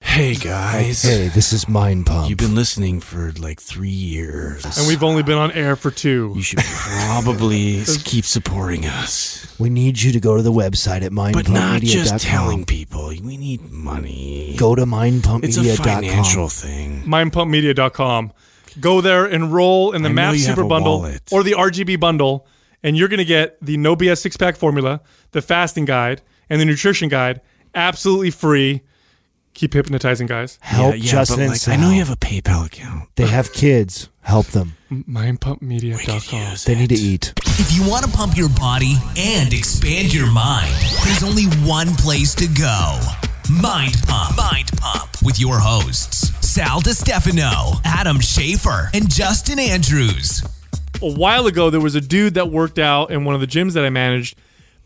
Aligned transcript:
Hey 0.00 0.34
guys. 0.36 1.02
Hey, 1.02 1.28
this 1.28 1.52
is 1.52 1.68
Mind 1.68 2.06
Pump. 2.06 2.28
You've 2.28 2.38
been 2.38 2.54
listening 2.54 3.00
for 3.00 3.32
like 3.32 3.60
three 3.60 3.88
years. 3.88 4.64
And 4.78 4.86
we've 4.86 5.02
only 5.02 5.22
been 5.24 5.38
on 5.38 5.50
air 5.52 5.74
for 5.76 5.90
two. 5.90 6.32
You 6.36 6.42
should 6.42 6.60
probably 6.60 7.82
keep 8.04 8.24
supporting 8.24 8.86
us. 8.86 9.54
we 9.58 9.70
need 9.70 10.00
you 10.00 10.12
to 10.12 10.20
go 10.20 10.36
to 10.36 10.42
the 10.42 10.52
website 10.52 11.02
at 11.02 11.10
mindpumpmedia.com. 11.12 11.32
But 11.42 11.48
not 11.48 11.82
just 11.82 12.24
telling 12.24 12.64
people. 12.64 13.08
We 13.08 13.36
need 13.36 13.70
money. 13.70 14.54
Go 14.56 14.74
to 14.74 14.84
mindpumpmedia.com. 14.86 15.44
It's 15.44 15.56
a 15.56 15.60
mindpumpmedia.com. 15.62 15.84
financial 15.84 16.48
thing. 16.48 17.02
mindpumpmedia.com. 17.02 18.32
Go 18.80 19.00
there, 19.00 19.26
enroll 19.26 19.92
in 19.92 20.02
the 20.02 20.10
I 20.10 20.12
Math 20.12 20.38
Super 20.38 20.64
Bundle 20.64 20.98
wallet. 21.00 21.22
or 21.32 21.42
the 21.42 21.52
RGB 21.52 21.98
Bundle, 21.98 22.46
and 22.84 22.96
you're 22.96 23.08
going 23.08 23.18
to 23.18 23.24
get 23.24 23.56
the 23.60 23.76
No 23.76 23.96
BS 23.96 24.18
six 24.18 24.36
pack 24.36 24.56
formula, 24.56 25.00
the 25.32 25.42
fasting 25.42 25.84
guide, 25.84 26.22
and 26.48 26.60
the 26.60 26.64
nutrition 26.64 27.08
guide 27.08 27.40
absolutely 27.74 28.30
free. 28.30 28.82
Keep 29.54 29.74
hypnotizing, 29.74 30.26
guys. 30.26 30.58
Help 30.60 30.94
yeah, 30.94 31.02
yeah, 31.02 31.10
Justin 31.10 31.48
like, 31.48 31.68
I 31.68 31.76
know 31.76 31.90
you 31.90 31.98
have 31.98 32.10
a 32.10 32.16
PayPal 32.16 32.66
account. 32.66 33.08
They 33.16 33.26
have 33.26 33.52
kids. 33.52 34.08
Help 34.22 34.46
them. 34.48 34.76
Mindpumpmedia.com. 34.92 36.50
Use 36.50 36.64
They 36.64 36.74
need 36.74 36.90
to 36.90 36.94
eat. 36.94 37.32
If 37.58 37.72
you 37.72 37.88
want 37.90 38.04
to 38.04 38.10
pump 38.10 38.36
your 38.36 38.50
body 38.50 38.94
and 39.16 39.52
expand 39.52 40.14
your 40.14 40.30
mind, 40.30 40.72
there's 41.04 41.22
only 41.24 41.44
one 41.66 41.88
place 41.94 42.34
to 42.36 42.46
go. 42.46 43.00
Mind 43.50 43.96
Pump. 44.06 44.36
Mind 44.36 44.70
Pump 44.76 45.10
with 45.24 45.40
your 45.40 45.58
hosts, 45.58 46.30
Sal 46.46 46.80
DiStefano, 46.80 47.80
Adam 47.84 48.18
Schafer, 48.18 48.90
and 48.94 49.10
Justin 49.10 49.58
Andrews. 49.58 50.42
a 51.02 51.10
while 51.12 51.46
ago 51.46 51.70
there 51.70 51.80
was 51.80 51.94
a 51.94 52.00
dude 52.00 52.34
that 52.34 52.50
worked 52.50 52.78
out 52.78 53.10
in 53.10 53.24
one 53.24 53.34
of 53.34 53.40
the 53.40 53.46
gyms 53.46 53.72
that 53.72 53.84
I 53.84 53.90
managed. 53.90 54.36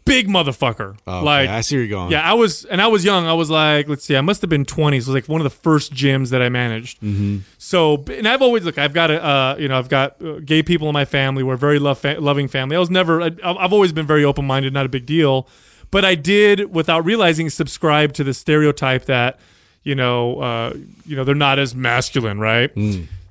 Big 0.04 0.28
motherfucker. 0.28 0.96
Okay, 1.06 1.24
like 1.24 1.48
I 1.48 1.60
see 1.60 1.76
where 1.76 1.84
you're 1.84 1.90
going. 1.90 2.10
Yeah, 2.10 2.28
I 2.28 2.34
was 2.34 2.64
and 2.64 2.82
I 2.82 2.88
was 2.88 3.04
young. 3.04 3.26
I 3.26 3.34
was 3.34 3.50
like, 3.50 3.88
let's 3.88 4.04
see, 4.04 4.16
I 4.16 4.20
must 4.20 4.40
have 4.40 4.50
been 4.50 4.64
20. 4.64 5.00
So 5.00 5.04
it 5.04 5.08
was 5.08 5.22
like 5.22 5.28
one 5.28 5.40
of 5.40 5.44
the 5.44 5.50
first 5.50 5.92
gyms 5.94 6.30
that 6.30 6.42
I 6.42 6.48
managed. 6.48 7.00
Mm-hmm. 7.00 7.38
So 7.58 8.04
and 8.08 8.26
I've 8.26 8.42
always 8.42 8.64
look, 8.64 8.78
I've 8.78 8.94
got 8.94 9.10
a 9.10 9.24
uh, 9.24 9.56
you 9.58 9.68
know, 9.68 9.78
I've 9.78 9.88
got 9.88 10.20
uh, 10.20 10.40
gay 10.44 10.62
people 10.62 10.88
in 10.88 10.92
my 10.92 11.04
family. 11.04 11.42
We're 11.42 11.54
a 11.54 11.58
very 11.58 11.78
love 11.78 11.98
fa- 11.98 12.16
loving 12.18 12.48
family. 12.48 12.76
I 12.76 12.80
was 12.80 12.90
never 12.90 13.22
I, 13.22 13.30
I've 13.44 13.72
always 13.72 13.92
been 13.92 14.06
very 14.06 14.24
open 14.24 14.44
minded, 14.44 14.72
not 14.72 14.86
a 14.86 14.88
big 14.90 15.06
deal. 15.06 15.46
But 15.90 16.04
I 16.04 16.14
did 16.14 16.72
without 16.72 17.04
realizing 17.04 17.50
subscribe 17.50 18.12
to 18.14 18.24
the 18.24 18.34
stereotype 18.34 19.04
that 19.04 19.38
you 19.84 19.94
know, 19.94 20.40
uh, 20.40 20.74
you 21.04 21.16
know, 21.16 21.24
they're 21.24 21.34
not 21.34 21.58
as 21.58 21.74
masculine, 21.74 22.38
right? 22.38 22.70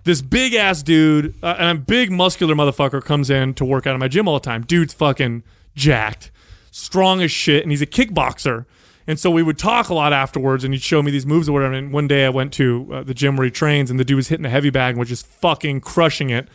This 0.03 0.22
big 0.22 0.53
ass 0.53 0.81
dude, 0.81 1.36
uh, 1.44 1.55
and 1.59 1.77
a 1.77 1.81
big 1.81 2.11
muscular 2.11 2.55
motherfucker 2.55 3.03
comes 3.03 3.30
in 3.30 3.53
to 3.55 3.66
work 3.66 3.86
out 3.86 3.94
in 3.94 3.99
my 3.99 4.08
gym 4.08 4.27
all 4.27 4.33
the 4.33 4.44
time. 4.44 4.64
Dude's 4.64 4.94
fucking 4.94 5.44
jacked, 5.75 6.31
strong 6.72 7.22
as 7.22 7.31
shit, 7.31 7.61
and 7.64 7.72
he's 7.72 7.81
a 7.81 7.86
kickboxer. 7.86 8.66
And 9.08 9.19
so 9.19 9.30
we 9.30 9.44
would 9.44 9.58
talk 9.58 9.89
a 9.89 9.94
lot 9.94 10.14
afterwards, 10.14 10.64
and 10.64 10.73
he'd 10.73 10.81
show 10.81 11.02
me 11.03 11.11
these 11.11 11.25
moves 11.25 11.50
or 11.50 11.52
whatever. 11.53 11.73
And 11.73 11.91
one 11.91 12.08
day 12.08 12.25
I 12.25 12.30
went 12.30 12.53
to 12.53 12.88
uh, 12.91 13.03
the 13.03 13.14
gym 13.14 13.36
where 13.36 13.45
he 13.45 13.52
trains, 13.52 13.91
and 13.91 14.00
the 14.00 14.05
dude 14.05 14.16
was 14.16 14.30
hitting 14.30 14.45
a 14.45 14.50
heavy 14.50 14.69
bag 14.69 14.92
and 14.92 14.99
was 14.99 15.09
just 15.09 15.25
fucking 15.25 15.81
crushing 15.81 16.30
it. 16.30 16.47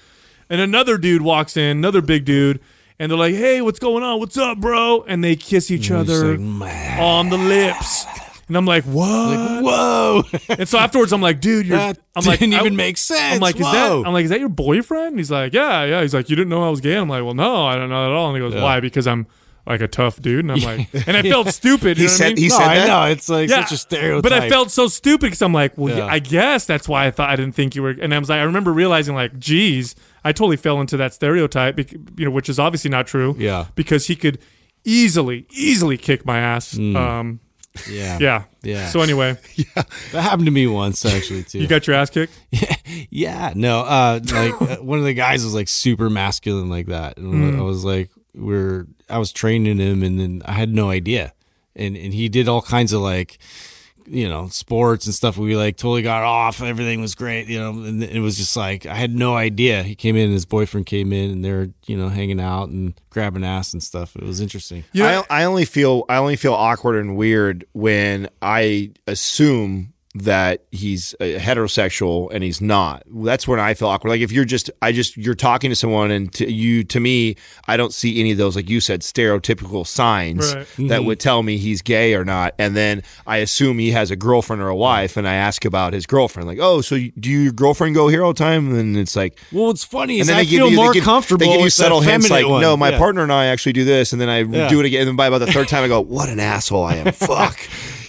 And 0.49 0.61
another 0.61 0.97
dude 0.97 1.23
walks 1.23 1.57
in, 1.57 1.77
another 1.77 2.01
big 2.01 2.25
dude, 2.25 2.61
and 2.99 3.11
they're 3.11 3.19
like, 3.19 3.35
"Hey, 3.35 3.61
what's 3.61 3.81
going 3.81 4.03
on? 4.05 4.21
What's 4.21 4.39
up, 4.39 4.59
bro?" 4.59 5.05
And 5.09 5.23
they 5.23 5.37
kiss 5.37 5.71
each 5.71 5.91
other 5.91 6.39
like, 6.39 6.99
on 7.01 7.29
the 7.29 7.37
lips. 7.37 8.07
And 8.49 8.57
I'm 8.57 8.65
like, 8.65 8.85
what? 8.85 9.65
Whoa! 9.65 10.23
and 10.49 10.69
so 10.69 10.79
afterwards, 10.79 11.13
I'm 11.13 11.21
like, 11.21 11.41
dude, 11.41 11.67
you're. 11.67 11.79
That 11.79 11.99
I'm 12.15 12.25
like, 12.25 12.39
didn't 12.39 12.55
I- 12.55 12.61
even 12.61 12.77
make 12.77 12.97
sense. 12.97 13.35
I'm 13.35 13.41
like, 13.41 13.57
is 13.57 13.63
Whoa. 13.63 13.73
that? 13.73 14.07
I'm 14.07 14.13
like, 14.13 14.23
is 14.25 14.31
that 14.31 14.39
your 14.39 14.49
boyfriend? 14.49 15.09
And 15.09 15.19
He's 15.19 15.33
like, 15.33 15.53
yeah, 15.53 15.85
yeah. 15.85 16.01
He's 16.03 16.15
like, 16.15 16.31
you 16.31 16.37
didn't 16.37 16.51
know 16.51 16.65
I 16.65 16.71
was 16.71 16.81
gay. 16.81 16.95
I'm 16.95 17.09
like, 17.09 17.25
well, 17.25 17.35
no, 17.35 17.67
I 17.67 17.75
don't 17.75 17.91
know 17.91 18.07
at 18.07 18.13
all. 18.13 18.29
And 18.33 18.37
he 18.37 18.49
goes, 18.49 18.55
why? 18.61 18.79
Because 18.79 19.09
I'm 19.09 19.27
like 19.67 19.81
a 19.81 19.89
tough 19.89 20.21
dude. 20.21 20.45
And 20.45 20.53
I'm 20.53 20.61
like, 20.79 21.09
and 21.09 21.17
I 21.17 21.23
felt 21.23 21.49
stupid. 21.49 21.99
You 21.99 22.05
He 22.05 22.07
know 22.07 22.13
what 22.13 22.13
I 22.13 22.17
said- 22.17 22.27
mean? 22.29 22.37
he 22.37 22.49
no, 22.49 22.57
said 22.59 22.67
I 22.69 22.75
that? 22.77 22.87
know 22.87 23.03
it's 23.13 23.29
like 23.29 23.49
yeah, 23.51 23.65
such 23.65 23.73
a 23.73 23.77
stereotype. 23.77 24.23
But 24.23 24.33
I 24.33 24.49
felt 24.49 24.71
so 24.71 24.87
stupid 24.89 25.27
because 25.27 25.43
I'm 25.43 25.53
like, 25.53 25.77
well, 25.77 25.93
yeah. 25.97 26.05
Yeah. 26.07 26.13
I 26.13 26.19
guess 26.21 26.67
that's 26.67 26.89
why 26.89 27.07
I 27.07 27.11
thought 27.11 27.31
I 27.31 27.37
didn't 27.37 27.55
think 27.55 27.75
you 27.75 27.83
were. 27.83 27.91
And 27.91 28.15
I 28.15 28.19
was 28.19 28.29
like, 28.29 28.39
I 28.41 28.45
remember 28.45 28.73
realizing 28.73 29.15
like, 29.15 29.39
geez, 29.39 29.95
I 30.25 30.33
totally 30.33 30.57
fell 30.57 30.81
into 30.81 30.97
that 30.99 31.13
stereotype, 31.15 31.79
you 32.19 32.25
know, 32.25 32.31
which 32.31 32.49
is 32.49 32.59
obviously 32.59 32.91
not 32.91 33.07
true. 33.07 33.35
Yeah. 33.39 33.67
because 33.75 34.07
he 34.07 34.17
could 34.17 34.39
easily, 34.85 35.47
easily 35.51 35.97
kick 35.97 36.25
my 36.25 36.39
ass. 36.39 36.77
Um, 36.79 37.41
yeah, 37.91 38.19
yeah, 38.21 38.45
Yeah. 38.63 38.89
So 38.89 39.01
anyway, 39.01 39.37
yeah, 39.55 39.83
That 40.13 40.23
happened 40.23 40.47
to 40.47 40.51
me 40.53 40.67
once 40.67 41.05
actually 41.05 41.43
too. 41.45 41.59
you 41.59 41.67
got 41.67 41.87
your 41.87 41.97
ass 41.97 42.11
kicked. 42.11 42.33
yeah, 42.51 42.75
Yeah. 43.11 43.53
no, 43.55 43.81
uh, 43.81 44.21
like 44.33 44.63
uh, 44.63 44.77
one 44.77 44.99
of 44.99 45.05
the 45.05 45.13
guys 45.15 45.45
was 45.45 45.55
like 45.55 45.69
super 45.69 46.09
masculine 46.09 46.71
like 46.71 46.87
that, 46.87 47.19
and 47.19 47.55
Hmm. 47.55 47.61
I 47.61 47.63
was 47.63 47.85
like, 47.85 48.11
we're, 48.37 48.87
I 49.09 49.19
was 49.19 49.33
training 49.33 49.79
him, 49.79 50.03
and 50.03 50.21
then 50.21 50.43
I 50.45 50.53
had 50.53 50.75
no 50.75 50.91
idea, 50.91 51.33
and 51.75 51.97
and 51.97 52.13
he 52.13 52.29
did 52.29 52.49
all 52.49 52.63
kinds 52.63 52.93
of 52.93 53.01
like, 53.01 53.39
you 54.07 54.29
know, 54.29 54.49
sports 54.49 55.07
and 55.07 55.15
stuff. 55.15 55.37
We 55.37 55.57
like 55.57 55.77
totally 55.77 56.03
got 56.03 56.23
off. 56.23 56.63
Everything 56.63 57.01
was 57.01 57.15
great, 57.15 57.49
you 57.49 57.59
know, 57.59 57.71
and 57.71 58.03
it 58.03 58.21
was 58.21 58.37
just 58.37 58.57
like 58.57 58.87
I 58.87 58.95
had 58.95 59.15
no 59.15 59.35
idea. 59.37 59.83
He 59.83 59.95
came 59.95 60.17
in, 60.17 60.25
and 60.25 60.33
his 60.33 60.47
boyfriend 60.47 60.87
came 60.87 61.13
in, 61.13 61.31
and 61.31 61.45
they're 61.45 61.71
you 61.87 61.97
know 61.97 62.09
hanging 62.09 62.41
out 62.41 62.69
and 62.69 62.95
grabbing 63.11 63.45
ass 63.45 63.73
and 63.73 63.83
stuff. 63.83 64.15
It 64.17 64.23
was 64.25 64.41
interesting. 64.41 64.85
I, 65.29 65.43
I 65.43 65.45
only 65.45 65.65
feel 65.65 66.05
I 66.09 66.17
only 66.19 66.37
feel 66.37 66.55
awkward 66.55 67.01
and 67.01 67.17
weird 67.17 67.67
when 67.73 68.29
I 68.43 68.93
assume 69.07 69.93
that 70.25 70.65
he's 70.73 71.15
uh, 71.21 71.25
heterosexual 71.25 72.29
and 72.33 72.43
he's 72.45 72.61
not. 72.61 73.03
That's 73.07 73.47
when 73.49 73.59
I 73.61 73.75
feel 73.75 73.89
awkward. 73.89 74.11
Like 74.11 74.21
if 74.21 74.33
you're 74.33 74.45
just 74.45 74.71
I 74.83 74.93
just 74.93 75.17
you're 75.17 75.35
talking 75.35 75.71
to 75.71 75.77
someone 75.77 76.11
and 76.11 76.33
to 76.35 76.51
you 76.51 76.85
to 76.85 77.01
me 77.01 77.37
I 77.67 77.77
don't 77.77 77.93
see 77.93 78.21
any 78.21 78.33
of 78.33 78.39
those 78.39 78.57
like 78.57 78.69
you 78.71 78.81
said 78.81 79.01
stereotypical 79.03 79.87
signs 79.87 80.55
Right. 80.55 80.67
that 80.89 81.05
would 81.05 81.21
tell 81.21 81.43
me 81.43 81.57
he's 81.59 81.83
gay 81.83 82.15
or 82.15 82.25
not. 82.25 82.55
And 82.59 82.77
then 82.77 83.03
I 83.27 83.39
assume 83.39 83.79
he 83.79 83.91
has 83.93 84.11
a 84.11 84.17
girlfriend 84.17 84.63
or 84.63 84.69
a 84.69 84.77
wife 84.77 85.17
and 85.17 85.27
I 85.27 85.35
ask 85.35 85.65
about 85.65 85.93
his 85.93 86.07
girlfriend 86.07 86.49
like, 86.49 86.59
"Oh, 86.61 86.81
so 86.81 86.95
you, 86.95 87.13
do 87.19 87.31
your 87.31 87.53
girlfriend 87.53 87.95
go 87.95 88.09
here 88.09 88.23
all 88.23 88.33
the 88.33 88.39
time?" 88.39 88.75
And 88.75 88.97
it's 88.97 89.17
like 89.17 89.39
Well, 89.53 89.67
what's 89.67 89.85
funny 89.85 90.15
and 90.15 90.23
is 90.23 90.27
then 90.29 90.37
I 90.37 90.41
they 90.45 90.47
give 90.51 90.59
feel 90.61 90.71
you 90.71 90.77
more 90.77 90.89
they 90.89 90.95
give, 90.95 91.05
comfortable. 91.05 91.39
They 91.41 91.47
give 91.47 91.55
you 91.61 91.65
with 91.65 91.77
the 91.77 91.83
subtle 91.83 92.01
hints 92.01 92.31
like, 92.31 92.47
one. 92.47 92.61
"No, 92.61 92.77
my 92.77 92.91
Yeah. 92.91 92.99
partner 92.99 93.23
and 93.23 93.33
I 93.33 93.47
actually 93.47 93.73
do 93.75 93.85
this," 93.85 94.13
and 94.13 94.21
then 94.21 94.29
I 94.29 94.39
Yeah. 94.41 94.69
do 94.69 94.81
it 94.81 94.87
again. 94.87 95.01
And 95.03 95.09
then 95.09 95.17
by 95.17 95.27
about 95.27 95.39
the 95.39 95.53
third 95.53 95.69
time, 95.69 95.85
I 95.85 95.89
go, 95.89 96.01
"What 96.01 96.29
an 96.29 96.41
asshole 96.41 96.85
I 96.85 96.97
am! 96.97 97.13
Fuck." 97.13 97.59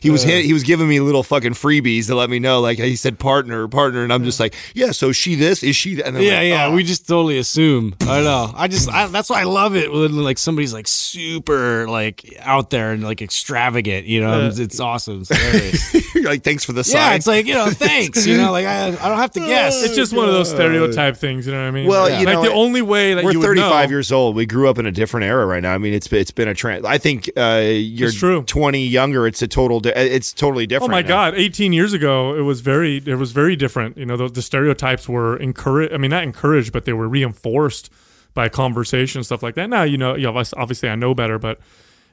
He 0.02 0.10
was 0.10 0.24
hit, 0.24 0.46
he 0.46 0.54
was 0.54 0.64
giving 0.64 0.88
me 0.88 1.00
little 1.00 1.24
fucking 1.24 1.54
freebies 1.54 2.08
to 2.08 2.16
let 2.16 2.30
me 2.30 2.40
know, 2.40 2.60
like 2.62 2.78
he 2.78 2.96
said, 2.96 3.20
partner, 3.20 3.68
partner, 3.68 4.04
and 4.04 4.12
I'm 4.14 4.24
just 4.24 4.40
like, 4.40 4.56
yeah. 4.74 4.92
So 4.92 5.12
she 5.12 5.36
this 5.36 5.64
is 5.64 5.76
she 5.76 5.96
that? 5.96 6.08
And 6.08 6.22
Yeah, 6.22 6.38
like, 6.38 6.48
yeah. 6.48 6.66
oh. 6.68 6.76
We 6.76 6.84
just 6.84 7.08
totally 7.08 7.38
assume. 7.38 7.96
I 8.02 8.22
know. 8.22 8.52
I 8.56 8.68
just 8.68 8.90
I, 8.90 9.08
that's 9.08 9.30
why 9.30 9.42
I 9.42 9.44
love 9.44 9.76
it 9.76 9.92
when 9.92 10.24
like 10.24 10.38
somebody's 10.38 10.74
like 10.74 10.88
super 10.88 11.88
like 11.88 12.38
out 12.42 12.70
there 12.70 12.92
and 12.92 13.04
like 13.04 13.22
extravagant. 13.22 14.06
You 14.08 14.22
know, 14.22 14.48
it's, 14.48 14.60
it's 14.60 14.80
awesome. 14.80 15.24
It's. 15.30 15.94
You're 16.16 16.26
like, 16.26 16.44
thanks 16.44 16.64
for 16.64 16.74
the 16.74 16.88
yeah, 16.92 17.14
it's 17.14 17.28
like 17.28 17.46
you 17.46 17.54
know, 17.54 17.68
thanks. 17.68 18.26
You 18.26 18.38
know, 18.38 18.52
like 18.52 18.66
I, 18.66 18.88
I 18.88 19.10
don't 19.10 19.18
have 19.18 19.32
to 19.32 19.40
guess. 19.40 19.84
It's 19.84 19.96
just 19.96 20.14
one 20.14 20.28
of 20.28 20.34
those 20.34 20.50
stereotype 20.50 21.18
things. 21.18 21.46
You 21.46 21.54
know 21.54 21.62
what 21.62 21.68
I 21.68 21.72
mean? 21.72 21.88
Well, 21.88 22.10
like 22.10 22.20
you 22.20 22.26
know, 22.26 22.42
the 22.42 22.52
only 22.52 22.82
way 22.82 23.14
that 23.14 23.24
We're 23.24 23.34
you 23.34 23.40
would 23.40 23.46
35 23.46 23.90
know, 23.90 23.96
years 23.96 24.12
old. 24.12 24.36
We 24.36 24.46
grew 24.46 24.70
up 24.70 24.78
in 24.78 24.86
a 24.86 24.92
different 24.92 25.26
era 25.26 25.46
right 25.46 25.62
now. 25.62 25.74
I 25.74 25.78
mean, 25.78 25.94
it's 25.94 26.12
it's 26.12 26.32
been 26.32 26.48
a 26.48 26.54
trend. 26.54 26.86
I 26.86 26.98
think 26.98 27.30
uh, 27.38 27.64
you're 27.64 28.12
true. 28.12 28.44
20 28.44 28.86
younger. 28.86 29.28
It's 29.28 29.42
a 29.42 29.48
total. 29.48 29.82
Di- 29.94 30.00
it's 30.00 30.34
totally 30.34 30.68
different. 30.68 30.92
Oh 30.92 30.96
my 30.96 31.02
now. 31.02 31.08
God! 31.08 31.36
18 31.36 31.74
years 31.74 31.94
ago, 31.94 32.36
it 32.36 32.42
was 32.42 32.62
very, 32.62 33.02
it 33.06 33.16
was 33.16 33.32
very 33.32 33.56
different. 33.56 33.98
You 33.98 34.06
know, 34.06 34.18
the, 34.18 34.28
the 34.30 34.42
stereotypes 34.42 35.08
were 35.08 35.38
encouraged. 35.38 35.94
I 35.94 35.98
mean, 35.98 36.12
not 36.12 36.24
encouraged, 36.24 36.72
but 36.74 36.86
they 36.86 36.94
were 36.94 37.08
reinforced 37.08 37.92
by 38.34 38.50
conversation 38.50 39.24
stuff 39.24 39.42
like 39.42 39.56
that. 39.56 39.70
Now, 39.70 39.84
you 39.84 39.98
know, 39.98 40.16
you 40.16 40.32
know, 40.32 40.44
obviously 40.56 40.90
I 40.90 40.96
know 40.96 41.16
better, 41.16 41.40
but 41.40 41.60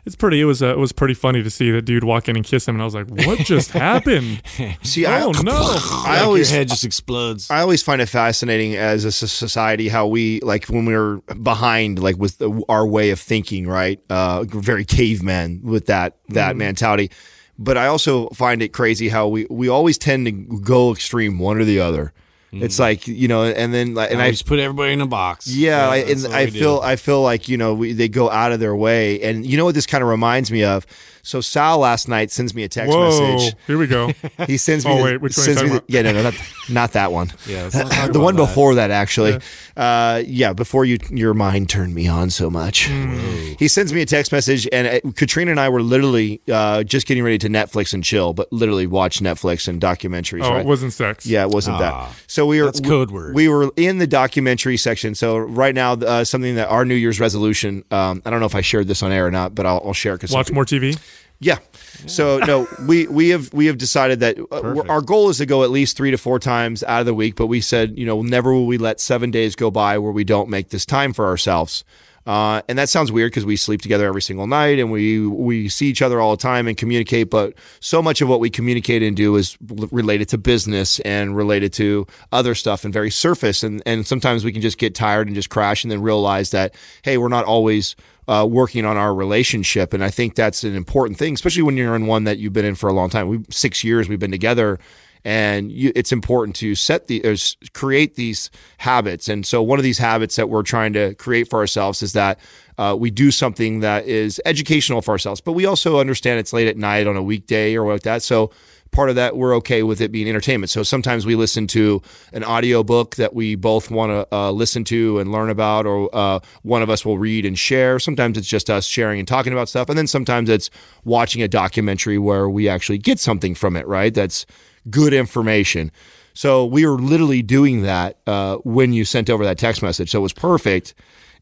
it's 0.06 0.16
pretty. 0.16 0.40
It 0.40 0.44
was, 0.44 0.62
uh, 0.62 0.68
it 0.68 0.78
was 0.78 0.92
pretty 0.92 1.14
funny 1.14 1.42
to 1.42 1.50
see 1.50 1.70
that 1.70 1.82
dude 1.82 2.04
walk 2.04 2.28
in 2.28 2.36
and 2.36 2.44
kiss 2.44 2.68
him, 2.68 2.74
and 2.74 2.82
I 2.82 2.84
was 2.84 2.94
like, 2.94 3.08
"What 3.08 3.38
just 3.38 3.70
happened?" 3.88 4.42
See, 4.82 5.06
I, 5.06 5.22
oh 5.22 5.30
no! 5.30 5.52
I 5.54 6.16
Like, 6.16 6.22
always 6.22 6.50
your 6.50 6.58
head 6.58 6.68
just 6.68 6.84
explodes. 6.84 7.50
I 7.50 7.60
always 7.60 7.82
find 7.82 8.02
it 8.02 8.06
fascinating 8.06 8.76
as 8.76 9.04
a 9.06 9.12
society 9.12 9.88
how 9.88 10.06
we 10.06 10.40
like 10.40 10.66
when 10.66 10.84
we're 10.84 11.16
behind 11.42 12.02
like 12.02 12.16
with 12.16 12.38
the, 12.38 12.62
our 12.68 12.86
way 12.86 13.10
of 13.10 13.20
thinking, 13.20 13.66
right? 13.66 13.98
Uh, 14.10 14.44
very 14.44 14.84
caveman 14.84 15.60
with 15.62 15.86
that 15.86 16.18
that 16.28 16.56
mentality. 16.56 17.10
But 17.58 17.76
I 17.76 17.86
also 17.86 18.28
find 18.30 18.62
it 18.62 18.72
crazy 18.72 19.08
how 19.08 19.28
we 19.28 19.46
we 19.48 19.68
always 19.68 19.96
tend 19.98 20.26
to 20.26 20.32
go 20.32 20.92
extreme 20.92 21.38
one 21.38 21.58
or 21.58 21.64
the 21.64 21.80
other. 21.80 22.12
It's 22.52 22.74
mm-hmm. 22.74 22.82
like 22.82 23.08
you 23.08 23.28
know, 23.28 23.44
and 23.44 23.74
then 23.74 23.94
like, 23.94 24.10
and 24.12 24.20
I 24.20 24.26
I 24.26 24.30
just 24.30 24.46
put 24.46 24.58
everybody 24.58 24.92
in 24.92 25.00
a 25.00 25.06
box. 25.06 25.48
yeah, 25.48 25.88
I, 25.88 25.96
and 25.98 26.26
I 26.26 26.44
we 26.44 26.50
do. 26.50 26.58
feel 26.58 26.80
I 26.82 26.96
feel 26.96 27.22
like 27.22 27.48
you 27.48 27.56
know 27.56 27.74
we, 27.74 27.92
they 27.92 28.08
go 28.08 28.30
out 28.30 28.52
of 28.52 28.60
their 28.60 28.76
way, 28.76 29.20
and 29.22 29.44
you 29.44 29.56
know 29.56 29.64
what 29.64 29.74
this 29.74 29.86
kind 29.86 30.02
of 30.02 30.08
reminds 30.08 30.50
me 30.50 30.64
of. 30.64 30.86
So 31.24 31.40
Sal 31.40 31.78
last 31.78 32.06
night 32.06 32.30
sends 32.30 32.54
me 32.54 32.64
a 32.64 32.68
text 32.68 32.92
Whoa, 32.94 33.32
message. 33.34 33.56
here 33.66 33.78
we 33.78 33.86
go. 33.86 34.10
He 34.46 34.58
sends 34.58 34.84
me. 34.84 34.92
Oh, 34.92 34.98
the, 34.98 35.04
wait, 35.04 35.20
which 35.22 35.36
one 35.38 35.46
are 35.46 35.50
you 35.50 35.56
sends 35.56 35.72
me 35.72 35.78
the- 35.78 35.84
yeah, 35.88 36.02
no, 36.02 36.12
no, 36.12 36.22
not, 36.22 36.34
not 36.68 36.92
that 36.92 37.10
one. 37.12 37.32
Yeah, 37.48 37.70
not 37.72 38.12
the 38.12 38.20
one 38.20 38.36
that. 38.36 38.46
before 38.46 38.74
that, 38.76 38.90
actually. 38.90 39.40
Uh, 39.76 40.22
yeah, 40.26 40.52
before 40.52 40.84
you, 40.84 40.98
your 41.10 41.32
mind 41.34 41.68
turned 41.70 41.94
me 41.94 42.06
on 42.08 42.30
so 42.30 42.50
much. 42.50 42.88
Hmm. 42.88 43.52
He 43.58 43.68
sends 43.68 43.92
me 43.92 44.02
a 44.02 44.06
text 44.06 44.32
message, 44.32 44.68
and 44.72 44.86
uh, 44.86 45.10
Katrina 45.12 45.50
and 45.50 45.58
I 45.60 45.68
were 45.70 45.82
literally 45.82 46.40
uh, 46.50 46.82
just 46.84 47.06
getting 47.06 47.22
ready 47.24 47.38
to 47.38 47.48
Netflix 47.48 47.94
and 47.94 48.04
chill, 48.04 48.32
but 48.34 48.52
literally 48.52 48.86
watch 48.86 49.20
Netflix 49.20 49.66
and 49.66 49.80
documentaries. 49.80 50.44
Oh, 50.44 50.50
right? 50.50 50.60
it 50.60 50.66
wasn't 50.66 50.92
sex. 50.92 51.26
Yeah, 51.26 51.42
it 51.44 51.50
wasn't 51.50 51.76
Ah, 51.76 52.08
that. 52.10 52.22
So 52.26 52.44
we 52.46 52.60
were 52.60 52.66
that's 52.66 52.80
code 52.80 53.10
word. 53.10 53.34
We 53.34 53.48
were 53.48 53.70
in 53.76 53.98
the 53.98 54.06
documentary 54.06 54.76
section. 54.76 55.14
So 55.14 55.38
right 55.38 55.74
now, 55.74 55.94
uh, 55.94 56.24
something 56.24 56.54
that 56.56 56.68
our 56.68 56.84
New 56.84 56.94
Year's 56.96 57.18
resolution. 57.20 57.84
Um, 57.90 58.20
I 58.26 58.30
don't 58.30 58.40
know 58.40 58.46
if 58.46 58.54
I 58.54 58.60
shared 58.60 58.88
this 58.88 59.02
on 59.02 59.10
air 59.12 59.26
or 59.26 59.30
not, 59.30 59.54
but 59.54 59.64
I'll, 59.66 59.80
I'll 59.84 59.92
share 59.94 60.14
because 60.14 60.32
Watch 60.32 60.52
more 60.52 60.64
TV. 60.64 60.98
Yeah. 61.40 61.58
So 62.06 62.38
no, 62.38 62.66
we 62.86 63.06
we 63.06 63.30
have 63.30 63.52
we 63.52 63.66
have 63.66 63.78
decided 63.78 64.20
that 64.20 64.38
uh, 64.50 64.84
our 64.88 65.00
goal 65.00 65.28
is 65.30 65.38
to 65.38 65.46
go 65.46 65.62
at 65.62 65.70
least 65.70 65.96
three 65.96 66.10
to 66.10 66.18
four 66.18 66.38
times 66.38 66.82
out 66.84 67.00
of 67.00 67.06
the 67.06 67.14
week. 67.14 67.36
But 67.36 67.46
we 67.46 67.60
said, 67.60 67.98
you 67.98 68.06
know, 68.06 68.22
never 68.22 68.52
will 68.52 68.66
we 68.66 68.78
let 68.78 69.00
seven 69.00 69.30
days 69.30 69.54
go 69.54 69.70
by 69.70 69.98
where 69.98 70.12
we 70.12 70.24
don't 70.24 70.48
make 70.48 70.70
this 70.70 70.86
time 70.86 71.12
for 71.12 71.26
ourselves. 71.26 71.84
Uh, 72.26 72.62
and 72.68 72.78
that 72.78 72.88
sounds 72.88 73.12
weird 73.12 73.30
because 73.30 73.44
we 73.44 73.54
sleep 73.54 73.82
together 73.82 74.06
every 74.06 74.22
single 74.22 74.46
night 74.46 74.78
and 74.78 74.90
we 74.90 75.26
we 75.26 75.68
see 75.68 75.88
each 75.88 76.00
other 76.00 76.20
all 76.20 76.30
the 76.30 76.42
time 76.42 76.66
and 76.66 76.76
communicate. 76.76 77.28
But 77.28 77.54
so 77.80 78.00
much 78.00 78.22
of 78.22 78.28
what 78.28 78.40
we 78.40 78.48
communicate 78.48 79.02
and 79.02 79.14
do 79.14 79.36
is 79.36 79.58
related 79.60 80.30
to 80.30 80.38
business 80.38 81.00
and 81.00 81.36
related 81.36 81.72
to 81.74 82.06
other 82.32 82.54
stuff 82.54 82.84
and 82.84 82.94
very 82.94 83.10
surface. 83.10 83.62
And 83.62 83.82
and 83.84 84.06
sometimes 84.06 84.44
we 84.44 84.52
can 84.52 84.62
just 84.62 84.78
get 84.78 84.94
tired 84.94 85.26
and 85.26 85.36
just 85.36 85.50
crash 85.50 85.84
and 85.84 85.90
then 85.90 86.00
realize 86.00 86.50
that 86.52 86.74
hey, 87.02 87.18
we're 87.18 87.28
not 87.28 87.44
always 87.44 87.94
uh, 88.28 88.46
working 88.48 88.84
on 88.84 88.96
our 88.96 89.14
relationship. 89.14 89.92
And 89.92 90.02
I 90.02 90.10
think 90.10 90.34
that's 90.34 90.64
an 90.64 90.74
important 90.74 91.18
thing, 91.18 91.34
especially 91.34 91.62
when 91.62 91.76
you're 91.76 91.96
in 91.96 92.06
one 92.06 92.24
that 92.24 92.38
you've 92.38 92.52
been 92.52 92.64
in 92.64 92.74
for 92.74 92.88
a 92.88 92.92
long 92.92 93.10
time. 93.10 93.28
We 93.28 93.40
six 93.50 93.84
years 93.84 94.08
we've 94.08 94.18
been 94.18 94.30
together, 94.30 94.78
and 95.24 95.70
you, 95.70 95.92
it's 95.94 96.12
important 96.12 96.56
to 96.56 96.74
set 96.74 97.06
the 97.06 97.24
or 97.24 97.36
create 97.72 98.14
these 98.14 98.50
habits. 98.78 99.28
And 99.28 99.46
so 99.46 99.62
one 99.62 99.78
of 99.78 99.82
these 99.82 99.98
habits 99.98 100.36
that 100.36 100.48
we're 100.48 100.62
trying 100.62 100.92
to 100.94 101.14
create 101.14 101.48
for 101.48 101.58
ourselves 101.58 102.02
is 102.02 102.12
that. 102.12 102.38
Uh, 102.76 102.92
we 102.98 103.08
do 103.08 103.30
something 103.30 103.78
that 103.78 104.04
is 104.04 104.40
educational 104.44 105.00
for 105.00 105.12
ourselves, 105.12 105.40
but 105.40 105.52
we 105.52 105.64
also 105.64 106.00
understand 106.00 106.40
it's 106.40 106.52
late 106.52 106.66
at 106.66 106.76
night 106.76 107.06
on 107.06 107.16
a 107.16 107.22
weekday 107.22 107.76
or 107.76 107.92
like 107.92 108.02
that. 108.02 108.20
So 108.20 108.50
part 108.94 109.10
of 109.10 109.16
that 109.16 109.36
we're 109.36 109.54
okay 109.56 109.82
with 109.82 110.00
it 110.00 110.12
being 110.12 110.28
entertainment. 110.28 110.70
So 110.70 110.82
sometimes 110.82 111.26
we 111.26 111.34
listen 111.34 111.66
to 111.68 112.00
an 112.32 112.44
audio 112.44 112.82
book 112.82 113.16
that 113.16 113.34
we 113.34 113.56
both 113.56 113.90
want 113.90 114.10
to 114.10 114.34
uh, 114.34 114.50
listen 114.52 114.84
to 114.84 115.18
and 115.18 115.32
learn 115.32 115.50
about 115.50 115.84
or 115.84 116.08
uh, 116.14 116.38
one 116.62 116.80
of 116.80 116.88
us 116.88 117.04
will 117.04 117.18
read 117.18 117.44
and 117.44 117.58
share. 117.58 117.98
Sometimes 117.98 118.38
it's 118.38 118.46
just 118.46 118.70
us 118.70 118.86
sharing 118.86 119.18
and 119.18 119.26
talking 119.26 119.52
about 119.52 119.68
stuff. 119.68 119.88
And 119.88 119.98
then 119.98 120.06
sometimes 120.06 120.48
it's 120.48 120.70
watching 121.04 121.42
a 121.42 121.48
documentary 121.48 122.18
where 122.18 122.48
we 122.48 122.68
actually 122.68 122.98
get 122.98 123.18
something 123.18 123.54
from 123.54 123.76
it 123.76 123.86
right? 123.86 124.14
That's 124.14 124.46
good 124.90 125.12
information. 125.12 125.90
So 126.34 126.64
we 126.64 126.86
were 126.86 126.98
literally 126.98 127.42
doing 127.42 127.82
that 127.82 128.18
uh, 128.26 128.56
when 128.58 128.92
you 128.92 129.04
sent 129.04 129.28
over 129.28 129.44
that 129.44 129.58
text 129.58 129.82
message. 129.82 130.10
So 130.10 130.20
it 130.20 130.22
was 130.22 130.32
perfect 130.32 130.94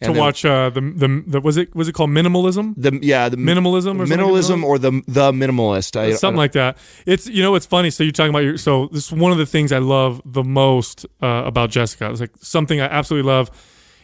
To 0.02 0.12
watch 0.12 0.44
uh, 0.44 0.70
the, 0.70 0.81
the 0.81 1.25
the 1.26 1.40
was 1.40 1.56
it 1.56 1.75
was 1.75 1.88
it 1.88 1.93
called 1.93 2.10
minimalism? 2.10 2.75
the 2.76 2.99
yeah 3.02 3.28
the 3.28 3.37
Minimalism 3.37 4.00
or 4.00 4.06
minimalism 4.06 4.62
or 4.64 4.78
the 4.78 5.02
the 5.06 5.32
minimalist 5.32 5.96
I, 5.96 6.12
something 6.14 6.37
like 6.37 6.52
that. 6.52 6.78
It's 7.06 7.26
you 7.26 7.43
know 7.43 7.54
it's 7.54 7.66
funny. 7.66 7.90
So 7.90 8.02
you're 8.02 8.12
talking 8.12 8.31
about 8.31 8.44
your 8.44 8.56
so 8.58 8.88
this 8.88 9.06
is 9.06 9.12
one 9.12 9.32
of 9.32 9.38
the 9.38 9.46
things 9.46 9.72
I 9.72 9.78
love 9.78 10.20
the 10.25 10.44
most 10.44 11.06
uh, 11.22 11.43
about 11.44 11.70
Jessica. 11.70 12.10
It's 12.10 12.20
like 12.20 12.32
something 12.40 12.81
I 12.81 12.87
absolutely 12.87 13.28
love 13.31 13.50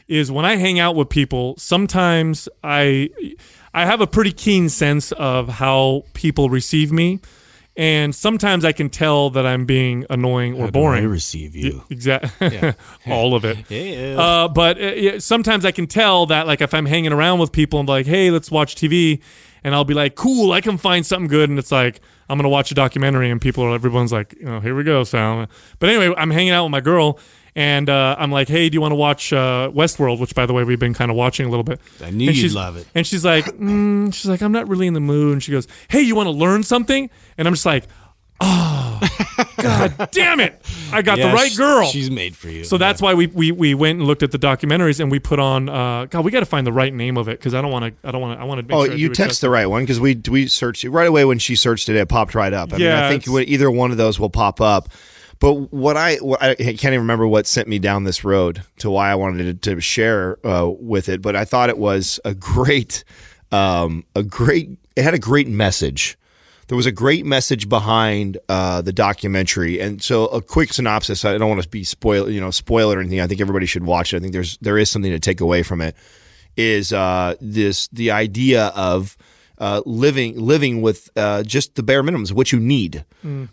is 0.09 0.33
when 0.33 0.45
I 0.45 0.57
hang 0.57 0.79
out 0.79 0.97
with 0.97 1.09
people. 1.09 1.55
Sometimes 1.59 2.49
I 2.65 3.11
I 3.75 3.85
have 3.85 4.01
a 4.01 4.07
pretty 4.07 4.33
keen 4.33 4.69
sense 4.69 5.13
of 5.13 5.49
how 5.49 6.05
people 6.15 6.49
receive 6.51 6.91
me, 6.91 7.21
and 7.79 8.13
sometimes 8.13 8.65
I 8.65 8.73
can 8.73 8.91
tell 8.91 9.31
that 9.31 9.47
I'm 9.47 9.65
being 9.65 10.05
annoying 10.11 10.55
or 10.55 10.65
How 10.65 10.71
do 10.71 10.83
I 10.83 11.01
receive 11.03 11.55
you. 11.55 11.85
Exactly, 11.89 12.75
all 13.07 13.35
of 13.35 13.45
it. 13.45 13.59
Yeah. 13.71 14.17
Uh, 14.19 14.49
but 14.49 14.81
uh, 14.81 15.21
sometimes 15.21 15.65
I 15.65 15.71
can 15.71 15.87
tell 15.87 16.27
that, 16.27 16.47
like, 16.47 16.61
if 16.61 16.75
I'm 16.75 16.87
hanging 16.87 17.13
around 17.13 17.39
with 17.39 17.53
people 17.53 17.79
and 17.79 17.89
like, 17.89 18.07
hey, 18.07 18.31
let's 18.31 18.51
watch 18.51 18.75
TV, 18.75 19.21
and 19.63 19.75
I'll 19.75 19.85
be 19.85 19.95
like, 19.95 20.17
cool, 20.17 20.53
I 20.53 20.61
can 20.61 20.77
find 20.79 21.07
something 21.07 21.29
good, 21.29 21.51
and 21.51 21.59
it's 21.59 21.71
like, 21.71 22.01
I'm 22.29 22.37
gonna 22.37 22.49
watch 22.49 22.71
a 22.73 22.75
documentary, 22.75 23.31
and 23.31 23.41
people 23.41 23.63
are, 23.65 23.75
everyone's 23.75 24.13
like, 24.13 24.37
oh, 24.45 24.59
here 24.59 24.75
we 24.75 24.83
go, 24.83 25.05
Sal. 25.05 25.47
But 25.79 25.91
anyway, 25.91 26.15
I'm 26.17 26.31
hanging 26.31 26.53
out 26.53 26.65
with 26.65 26.73
my 26.73 26.81
girl, 26.81 27.19
and 27.59 27.91
uh, 27.91 28.15
I'm 28.17 28.31
like, 28.31 28.47
hey, 28.47 28.69
do 28.69 28.77
you 28.77 28.81
want 28.81 28.93
to 28.93 28.97
watch 28.97 29.33
uh, 29.33 29.69
Westworld? 29.75 30.21
Which, 30.21 30.33
by 30.33 30.47
the 30.47 30.53
way, 30.53 30.63
we've 30.63 30.79
been 30.79 30.95
kind 30.95 31.11
of 31.11 31.17
watching 31.17 31.45
a 31.45 31.49
little 31.49 31.65
bit. 31.65 31.81
I 32.01 32.11
knew 32.11 32.29
And 32.29 32.37
you'd 32.37 32.43
she's- 32.43 32.55
love 32.55 32.77
it. 32.77 32.87
And 32.95 33.05
she's 33.05 33.25
like, 33.25 33.47
mm, 33.47 34.15
she's 34.15 34.27
like, 34.31 34.43
I'm 34.43 34.53
not 34.53 34.69
really 34.69 34.87
in 34.87 34.95
the 34.95 35.01
mood. 35.01 35.33
And 35.33 35.43
she 35.43 35.51
goes, 35.51 35.67
hey, 35.89 36.01
you 36.03 36.15
want 36.15 36.29
to 36.29 36.31
learn 36.31 36.63
something? 36.63 37.11
And 37.37 37.49
I'm 37.49 37.55
just 37.55 37.67
like, 37.67 37.85
oh, 38.41 39.01
god 39.57 40.09
damn 40.13 40.39
it, 40.39 40.63
I 40.93 41.03
got 41.03 41.19
Yeah, 41.19 41.29
the 41.31 41.35
right 41.35 41.55
girl. 41.57 41.87
She's 41.89 42.11
made 42.13 42.37
for 42.37 42.49
you. 42.49 42.63
So 42.63 42.79
that's 42.79 43.03
why 43.03 43.15
we, 43.15 43.27
we 43.27 43.51
we 43.51 43.75
went 43.75 43.99
and 43.99 44.07
looked 44.07 44.23
at 44.23 44.31
the 44.31 44.39
documentaries 44.39 45.01
and 45.01 45.11
we 45.11 45.19
put 45.19 45.41
on. 45.41 45.69
Uh, 45.69 46.05
God, 46.07 46.25
we 46.25 46.31
got 46.31 46.41
to 46.41 46.47
find 46.47 46.65
the 46.67 46.73
right 46.73 46.95
name 46.95 47.17
of 47.17 47.29
it 47.29 47.39
because 47.41 47.55
I 47.55 47.61
don't 47.61 47.73
want 47.73 47.87
to. 48.01 48.09
I 48.09 48.13
don't 48.13 48.21
want 48.21 48.39
to. 48.39 48.43
I 48.43 48.45
want 48.47 48.69
to. 48.69 48.75
Oh, 48.75 48.85
you 48.85 49.13
text 49.13 49.41
the 49.41 49.51
right 49.51 49.67
one 49.67 49.83
because 49.83 49.99
we 49.99 50.21
we 50.31 50.47
searched 50.47 50.85
it 50.85 50.91
right 50.91 51.09
away 51.09 51.25
when 51.25 51.39
she 51.41 51.57
searched 51.57 51.89
it. 51.89 51.97
It 51.97 52.09
popped 52.09 52.35
right 52.37 52.53
up. 52.53 52.73
I 52.73 52.77
mean, 52.77 52.87
Yeah, 52.87 53.07
I 53.07 53.11
think 53.11 53.27
it's- 53.27 53.45
either 53.49 53.69
one 53.69 53.91
of 53.91 53.97
those 53.97 54.21
will 54.21 54.31
pop 54.31 54.61
up. 54.61 54.89
But 55.41 55.73
what 55.73 55.97
I 55.97 56.17
what 56.17 56.43
I 56.43 56.55
can't 56.57 56.85
even 56.85 57.01
remember 57.01 57.27
what 57.27 57.47
sent 57.47 57.69
me 57.69 57.79
down 57.79 58.05
this 58.05 58.25
road 58.25 58.63
to 58.79 58.91
why 58.91 59.11
I 59.11 59.15
wanted 59.15 59.63
to, 59.63 59.75
to 59.75 59.81
share 59.81 60.45
uh, 60.45 60.69
with 60.69 61.09
it. 61.09 61.23
But 61.23 61.37
I 61.37 61.45
thought 61.45 61.69
it 61.69 61.79
was 61.79 62.19
a 62.25 62.35
great, 62.35 63.05
um, 63.53 64.05
a 64.17 64.23
great. 64.23 64.71
It 64.97 65.03
had 65.03 65.15
a 65.15 65.19
great 65.19 65.47
message. 65.47 66.19
There 66.67 66.77
was 66.77 66.87
a 66.87 66.93
great 66.93 67.25
message 67.25 67.69
behind 67.69 68.37
uh, 68.49 68.83
the 68.83 68.93
documentary, 68.93 69.81
and 69.81 70.03
so 70.03 70.27
a 70.27 70.43
quick 70.43 70.73
synopsis. 70.73 71.25
I 71.25 71.39
don't 71.39 71.49
want 71.49 71.63
to 71.63 71.69
be 71.69 71.85
spoil, 71.85 72.29
you 72.29 72.41
know, 72.41 72.51
spoiler 72.51 72.97
or 72.97 73.01
anything. 73.01 73.21
I 73.21 73.27
think 73.27 73.41
everybody 73.41 73.67
should 73.67 73.85
watch 73.85 74.13
it. 74.13 74.17
I 74.17 74.21
think 74.21 74.33
there's 74.33 74.59
there 74.59 74.77
is 74.77 74.91
something 74.91 75.13
to 75.13 75.21
take 75.21 75.41
away 75.41 75.63
from 75.63 75.81
it. 75.81 75.95
Is 76.57 76.93
uh, 76.93 77.37
this 77.41 77.87
the 77.89 78.11
idea 78.11 78.67
of 78.75 79.17
uh, 79.59 79.83
living 79.85 80.39
living 80.39 80.81
with 80.83 81.11
uh, 81.17 81.43
just 81.43 81.75
the 81.75 81.83
bare 81.83 82.03
minimums, 82.03 82.33
what 82.33 82.53
you 82.53 82.61
need, 82.61 83.05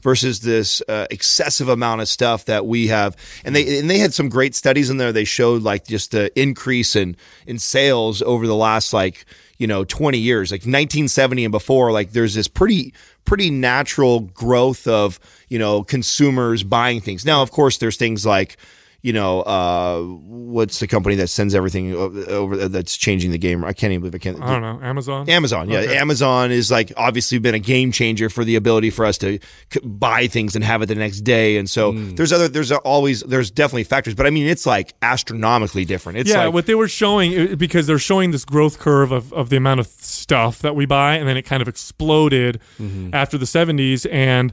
versus 0.02 0.42
this 0.42 0.82
uh, 0.88 1.08
excessive 1.10 1.68
amount 1.68 2.02
of 2.02 2.08
stuff 2.08 2.46
that 2.46 2.66
we 2.66 2.88
have. 2.88 3.18
And 3.44 3.56
they 3.56 3.80
and 3.80 3.90
they 3.90 3.98
had 3.98 4.14
some 4.14 4.30
great 4.30 4.56
studies 4.56 4.90
in 4.90 4.98
there. 4.98 5.12
They 5.12 5.26
showed 5.26 5.64
like 5.64 5.86
just 5.86 6.12
the 6.12 6.32
increase 6.40 6.96
in 6.96 7.18
in 7.48 7.58
sales 7.60 8.22
over 8.22 8.46
the 8.46 8.56
last 8.56 8.94
like 8.94 9.26
you 9.58 9.68
know 9.68 9.84
20 9.84 10.18
years, 10.18 10.52
like 10.52 10.62
1970 10.62 11.46
and 11.46 11.52
before. 11.52 11.92
Like 11.92 12.12
there's 12.12 12.36
this 12.36 12.48
pretty 12.48 12.94
pretty 13.26 13.50
natural 13.50 14.20
growth 14.20 14.88
of 14.88 15.20
you 15.50 15.58
know 15.58 15.84
consumers 15.84 16.64
buying 16.64 17.02
things. 17.02 17.26
Now, 17.26 17.42
of 17.42 17.52
course, 17.52 17.78
there's 17.80 17.98
things 17.98 18.26
like 18.26 18.58
you 19.06 19.14
know, 19.14 19.42
uh, 19.42 20.02
what's 20.02 20.80
the 20.80 20.88
company 20.88 21.14
that 21.16 21.28
sends 21.28 21.54
everything 21.54 21.94
over 21.94 22.68
that's 22.68 22.98
changing 22.98 23.30
the 23.32 23.38
game? 23.38 23.64
I 23.64 23.72
can't 23.72 23.92
even 23.94 24.02
believe 24.02 24.16
I 24.16 24.18
can't. 24.18 24.42
I 24.42 24.52
don't 24.54 24.62
know. 24.64 24.80
Amazon. 24.86 25.30
Amazon, 25.30 25.70
yeah, 25.70 25.80
Okay. 25.82 25.98
Amazon 25.98 26.52
is 26.52 26.72
like 26.72 26.92
obviously 26.98 27.38
been 27.38 27.54
a 27.54 27.60
game 27.60 27.92
changer 27.92 28.30
for 28.32 28.44
the 28.44 28.56
ability 28.56 28.90
for 28.90 29.06
us 29.06 29.18
to 29.20 29.38
c- 29.72 29.80
buy 29.84 30.26
things 30.26 30.56
and 30.56 30.64
have 30.66 30.82
it 30.82 30.88
the 30.88 30.96
next 30.96 31.22
day. 31.22 31.58
And 31.58 31.70
so 31.70 31.92
Hmm. 31.92 32.16
there's 32.16 32.34
other, 32.34 32.48
there's 32.48 32.72
always, 32.72 33.22
there's 33.22 33.52
definitely 33.52 33.84
factors, 33.84 34.16
but 34.16 34.26
I 34.26 34.32
mean, 34.32 34.48
it's 34.48 34.66
like 34.66 34.94
astronomically 35.04 35.86
different. 35.86 36.18
It's 36.18 36.32
yeah, 36.32 36.46
like, 36.46 36.54
what 36.56 36.66
they 36.66 36.74
were 36.76 36.88
showing 36.88 37.56
because 37.58 37.86
they're 37.86 38.00
showing 38.00 38.32
this 38.32 38.44
growth 38.44 38.80
curve 38.80 39.12
of, 39.12 39.32
of 39.34 39.50
the 39.50 39.58
amount 39.58 39.82
of 39.82 39.88
stuff 39.88 40.60
that 40.64 40.76
we 40.76 40.88
buy, 40.88 41.16
and 41.18 41.28
then 41.30 41.38
it 41.38 41.44
kind 41.44 41.62
of 41.62 41.68
exploded 41.68 42.60
Mm-hmm. 42.82 43.10
after 43.14 43.38
the 43.38 43.46
'70s, 43.46 44.08
and 44.12 44.52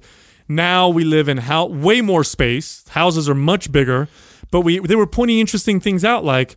now 0.49 0.88
we 0.88 1.04
live 1.04 1.28
in 1.28 1.38
how 1.38 1.66
way 1.66 2.00
more 2.02 2.23
space. 2.25 2.85
Houses 2.90 3.28
are 3.28 3.35
much 3.35 3.71
bigger, 3.73 4.09
but 4.52 4.61
we 4.61 4.78
they 4.78 4.94
were 4.94 5.09
pointing 5.09 5.40
interesting 5.40 5.80
things 5.80 6.04
out, 6.04 6.25
like 6.25 6.56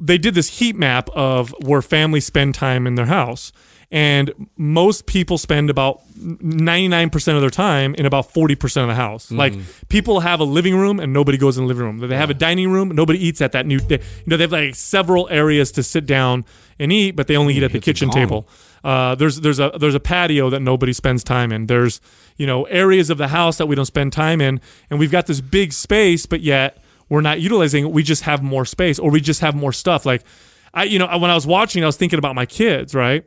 they 0.00 0.16
did 0.16 0.34
this 0.34 0.58
heat 0.58 0.76
map 0.76 1.10
of 1.10 1.54
where 1.60 1.82
families 1.82 2.24
spend 2.24 2.54
time 2.54 2.86
in 2.86 2.94
their 2.94 3.04
house. 3.04 3.52
And 3.90 4.48
most 4.56 5.06
people 5.06 5.36
spend 5.38 5.70
about 5.70 6.00
99% 6.18 7.34
of 7.34 7.40
their 7.40 7.50
time 7.50 7.94
in 7.94 8.06
about 8.06 8.32
40% 8.32 8.82
of 8.82 8.88
the 8.88 8.94
house. 8.94 9.30
Like 9.30 9.54
people 9.88 10.20
have 10.20 10.40
a 10.40 10.44
living 10.44 10.74
room 10.74 10.98
and 10.98 11.12
nobody 11.12 11.38
goes 11.38 11.58
in 11.58 11.64
the 11.64 11.68
living 11.68 11.84
room. 11.84 11.98
They 11.98 12.16
have 12.16 12.30
a 12.30 12.34
dining 12.34 12.70
room, 12.72 12.88
nobody 12.88 13.24
eats 13.24 13.40
at 13.40 13.52
that 13.52 13.66
new 13.66 13.78
you 13.88 13.98
know 14.26 14.36
they 14.36 14.44
have 14.44 14.52
like 14.52 14.74
several 14.74 15.28
areas 15.28 15.70
to 15.72 15.82
sit 15.82 16.06
down 16.06 16.44
and 16.78 16.92
eat, 16.92 17.14
but 17.14 17.28
they 17.28 17.36
only 17.36 17.54
eat 17.54 17.62
at 17.62 17.72
the 17.72 17.78
the 17.78 17.84
kitchen 17.84 18.08
gong. 18.08 18.14
table. 18.14 18.48
Uh, 18.82 19.14
there's 19.14 19.40
there's 19.40 19.60
a 19.60 19.72
there's 19.78 19.94
a 19.94 20.00
patio 20.00 20.50
that 20.50 20.60
nobody 20.60 20.92
spends 20.92 21.22
time 21.22 21.52
in. 21.52 21.66
There's 21.66 22.00
you 22.36 22.46
know 22.46 22.64
areas 22.64 23.10
of 23.10 23.18
the 23.18 23.28
house 23.28 23.58
that 23.58 23.66
we 23.66 23.76
don't 23.76 23.86
spend 23.86 24.12
time 24.12 24.40
in, 24.40 24.60
and 24.90 24.98
we've 24.98 25.12
got 25.12 25.26
this 25.26 25.40
big 25.40 25.72
space, 25.72 26.26
but 26.26 26.40
yet 26.40 26.83
we're 27.08 27.20
not 27.20 27.40
utilizing 27.40 27.84
it. 27.84 27.90
We 27.90 28.02
just 28.02 28.22
have 28.22 28.42
more 28.42 28.64
space, 28.64 28.98
or 28.98 29.10
we 29.10 29.20
just 29.20 29.40
have 29.40 29.54
more 29.54 29.72
stuff. 29.72 30.06
Like 30.06 30.24
I, 30.72 30.84
you 30.84 30.98
know, 30.98 31.06
when 31.18 31.30
I 31.30 31.34
was 31.34 31.46
watching, 31.46 31.82
I 31.82 31.86
was 31.86 31.96
thinking 31.96 32.18
about 32.18 32.34
my 32.34 32.46
kids, 32.46 32.94
right? 32.94 33.24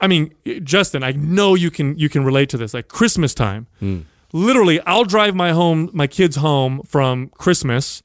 I 0.00 0.06
mean, 0.06 0.34
Justin, 0.62 1.02
I 1.02 1.12
know 1.12 1.54
you 1.54 1.70
can 1.70 1.98
you 1.98 2.08
can 2.08 2.24
relate 2.24 2.48
to 2.50 2.56
this. 2.56 2.74
Like 2.74 2.88
Christmas 2.88 3.34
time, 3.34 3.66
hmm. 3.78 4.00
literally, 4.32 4.80
I'll 4.80 5.04
drive 5.04 5.34
my 5.34 5.52
home, 5.52 5.90
my 5.92 6.06
kids 6.06 6.36
home 6.36 6.82
from 6.84 7.28
Christmas 7.28 8.02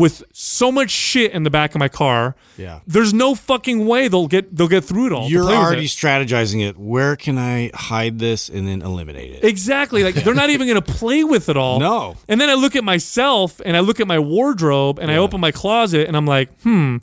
with 0.00 0.22
so 0.32 0.72
much 0.72 0.90
shit 0.90 1.32
in 1.32 1.42
the 1.42 1.50
back 1.50 1.74
of 1.74 1.78
my 1.78 1.88
car. 1.88 2.34
Yeah. 2.56 2.80
There's 2.86 3.12
no 3.14 3.34
fucking 3.34 3.86
way 3.86 4.08
they'll 4.08 4.26
get 4.26 4.54
they'll 4.56 4.68
get 4.68 4.84
through 4.84 5.06
it 5.06 5.12
all. 5.12 5.28
You're 5.28 5.44
already 5.50 5.84
it. 5.84 5.88
strategizing 5.88 6.66
it. 6.68 6.76
Where 6.78 7.16
can 7.16 7.38
I 7.38 7.70
hide 7.74 8.18
this 8.18 8.48
and 8.48 8.66
then 8.66 8.82
eliminate 8.82 9.32
it? 9.32 9.44
Exactly. 9.44 10.02
Like 10.04 10.14
they're 10.16 10.34
not 10.34 10.50
even 10.50 10.66
going 10.66 10.80
to 10.82 10.92
play 10.92 11.24
with 11.24 11.48
it 11.48 11.56
all. 11.56 11.78
No. 11.80 12.16
And 12.28 12.40
then 12.40 12.48
I 12.50 12.54
look 12.54 12.74
at 12.76 12.84
myself 12.84 13.60
and 13.64 13.76
I 13.76 13.80
look 13.80 14.00
at 14.00 14.06
my 14.06 14.18
wardrobe 14.18 14.98
and 14.98 15.10
I 15.10 15.16
open 15.16 15.40
my 15.40 15.52
closet 15.52 16.06
and 16.08 16.16
I'm 16.16 16.26
like, 16.26 16.48
hmm, 16.62 16.96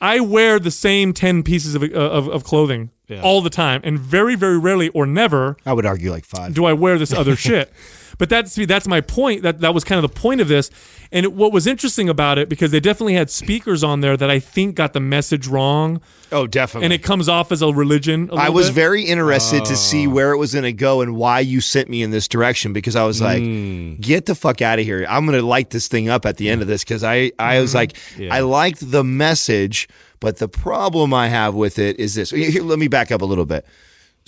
I 0.00 0.20
wear 0.20 0.58
the 0.58 0.70
same 0.70 1.12
10 1.12 1.42
pieces 1.42 1.74
of, 1.74 1.82
of, 1.82 2.28
of 2.28 2.44
clothing 2.44 2.90
Yeah. 3.08 3.22
all 3.22 3.42
the 3.42 3.50
time. 3.50 3.80
And 3.84 3.98
very, 3.98 4.34
very 4.36 4.58
rarely 4.58 4.88
or 4.90 5.06
never 5.06 5.56
I 5.66 5.72
would 5.72 5.86
argue 5.86 6.10
like 6.10 6.24
five. 6.24 6.54
do 6.54 6.64
I 6.64 6.72
wear 6.72 6.98
this 6.98 7.12
other 7.12 7.36
shit. 7.48 7.72
But 8.20 8.28
that's 8.28 8.54
that's 8.54 8.86
my 8.86 9.00
point. 9.00 9.42
That 9.42 9.58
that 9.60 9.74
was 9.74 9.82
kind 9.82 10.04
of 10.04 10.08
the 10.08 10.20
point 10.20 10.40
of 10.40 10.46
this. 10.46 10.70
And 11.10 11.24
it, 11.24 11.32
what 11.32 11.52
was 11.52 11.66
interesting 11.66 12.08
about 12.08 12.38
it 12.38 12.48
because 12.48 12.70
they 12.70 12.78
definitely 12.78 13.14
had 13.14 13.30
speakers 13.30 13.82
on 13.82 14.00
there 14.00 14.16
that 14.16 14.30
I 14.30 14.38
think 14.38 14.76
got 14.76 14.92
the 14.92 15.00
message 15.00 15.48
wrong, 15.48 16.00
Oh, 16.30 16.46
definitely. 16.46 16.84
and 16.84 16.92
it 16.92 17.02
comes 17.02 17.28
off 17.28 17.50
as 17.50 17.62
a 17.62 17.72
religion. 17.72 18.28
a 18.30 18.36
I 18.36 18.48
was 18.50 18.68
bit. 18.68 18.74
very 18.74 19.02
interested 19.02 19.64
to 19.64 19.74
see 19.74 20.06
Oh. 20.06 20.10
where 20.10 20.30
it 20.32 20.36
was 20.36 20.52
going 20.52 20.62
to 20.62 20.72
go 20.72 21.00
and 21.00 21.16
why 21.16 21.40
you 21.40 21.60
sent 21.60 21.88
me 21.88 22.02
in 22.04 22.12
this 22.12 22.28
direction 22.28 22.72
because 22.72 22.94
I 22.94 23.02
was 23.04 23.20
like, 23.20 23.42
Hmm. 23.42 23.94
get 23.96 24.26
the 24.26 24.36
fuck 24.36 24.62
out 24.62 24.78
of 24.78 24.84
here. 24.84 25.04
I'm 25.08 25.26
going 25.26 25.36
to 25.36 25.44
light 25.44 25.70
this 25.70 25.88
thing 25.88 26.08
up 26.08 26.24
at 26.26 26.36
the 26.36 26.48
end 26.48 26.62
of 26.62 26.68
this 26.68 26.84
because 26.84 27.02
I, 27.02 27.32
I 27.40 27.54
Mm-hmm. 27.54 27.60
was 27.62 27.74
like, 27.74 27.96
I 28.30 28.40
liked 28.40 28.88
the 28.92 29.02
message, 29.02 29.88
but 30.20 30.36
the 30.36 30.46
problem 30.48 31.12
I 31.12 31.26
have 31.28 31.54
with 31.56 31.78
it 31.80 31.98
is 31.98 32.14
this. 32.14 32.30
Here, 32.30 32.62
let 32.62 32.78
me 32.78 32.86
back 32.86 33.10
up 33.10 33.22
a 33.22 33.26
little 33.26 33.46
bit. 33.46 33.64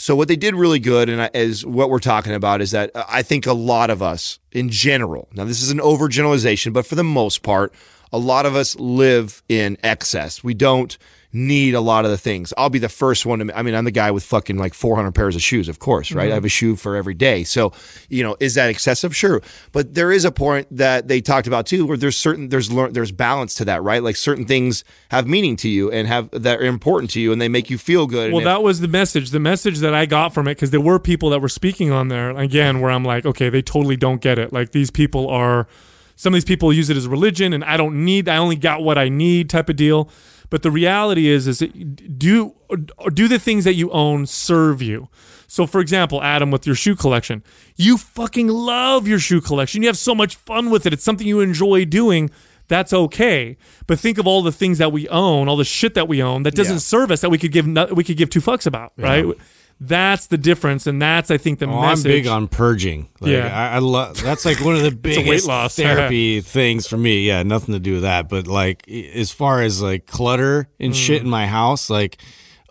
So 0.02 0.16
what 0.16 0.26
they 0.26 0.34
did 0.34 0.56
really 0.56 0.80
good, 0.80 1.08
and 1.08 1.30
is 1.32 1.64
what 1.64 1.88
we're 1.88 2.00
talking 2.00 2.34
about, 2.34 2.60
is 2.60 2.72
that 2.72 2.90
uh, 2.92 3.04
I 3.08 3.22
think 3.22 3.46
a 3.46 3.52
lot 3.52 3.88
of 3.88 4.02
us, 4.02 4.40
in 4.50 4.68
general, 4.68 5.28
now 5.32 5.44
this 5.44 5.62
is 5.62 5.70
an 5.70 5.78
overgeneralization, 5.78 6.72
but 6.72 6.84
for 6.84 6.96
the 6.96 7.04
most 7.04 7.44
part, 7.44 7.72
a 8.12 8.18
lot 8.18 8.44
of 8.44 8.56
us 8.56 8.74
live 8.80 9.44
in 9.48 9.78
excess. 9.84 10.42
We 10.42 10.54
don't 10.54 10.98
need 11.32 11.74
a 11.74 11.80
lot 11.80 12.04
of 12.04 12.10
the 12.10 12.18
things. 12.18 12.52
I'll 12.58 12.68
be 12.68 12.78
the 12.78 12.88
first 12.88 13.24
one 13.24 13.38
to. 13.38 13.58
I 13.58 13.62
mean, 13.62 13.74
I'm 13.74 13.84
the 13.84 13.90
guy 13.90 14.10
with 14.10 14.22
fucking 14.24 14.58
like 14.58 14.74
400 14.74 15.12
pairs 15.12 15.34
of 15.34 15.42
shoes, 15.42 15.68
of 15.68 15.78
course, 15.78 16.12
right? 16.12 16.24
Mm-hmm. 16.24 16.32
I 16.32 16.34
have 16.34 16.44
a 16.44 16.50
shoe 16.50 16.76
for 16.76 16.94
every 16.94 17.14
day. 17.14 17.44
So, 17.44 17.72
you 18.08 18.22
know, 18.22 18.36
is 18.38 18.54
that 18.54 18.68
excessive? 18.68 19.16
Sure, 19.16 19.40
but 19.72 19.94
there 19.94 20.12
is 20.12 20.24
a 20.24 20.30
point 20.32 20.66
that 20.76 21.08
they 21.08 21.20
talked 21.20 21.46
about 21.46 21.66
too, 21.66 21.86
where 21.86 21.96
there's 21.96 22.16
certain 22.16 22.48
there's 22.50 22.68
there's 22.68 23.12
balance 23.12 23.54
to 23.56 23.64
that, 23.64 23.82
right? 23.82 24.02
Like 24.02 24.16
certain 24.16 24.44
things 24.44 24.84
have 25.10 25.26
meaning 25.26 25.56
to 25.56 25.68
you 25.68 25.90
and 25.90 26.06
have 26.06 26.30
that 26.32 26.60
are 26.60 26.64
important 26.64 27.10
to 27.12 27.20
you, 27.20 27.32
and 27.32 27.40
they 27.40 27.48
make 27.48 27.70
you 27.70 27.78
feel 27.78 28.06
good. 28.06 28.32
Well, 28.32 28.40
and 28.40 28.46
if- 28.46 28.52
that 28.52 28.62
was 28.62 28.80
the 28.80 28.88
message. 28.88 29.30
The 29.30 29.40
message 29.40 29.78
that 29.78 29.94
I 29.94 30.06
got 30.06 30.34
from 30.34 30.46
it, 30.48 30.54
because 30.56 30.70
there 30.70 30.80
were 30.80 30.98
people 30.98 31.30
that 31.30 31.40
were 31.40 31.48
speaking 31.48 31.90
on 31.90 32.08
there 32.08 32.30
again, 32.30 32.80
where 32.80 32.90
I'm 32.90 33.04
like, 33.04 33.24
okay, 33.24 33.48
they 33.48 33.62
totally 33.62 33.96
don't 33.96 34.20
get 34.20 34.38
it. 34.38 34.52
Like 34.52 34.72
these 34.72 34.90
people 34.90 35.28
are, 35.28 35.66
some 36.16 36.34
of 36.34 36.36
these 36.36 36.44
people 36.44 36.72
use 36.72 36.90
it 36.90 36.96
as 36.96 37.08
religion, 37.08 37.52
and 37.52 37.64
I 37.64 37.76
don't 37.76 38.04
need. 38.04 38.28
I 38.28 38.36
only 38.36 38.56
got 38.56 38.82
what 38.82 38.98
I 38.98 39.08
need, 39.08 39.48
type 39.48 39.68
of 39.70 39.76
deal. 39.76 40.10
But 40.52 40.60
the 40.62 40.70
reality 40.70 41.28
is, 41.28 41.48
is 41.48 41.60
that 41.60 42.18
do 42.18 42.54
do 43.14 43.26
the 43.26 43.38
things 43.38 43.64
that 43.64 43.72
you 43.72 43.90
own 43.90 44.26
serve 44.26 44.82
you. 44.82 45.08
So, 45.48 45.66
for 45.66 45.80
example, 45.80 46.22
Adam, 46.22 46.50
with 46.50 46.66
your 46.66 46.74
shoe 46.76 46.94
collection, 46.94 47.42
you 47.76 47.96
fucking 47.96 48.48
love 48.48 49.08
your 49.08 49.18
shoe 49.18 49.40
collection. 49.40 49.80
You 49.82 49.88
have 49.88 49.96
so 49.96 50.14
much 50.14 50.36
fun 50.36 50.68
with 50.68 50.84
it. 50.84 50.92
It's 50.92 51.04
something 51.04 51.26
you 51.26 51.40
enjoy 51.40 51.86
doing. 51.86 52.30
That's 52.68 52.92
okay. 52.92 53.56
But 53.86 53.98
think 53.98 54.18
of 54.18 54.26
all 54.26 54.42
the 54.42 54.52
things 54.52 54.76
that 54.76 54.92
we 54.92 55.08
own, 55.08 55.48
all 55.48 55.56
the 55.56 55.64
shit 55.64 55.94
that 55.94 56.06
we 56.06 56.22
own 56.22 56.42
that 56.42 56.54
doesn't 56.54 56.74
Yeah. 56.74 56.80
serve 56.80 57.10
us 57.10 57.22
that 57.22 57.30
we 57.30 57.38
could 57.38 57.52
give 57.52 57.66
no, 57.66 57.86
we 57.86 58.04
could 58.04 58.18
give 58.18 58.28
two 58.28 58.42
fucks 58.42 58.66
about, 58.66 58.92
right? 58.98 59.24
That's 59.84 60.28
the 60.28 60.38
difference, 60.38 60.86
and 60.86 61.02
that's 61.02 61.28
I 61.30 61.38
think 61.38 61.58
the 61.58 61.66
Oh, 61.66 61.80
I'm 61.80 62.00
big 62.02 62.28
on 62.28 62.46
purging. 62.46 63.08
Like, 63.20 63.32
Yeah. 63.32 63.48
I, 63.72 63.76
I 63.76 63.78
love. 63.80 64.22
That's 64.22 64.44
like 64.44 64.60
one 64.60 64.76
of 64.76 64.82
the 65.02 65.16
a 65.20 65.28
weight 65.28 65.44
loss. 65.44 65.74
therapy 65.76 66.40
things 66.40 66.86
for 66.86 66.96
me. 66.96 67.26
Yeah, 67.26 67.42
nothing 67.42 67.74
to 67.74 67.80
do 67.80 67.94
with 67.94 68.02
that. 68.02 68.28
But 68.28 68.46
like, 68.46 68.88
as 68.88 69.32
far 69.32 69.60
as 69.60 69.82
like 69.82 70.06
clutter 70.06 70.68
and 70.78 70.94
shit 70.94 71.22
Mm. 71.22 71.24
in 71.24 71.30
my 71.30 71.46
house, 71.48 71.90
like, 71.90 72.18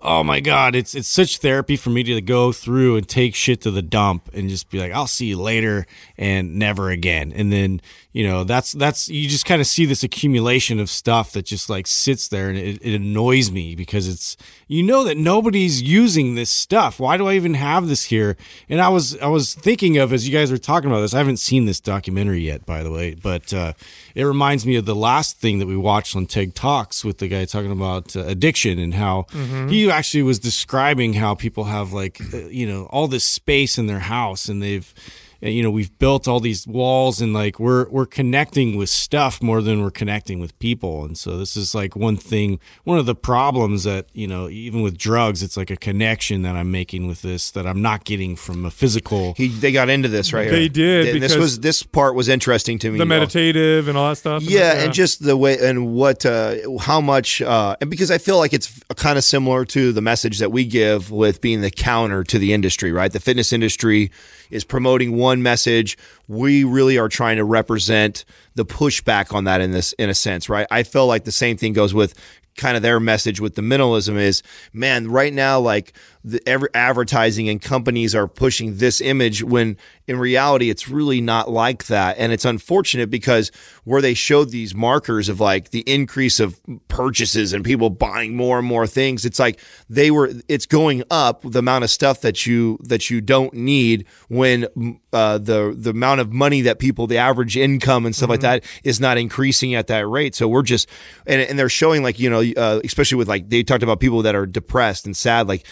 oh 0.02 0.24
my 0.24 0.40
god, 0.40 0.74
it's 0.74 0.96
it's 0.96 1.10
such 1.10 1.40
therapy 1.40 1.76
for 1.76 1.90
me 1.90 2.02
to 2.04 2.22
go 2.22 2.54
through 2.54 2.96
and 2.96 3.08
take 3.08 3.36
shit 3.36 3.60
to 3.62 3.72
the 3.72 3.82
dump 3.82 4.30
and 4.34 4.48
just 4.50 4.70
be 4.70 4.80
like, 4.80 4.94
I'll 4.94 5.06
see 5.06 5.26
you 5.28 5.40
later 5.42 5.86
and 6.18 6.56
never 6.56 6.90
again. 6.92 7.34
And 7.36 7.52
then 7.52 7.82
you 8.14 8.28
know 8.28 8.44
that's 8.44 8.74
that's 8.74 9.08
you 9.08 9.30
just 9.30 9.46
kind 9.46 9.62
of 9.62 9.68
see 9.68 9.86
this 9.86 10.04
accumulation 10.04 10.80
of 10.80 10.90
stuff 10.90 11.32
that 11.32 11.46
just 11.46 11.70
like 11.70 11.88
sits 11.88 12.28
there 12.28 12.50
and 12.50 12.58
it, 12.58 12.80
it 12.82 12.96
annoys 12.96 13.52
me 13.52 13.76
because 13.76 14.08
it's 14.08 14.36
you 14.68 14.84
know 14.84 15.04
that 15.04 15.18
nobody's 15.18 15.82
using 15.82 16.36
this 16.36 16.50
stuff. 16.50 17.00
Why 17.00 17.18
do 17.18 17.28
i 17.28 17.36
even 17.36 17.54
have 17.54 17.88
this 17.88 18.04
here? 18.06 18.36
And 18.70 18.82
i 18.82 18.90
was 18.90 19.18
i 19.20 19.28
was 19.28 19.54
thinking 19.54 19.98
of 19.98 20.12
as 20.12 20.28
you 20.28 20.34
guys 20.34 20.52
were 20.52 20.58
talking 20.58 20.90
about 20.90 21.02
this 21.02 21.14
i 21.14 21.18
haven't 21.18 21.38
seen 21.38 21.66
this 21.66 21.80
documentary 21.80 22.42
yet 22.42 22.66
by 22.66 22.84
the 22.84 22.92
way 22.92 23.16
but 23.16 23.54
uh, 23.54 23.74
it 24.16 24.24
reminds 24.24 24.66
me 24.66 24.76
of 24.76 24.86
the 24.86 24.96
last 24.96 25.38
thing 25.38 25.60
that 25.60 25.68
we 25.68 25.78
watched 25.78 26.16
on 26.16 26.26
TED 26.26 26.56
talks 26.56 27.06
with 27.06 27.18
the 27.20 27.28
guy 27.28 27.46
talking 27.46 27.72
about 27.72 28.16
uh, 28.16 28.22
addiction 28.22 28.80
and 28.80 28.94
how 28.94 29.26
he 29.70 29.90
actually 29.90 30.24
was 30.24 30.40
describing 30.40 31.14
how 31.14 31.36
people 31.36 31.66
have 31.66 31.94
like 31.94 32.20
uh, 32.34 32.38
you 32.48 32.68
know 32.68 32.86
all 32.92 33.08
this 33.08 33.24
space 33.24 33.78
in 33.78 33.88
their 33.88 34.00
house 34.00 34.50
and 34.50 34.62
they've 34.62 34.94
you 35.42 35.64
know 35.64 35.72
we've 35.72 35.98
built 35.98 36.28
all 36.28 36.40
these 36.40 36.68
walls 36.68 37.20
and 37.22 37.34
like 37.34 37.60
we're 37.60 37.90
we're 37.90 38.06
connecting 38.06 38.78
with 38.78 38.90
stuff 38.90 39.42
more 39.42 39.62
than 39.62 39.82
we're 39.82 39.90
connecting 39.92 40.40
with 40.40 40.58
people 40.60 41.04
and 41.04 41.18
so 41.18 41.38
this 41.38 41.58
is 41.58 41.74
like 41.74 41.96
one 41.96 42.16
thing 42.16 42.60
one 42.84 43.00
of 43.00 43.06
the 43.08 43.16
problems 43.16 43.84
that 43.84 44.06
you 44.14 44.28
know 44.28 44.48
even 44.50 44.82
with 44.82 44.98
drugs 44.98 45.42
it's 45.42 45.58
like 45.58 45.72
a 45.72 45.76
connection 45.76 46.44
that 46.44 46.56
i'm 46.56 46.70
making 46.72 47.08
with 47.08 47.24
this 47.24 47.50
that 47.52 47.66
i'm 47.66 47.82
not 47.82 48.04
getting 48.04 48.36
from 48.36 48.66
a 48.66 48.72
physical 48.72 49.34
he, 49.34 49.48
they 49.48 49.72
got 49.72 49.90
into 49.90 50.08
this 50.08 50.32
right 50.34 50.44
here. 50.44 50.52
They 50.52 50.70
did, 50.70 51.08
And 51.16 51.24
this 51.24 51.34
because- 51.34 51.42
was 51.42 51.60
this 51.62 51.84
part 51.84 52.16
was 52.16 52.30
interesting 52.30 52.78
to 52.80 52.92
me. 52.92 52.98
the 52.98 53.04
you 53.04 53.10
know. 53.10 53.16
meditative 53.20 53.88
and 53.88 53.98
all 53.98 54.10
that 54.10 54.18
stuff. 54.18 54.44
Yeah, 54.44 54.84
and 54.84 54.94
just 54.94 55.24
the 55.24 55.36
way 55.36 55.58
and 55.58 55.94
what 55.94 56.26
uh, 56.26 56.56
how 56.80 57.02
much 57.02 57.42
uh, 57.42 57.76
and 57.82 57.90
because 57.90 58.12
I 58.12 58.18
feel 58.18 58.38
like 58.38 58.54
it's 58.54 58.80
kind 58.96 59.18
of 59.18 59.24
similar 59.24 59.66
to 59.66 59.92
the 59.92 60.02
message 60.02 60.40
that 60.40 60.52
we 60.52 60.66
give 60.66 61.12
with 61.12 61.42
being 61.42 61.62
the 61.62 61.72
counter 61.72 62.24
to 62.26 62.38
the 62.40 62.54
industry, 62.54 62.92
right? 62.92 63.12
The 63.12 63.20
fitness 63.20 63.52
industry 63.54 64.12
is 64.52 64.64
promoting 64.64 65.18
one 65.18 65.42
message. 65.42 65.98
We 66.28 66.64
really 66.64 66.98
are 66.98 67.10
trying 67.10 67.38
to 67.38 67.44
represent 67.44 68.26
the 68.56 68.66
pushback 68.66 69.34
on 69.34 69.46
that 69.46 69.62
in 69.62 69.72
this 69.72 69.94
in 69.94 70.10
a 70.10 70.14
sense, 70.14 70.50
right? 70.50 70.68
I 70.70 70.84
feel 70.84 71.08
like 71.08 71.24
the 71.24 71.32
same 71.32 71.58
thing 71.58 71.74
goes 71.74 71.94
with 71.94 72.14
kind 72.58 72.76
of 72.76 72.84
their 72.84 73.00
message 73.00 73.40
with 73.40 73.56
the 73.56 73.62
minimalism 73.62 74.18
is 74.18 74.44
man 74.74 75.08
right 75.10 75.34
now 75.34 75.60
like 75.60 75.94
the 76.24 76.42
every 76.48 76.70
advertising 76.74 77.50
and 77.50 77.62
companies 77.62 78.14
are 78.16 78.28
pushing 78.28 78.78
this 78.78 79.02
image 79.02 79.44
when 79.44 79.78
in 80.08 80.18
reality 80.18 80.70
it's 80.70 80.88
really 80.88 81.22
not 81.22 81.50
like 81.50 81.86
that. 81.88 82.18
And 82.18 82.32
it's 82.32 82.46
unfortunate 82.46 83.10
because 83.10 83.52
where 83.84 84.02
they 84.02 84.14
showed 84.14 84.50
these 84.50 84.76
markers 84.76 85.30
of 85.30 85.40
like 85.40 85.72
the 85.72 85.82
increase 85.82 86.40
of 86.40 86.60
purchases 86.88 87.54
and 87.54 87.64
people 87.64 87.90
buying 87.90 88.36
more 88.36 88.60
and 88.60 88.68
more 88.68 88.86
things 88.86 89.26
it's 89.26 89.40
like 89.40 89.60
they 89.90 90.12
were 90.12 90.32
it's 90.48 90.66
going 90.66 91.04
up 91.10 91.42
the 91.44 91.60
amount 91.60 91.84
of 91.84 91.90
stuff 91.90 92.22
that 92.22 92.46
you 92.46 92.78
that 92.84 93.10
you 93.10 93.22
don't 93.22 93.54
need 93.54 94.06
when 94.28 95.00
uh, 95.14 95.38
the 95.38 95.76
the 95.78 95.90
amount 95.90 96.22
of 96.22 96.32
money 96.32 96.62
that 96.62 96.80
people 96.80 97.08
the 97.08 97.18
average 97.18 97.58
income 97.58 98.06
and 98.06 98.16
stuff 98.16 98.30
like 98.30 98.42
that 98.42 98.64
is 98.84 99.00
not 99.00 99.18
increasing 99.18 99.76
at 99.76 99.88
that 99.88 100.08
rate. 100.08 100.36
So 100.36 100.48
we're 100.48 100.62
just 100.62 100.88
and, 101.26 101.42
and 101.42 101.60
they're 101.60 101.70
showing 101.70 102.04
like 102.04 102.20
you 102.20 102.30
know 102.30 102.42
uh, 102.58 102.80
especially 102.84 103.18
with 103.18 103.28
like 103.28 103.50
they 103.50 103.64
talked 103.64 103.84
about 103.84 104.00
people 104.00 104.22
that 104.24 104.36
are 104.36 104.46
depressed 104.46 105.06
and 105.06 105.16
sad 105.16 105.48
like 105.48 105.66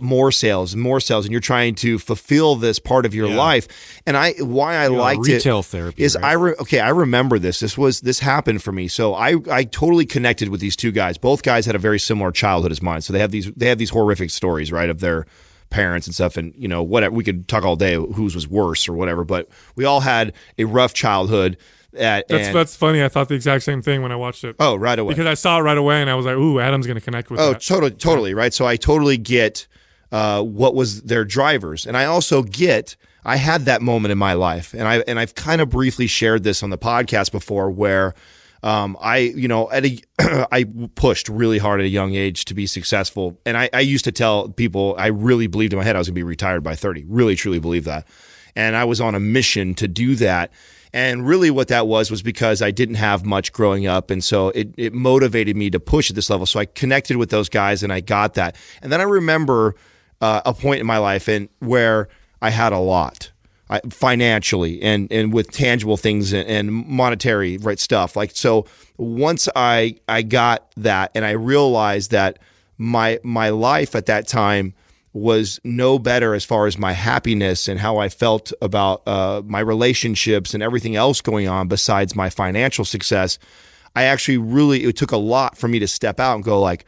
more 0.00 0.30
sales 0.30 0.74
more 0.76 1.00
sales 1.00 1.24
and 1.24 1.32
you're 1.32 1.40
trying 1.40 1.74
to 1.74 1.98
fulfill 1.98 2.56
this 2.56 2.78
part 2.78 3.06
of 3.06 3.14
your 3.14 3.28
Yeah. 3.28 3.36
life 3.36 3.68
and 4.06 4.16
i 4.16 4.32
why 4.40 4.76
i 4.76 4.88
know, 4.88 4.94
liked 4.94 5.26
retail 5.26 5.60
it 5.60 5.66
therapy, 5.66 6.02
is 6.02 6.16
right? 6.16 6.24
i 6.24 6.32
re- 6.32 6.54
okay 6.60 6.80
i 6.80 6.88
remember 6.90 7.38
this 7.38 7.60
this 7.60 7.76
was 7.78 8.00
this 8.02 8.18
happened 8.20 8.62
for 8.62 8.72
me 8.72 8.88
so 8.88 9.14
i 9.14 9.34
i 9.50 9.64
totally 9.64 10.06
connected 10.06 10.48
with 10.48 10.60
these 10.60 10.76
two 10.76 10.92
guys 10.92 11.16
both 11.18 11.42
guys 11.42 11.66
had 11.66 11.74
a 11.74 11.78
very 11.78 11.98
similar 11.98 12.30
childhood 12.32 12.72
as 12.72 12.80
mine 12.82 13.00
so 13.00 13.12
they 13.12 13.18
have 13.18 13.30
these 13.30 13.50
they 13.56 13.66
have 13.68 13.78
these 13.78 13.90
horrific 13.90 14.30
stories 14.30 14.70
right 14.72 14.90
of 14.90 15.00
their 15.00 15.26
parents 15.70 16.06
and 16.06 16.14
stuff 16.14 16.36
and 16.36 16.54
you 16.56 16.66
know 16.68 16.82
whatever 16.82 17.14
we 17.14 17.22
could 17.22 17.46
talk 17.46 17.62
all 17.64 17.76
day 17.76 17.94
whose 17.94 18.34
was 18.34 18.48
worse 18.48 18.88
or 18.88 18.94
whatever 18.94 19.22
but 19.24 19.48
we 19.76 19.84
all 19.84 20.00
had 20.00 20.32
a 20.58 20.64
rough 20.64 20.94
childhood 20.94 21.56
at, 21.96 22.28
that's 22.28 22.48
and- 22.48 22.54
that's 22.56 22.76
funny. 22.76 23.02
I 23.02 23.08
thought 23.08 23.28
the 23.30 23.34
exact 23.34 23.64
same 23.64 23.80
thing 23.80 24.02
when 24.02 24.12
I 24.12 24.16
watched 24.16 24.44
it. 24.44 24.56
oh 24.60 24.76
right 24.76 24.98
away 24.98 25.14
because 25.14 25.26
I 25.26 25.32
saw 25.32 25.58
it 25.58 25.62
right 25.62 25.76
away 25.76 26.02
and 26.02 26.10
I 26.10 26.14
was 26.16 26.26
like, 26.26 26.36
"Ooh, 26.36 26.60
Adam's 26.60 26.86
going 26.86 26.98
to 26.98 27.00
connect 27.00 27.30
with 27.30 27.40
Oh, 27.40 27.54
that." 27.54 27.62
totally, 27.62 27.90
totally, 27.92 28.34
right. 28.34 28.52
So 28.52 28.66
I 28.66 28.76
totally 28.76 29.16
get 29.16 29.66
uh, 30.12 30.42
what 30.42 30.74
was 30.74 31.02
their 31.02 31.24
drivers, 31.24 31.86
and 31.86 31.96
I 31.96 32.06
also 32.06 32.42
get 32.42 32.96
I 33.24 33.36
had 33.36 33.66
that 33.66 33.82
moment 33.82 34.12
in 34.12 34.18
my 34.18 34.32
life, 34.32 34.72
and 34.72 34.84
I 34.84 34.98
and 35.06 35.18
I've 35.18 35.34
kind 35.34 35.60
of 35.60 35.68
briefly 35.68 36.06
shared 36.06 36.44
this 36.44 36.62
on 36.62 36.70
the 36.70 36.78
podcast 36.78 37.30
before, 37.30 37.70
where 37.70 38.14
um, 38.62 38.96
I 39.00 39.18
you 39.18 39.48
know 39.48 39.70
at 39.70 39.84
a 39.84 39.98
I 40.52 40.64
pushed 40.94 41.28
really 41.28 41.58
hard 41.58 41.80
at 41.80 41.84
a 41.84 41.90
young 41.90 42.14
age 42.14 42.46
to 42.46 42.54
be 42.54 42.66
successful, 42.66 43.38
and 43.44 43.56
I, 43.58 43.68
I 43.72 43.80
used 43.80 44.04
to 44.06 44.12
tell 44.12 44.48
people 44.48 44.94
I 44.98 45.08
really 45.08 45.46
believed 45.46 45.74
in 45.74 45.78
my 45.78 45.84
head 45.84 45.94
I 45.94 45.98
was 45.98 46.08
going 46.08 46.14
to 46.14 46.18
be 46.18 46.22
retired 46.22 46.62
by 46.62 46.74
thirty, 46.74 47.04
really 47.06 47.36
truly 47.36 47.58
believe 47.58 47.84
that, 47.84 48.08
and 48.56 48.76
I 48.76 48.84
was 48.84 49.00
on 49.00 49.14
a 49.14 49.20
mission 49.20 49.74
to 49.74 49.88
do 49.88 50.14
that. 50.16 50.50
And 50.94 51.26
really, 51.26 51.50
what 51.50 51.68
that 51.68 51.86
was 51.86 52.10
was 52.10 52.22
because 52.22 52.62
I 52.62 52.70
didn't 52.70 52.94
have 52.94 53.22
much 53.22 53.52
growing 53.52 53.86
up. 53.86 54.10
And 54.10 54.24
so 54.24 54.48
it, 54.48 54.72
it 54.78 54.94
motivated 54.94 55.54
me 55.54 55.68
to 55.68 55.78
push 55.78 56.08
at 56.08 56.16
this 56.16 56.30
level. 56.30 56.46
So 56.46 56.60
I 56.60 56.64
connected 56.64 57.18
with 57.18 57.28
those 57.28 57.50
guys 57.50 57.82
and 57.82 57.92
I 57.92 58.00
got 58.00 58.34
that. 58.34 58.56
And 58.80 58.90
then 58.90 58.98
I 58.98 59.04
remember 59.04 59.74
uh, 60.20 60.42
a 60.44 60.54
point 60.54 60.80
in 60.80 60.86
my 60.86 60.98
life 60.98 61.28
and 61.28 61.48
where 61.60 62.08
I 62.40 62.50
had 62.50 62.72
a 62.72 62.78
lot. 62.78 63.30
I, 63.70 63.80
financially 63.90 64.80
and 64.80 65.12
and 65.12 65.30
with 65.30 65.50
tangible 65.50 65.98
things 65.98 66.32
and, 66.32 66.48
and 66.48 66.72
monetary 66.72 67.58
right 67.58 67.78
stuff. 67.78 68.16
Like 68.16 68.30
so, 68.34 68.64
once 68.96 69.46
I 69.54 69.96
I 70.08 70.22
got 70.22 70.72
that 70.78 71.10
and 71.14 71.22
I 71.22 71.32
realized 71.32 72.10
that 72.12 72.38
my 72.78 73.20
my 73.22 73.50
life 73.50 73.94
at 73.94 74.06
that 74.06 74.26
time 74.26 74.72
was 75.12 75.60
no 75.64 75.98
better 75.98 76.34
as 76.34 76.44
far 76.44 76.66
as 76.66 76.78
my 76.78 76.92
happiness 76.92 77.68
and 77.68 77.80
how 77.80 77.98
I 77.98 78.08
felt 78.08 78.52
about 78.62 79.06
uh, 79.06 79.42
my 79.44 79.60
relationships 79.60 80.54
and 80.54 80.62
everything 80.62 80.96
else 80.96 81.20
going 81.20 81.48
on 81.48 81.68
besides 81.68 82.14
my 82.14 82.30
financial 82.30 82.84
success. 82.84 83.38
I 83.96 84.04
actually 84.04 84.38
really 84.38 84.84
it 84.84 84.96
took 84.96 85.12
a 85.12 85.16
lot 85.16 85.58
for 85.58 85.68
me 85.68 85.78
to 85.80 85.88
step 85.88 86.20
out 86.20 86.36
and 86.36 86.44
go 86.44 86.60
like, 86.60 86.84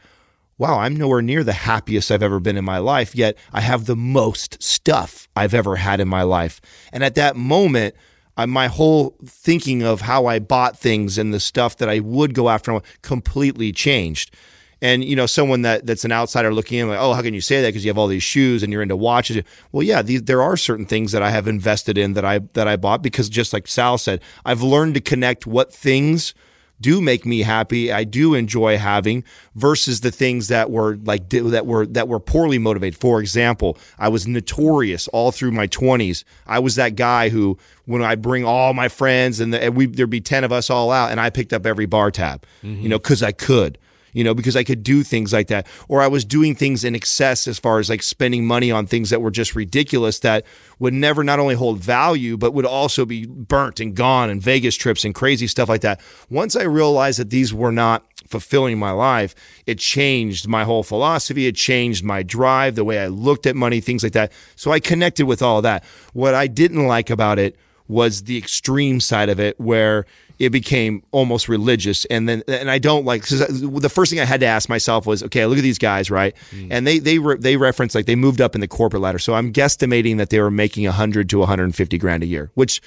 wow, 0.61 0.77
I'm 0.77 0.95
nowhere 0.95 1.23
near 1.23 1.43
the 1.43 1.53
happiest 1.53 2.11
I've 2.11 2.21
ever 2.21 2.39
been 2.39 2.55
in 2.55 2.63
my 2.63 2.77
life, 2.77 3.15
yet 3.15 3.35
I 3.51 3.61
have 3.61 3.87
the 3.87 3.95
most 3.95 4.61
stuff 4.61 5.27
I've 5.35 5.55
ever 5.55 5.75
had 5.75 5.99
in 5.99 6.07
my 6.07 6.21
life. 6.21 6.61
And 6.93 7.03
at 7.03 7.15
that 7.15 7.35
moment, 7.35 7.95
I, 8.37 8.45
my 8.45 8.67
whole 8.67 9.15
thinking 9.25 9.81
of 9.81 10.01
how 10.01 10.27
I 10.27 10.37
bought 10.37 10.77
things 10.77 11.17
and 11.17 11.33
the 11.33 11.39
stuff 11.39 11.77
that 11.77 11.89
I 11.89 11.97
would 11.97 12.35
go 12.35 12.47
after 12.47 12.79
completely 13.01 13.71
changed. 13.71 14.35
And 14.83 15.03
you 15.03 15.15
know, 15.15 15.25
someone 15.25 15.63
that 15.63 15.87
that's 15.87 16.05
an 16.05 16.11
outsider 16.11 16.53
looking 16.53 16.77
in, 16.77 16.89
like, 16.89 16.99
oh, 16.99 17.13
how 17.13 17.23
can 17.23 17.33
you 17.33 17.41
say 17.41 17.63
that? 17.63 17.69
Because 17.69 17.83
you 17.83 17.89
have 17.89 17.97
all 17.97 18.07
these 18.07 18.21
shoes 18.21 18.61
and 18.61 18.71
you're 18.71 18.83
into 18.83 18.95
watches. 18.95 19.43
Well, 19.71 19.81
yeah, 19.81 20.03
these, 20.03 20.23
there 20.23 20.43
are 20.43 20.57
certain 20.57 20.85
things 20.85 21.11
that 21.11 21.23
I 21.23 21.31
have 21.31 21.47
invested 21.47 21.97
in 21.97 22.13
that 22.13 22.25
I 22.25 22.37
that 22.53 22.67
I 22.67 22.75
bought 22.75 23.01
because, 23.01 23.29
just 23.29 23.51
like 23.51 23.67
Sal 23.67 23.97
said, 23.97 24.21
I've 24.45 24.61
learned 24.61 24.93
to 24.93 25.01
connect 25.01 25.47
what 25.47 25.73
things 25.73 26.35
do 26.81 27.01
make 27.01 27.25
me 27.25 27.39
happy. 27.39 27.91
I 27.91 28.03
do 28.03 28.33
enjoy 28.33 28.77
having 28.77 29.23
versus 29.55 30.01
the 30.01 30.11
things 30.11 30.47
that 30.49 30.71
were 30.71 30.97
like 31.03 31.29
that 31.29 31.65
were 31.65 31.85
that 31.85 32.07
were 32.07 32.19
poorly 32.19 32.57
motivated. 32.57 32.99
For 32.99 33.21
example, 33.21 33.77
I 33.99 34.09
was 34.09 34.27
notorious 34.27 35.07
all 35.09 35.31
through 35.31 35.51
my 35.51 35.67
20s. 35.67 36.23
I 36.47 36.59
was 36.59 36.75
that 36.75 36.95
guy 36.95 37.29
who 37.29 37.57
when 37.85 38.01
I 38.03 38.15
bring 38.15 38.43
all 38.43 38.73
my 38.73 38.87
friends 38.87 39.39
and, 39.39 39.53
the, 39.53 39.63
and 39.63 39.75
we 39.75 39.85
there'd 39.85 40.09
be 40.09 40.21
10 40.21 40.43
of 40.43 40.51
us 40.51 40.69
all 40.69 40.91
out 40.91 41.11
and 41.11 41.19
I 41.19 41.29
picked 41.29 41.53
up 41.53 41.65
every 41.65 41.85
bar 41.85 42.11
tab, 42.11 42.45
you 42.61 42.69
mm-hmm. 42.69 42.87
know, 42.89 42.99
cuz 42.99 43.23
I 43.23 43.31
could 43.31 43.77
you 44.13 44.23
know, 44.23 44.33
because 44.33 44.55
I 44.55 44.63
could 44.63 44.83
do 44.83 45.03
things 45.03 45.33
like 45.33 45.47
that. 45.47 45.67
Or 45.87 46.01
I 46.01 46.07
was 46.07 46.25
doing 46.25 46.55
things 46.55 46.83
in 46.83 46.95
excess 46.95 47.47
as 47.47 47.59
far 47.59 47.79
as 47.79 47.89
like 47.89 48.03
spending 48.03 48.45
money 48.45 48.71
on 48.71 48.85
things 48.85 49.09
that 49.09 49.21
were 49.21 49.31
just 49.31 49.55
ridiculous 49.55 50.19
that 50.19 50.45
would 50.79 50.93
never 50.93 51.23
not 51.23 51.39
only 51.39 51.55
hold 51.55 51.79
value, 51.79 52.37
but 52.37 52.53
would 52.53 52.65
also 52.65 53.05
be 53.05 53.25
burnt 53.25 53.79
and 53.79 53.95
gone 53.95 54.29
and 54.29 54.41
Vegas 54.41 54.75
trips 54.75 55.05
and 55.05 55.15
crazy 55.15 55.47
stuff 55.47 55.69
like 55.69 55.81
that. 55.81 56.01
Once 56.29 56.55
I 56.55 56.63
realized 56.63 57.19
that 57.19 57.29
these 57.29 57.53
were 57.53 57.71
not 57.71 58.05
fulfilling 58.27 58.79
my 58.79 58.91
life, 58.91 59.35
it 59.65 59.77
changed 59.77 60.47
my 60.47 60.63
whole 60.63 60.83
philosophy. 60.83 61.47
It 61.47 61.55
changed 61.55 62.03
my 62.03 62.23
drive, 62.23 62.75
the 62.75 62.85
way 62.85 62.99
I 62.99 63.07
looked 63.07 63.45
at 63.45 63.55
money, 63.55 63.81
things 63.81 64.03
like 64.03 64.13
that. 64.13 64.31
So 64.55 64.71
I 64.71 64.79
connected 64.79 65.25
with 65.25 65.41
all 65.41 65.57
of 65.57 65.63
that. 65.63 65.83
What 66.13 66.33
I 66.33 66.47
didn't 66.47 66.87
like 66.87 67.09
about 67.09 67.39
it 67.39 67.57
was 67.87 68.23
the 68.23 68.37
extreme 68.37 69.01
side 69.01 69.27
of 69.27 69.39
it 69.39 69.59
where 69.59 70.05
it 70.41 70.49
became 70.49 71.03
almost 71.11 71.47
religious. 71.47 72.05
And 72.05 72.27
then 72.27 72.43
and 72.47 72.71
I 72.71 72.79
don't 72.79 73.05
like 73.05 73.21
because 73.21 73.61
the 73.61 73.89
first 73.89 74.09
thing 74.09 74.19
I 74.19 74.25
had 74.25 74.39
to 74.39 74.47
ask 74.47 74.67
myself 74.67 75.05
was 75.05 75.21
okay 75.23 75.45
look 75.45 75.59
at 75.59 75.61
these 75.61 75.77
guys 75.77 76.09
right? 76.09 76.35
Mm. 76.49 76.67
And 76.71 76.87
they 76.87 76.97
they 76.97 77.19
re, 77.19 77.37
they 77.37 77.57
reference 77.57 77.93
like 77.93 78.07
they 78.07 78.15
moved 78.15 78.41
up 78.41 78.55
in 78.55 78.61
the 78.61 78.67
corporate 78.67 79.03
ladder. 79.03 79.19
So 79.19 79.35
I'm 79.35 79.53
guesstimating 79.53 80.17
that 80.17 80.31
they 80.31 80.41
were 80.41 80.49
making 80.49 80.85
100 80.85 81.29
to 81.29 81.39
150 81.39 81.97
grand 81.99 82.23
a 82.23 82.25
year 82.25 82.49
which 82.55 82.81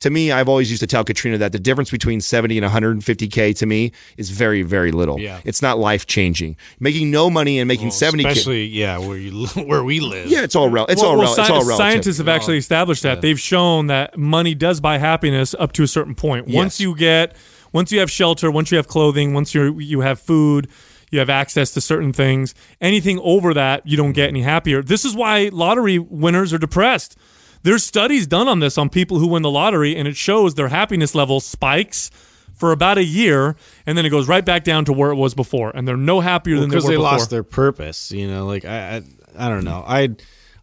to 0.00 0.10
me, 0.10 0.32
I've 0.32 0.48
always 0.48 0.70
used 0.70 0.80
to 0.80 0.86
tell 0.86 1.04
Katrina 1.04 1.38
that 1.38 1.52
the 1.52 1.58
difference 1.58 1.90
between 1.90 2.20
70 2.20 2.58
and 2.58 2.66
150K 2.66 3.56
to 3.58 3.66
me 3.66 3.92
is 4.16 4.30
very, 4.30 4.62
very 4.62 4.92
little. 4.92 5.20
Yeah. 5.20 5.40
It's 5.44 5.62
not 5.62 5.78
life 5.78 6.06
changing. 6.06 6.56
Making 6.80 7.10
no 7.10 7.30
money 7.30 7.58
and 7.58 7.68
making 7.68 7.88
70K. 7.88 8.18
especially 8.26 8.64
yeah, 8.66 8.98
where 8.98 9.16
you 9.16 9.46
where 9.64 9.84
we 9.84 10.00
live. 10.00 10.26
Yeah, 10.26 10.42
it's 10.42 10.56
all, 10.56 10.68
rel- 10.68 10.86
it's 10.88 11.00
well, 11.02 11.12
all, 11.12 11.18
well, 11.18 11.24
rel- 11.26 11.32
it's 11.32 11.40
sci- 11.48 11.52
all 11.52 11.60
relative. 11.60 11.76
Scientists 11.76 12.18
have 12.18 12.28
actually 12.28 12.58
established 12.58 13.02
that. 13.02 13.20
They've 13.20 13.38
shown 13.40 13.88
that 13.88 14.18
money 14.18 14.54
does 14.54 14.80
buy 14.80 14.98
happiness 14.98 15.54
up 15.58 15.72
to 15.72 15.82
a 15.82 15.88
certain 15.88 16.14
point. 16.14 16.46
Once 16.48 16.78
Yes. 16.78 16.80
you 16.80 16.96
get, 16.96 17.36
once 17.72 17.92
you 17.92 18.00
have 18.00 18.10
shelter, 18.10 18.50
once 18.50 18.70
you 18.70 18.76
have 18.78 18.88
clothing, 18.88 19.34
once 19.34 19.54
you 19.54 19.78
you 19.78 20.00
have 20.00 20.18
food, 20.18 20.68
you 21.10 21.18
have 21.18 21.28
access 21.30 21.72
to 21.72 21.80
certain 21.80 22.12
things. 22.12 22.54
Anything 22.80 23.18
over 23.22 23.52
that, 23.54 23.86
you 23.86 23.96
don't 23.96 24.12
get 24.12 24.28
any 24.28 24.42
happier. 24.42 24.82
This 24.82 25.04
is 25.04 25.14
why 25.14 25.50
lottery 25.52 25.98
winners 25.98 26.52
are 26.52 26.58
depressed. 26.58 27.16
There's 27.62 27.84
studies 27.84 28.26
done 28.26 28.48
on 28.48 28.60
this 28.60 28.78
on 28.78 28.88
people 28.88 29.18
who 29.18 29.26
win 29.26 29.42
the 29.42 29.50
lottery, 29.50 29.96
and 29.96 30.08
it 30.08 30.16
shows 30.16 30.54
their 30.54 30.68
happiness 30.68 31.14
level 31.14 31.40
spikes 31.40 32.10
for 32.54 32.72
about 32.72 32.98
a 32.98 33.04
year, 33.04 33.56
and 33.86 33.96
then 33.96 34.04
it 34.04 34.10
goes 34.10 34.28
right 34.28 34.44
back 34.44 34.64
down 34.64 34.84
to 34.86 34.92
where 34.92 35.10
it 35.10 35.16
was 35.16 35.34
before, 35.34 35.70
and 35.74 35.86
they're 35.86 35.96
no 35.96 36.20
happier 36.20 36.58
than 36.58 36.68
they 36.68 36.76
were 36.76 36.80
because 36.80 36.88
they, 36.88 36.96
before. 36.96 37.12
lost 37.12 37.30
their 37.30 37.42
purpose. 37.42 38.12
You 38.12 38.28
know, 38.28 38.46
like 38.46 38.64
I, 38.64 38.96
I, 38.96 39.46
I 39.46 39.48
don't 39.48 39.64
know. 39.64 39.84
I, 39.86 40.10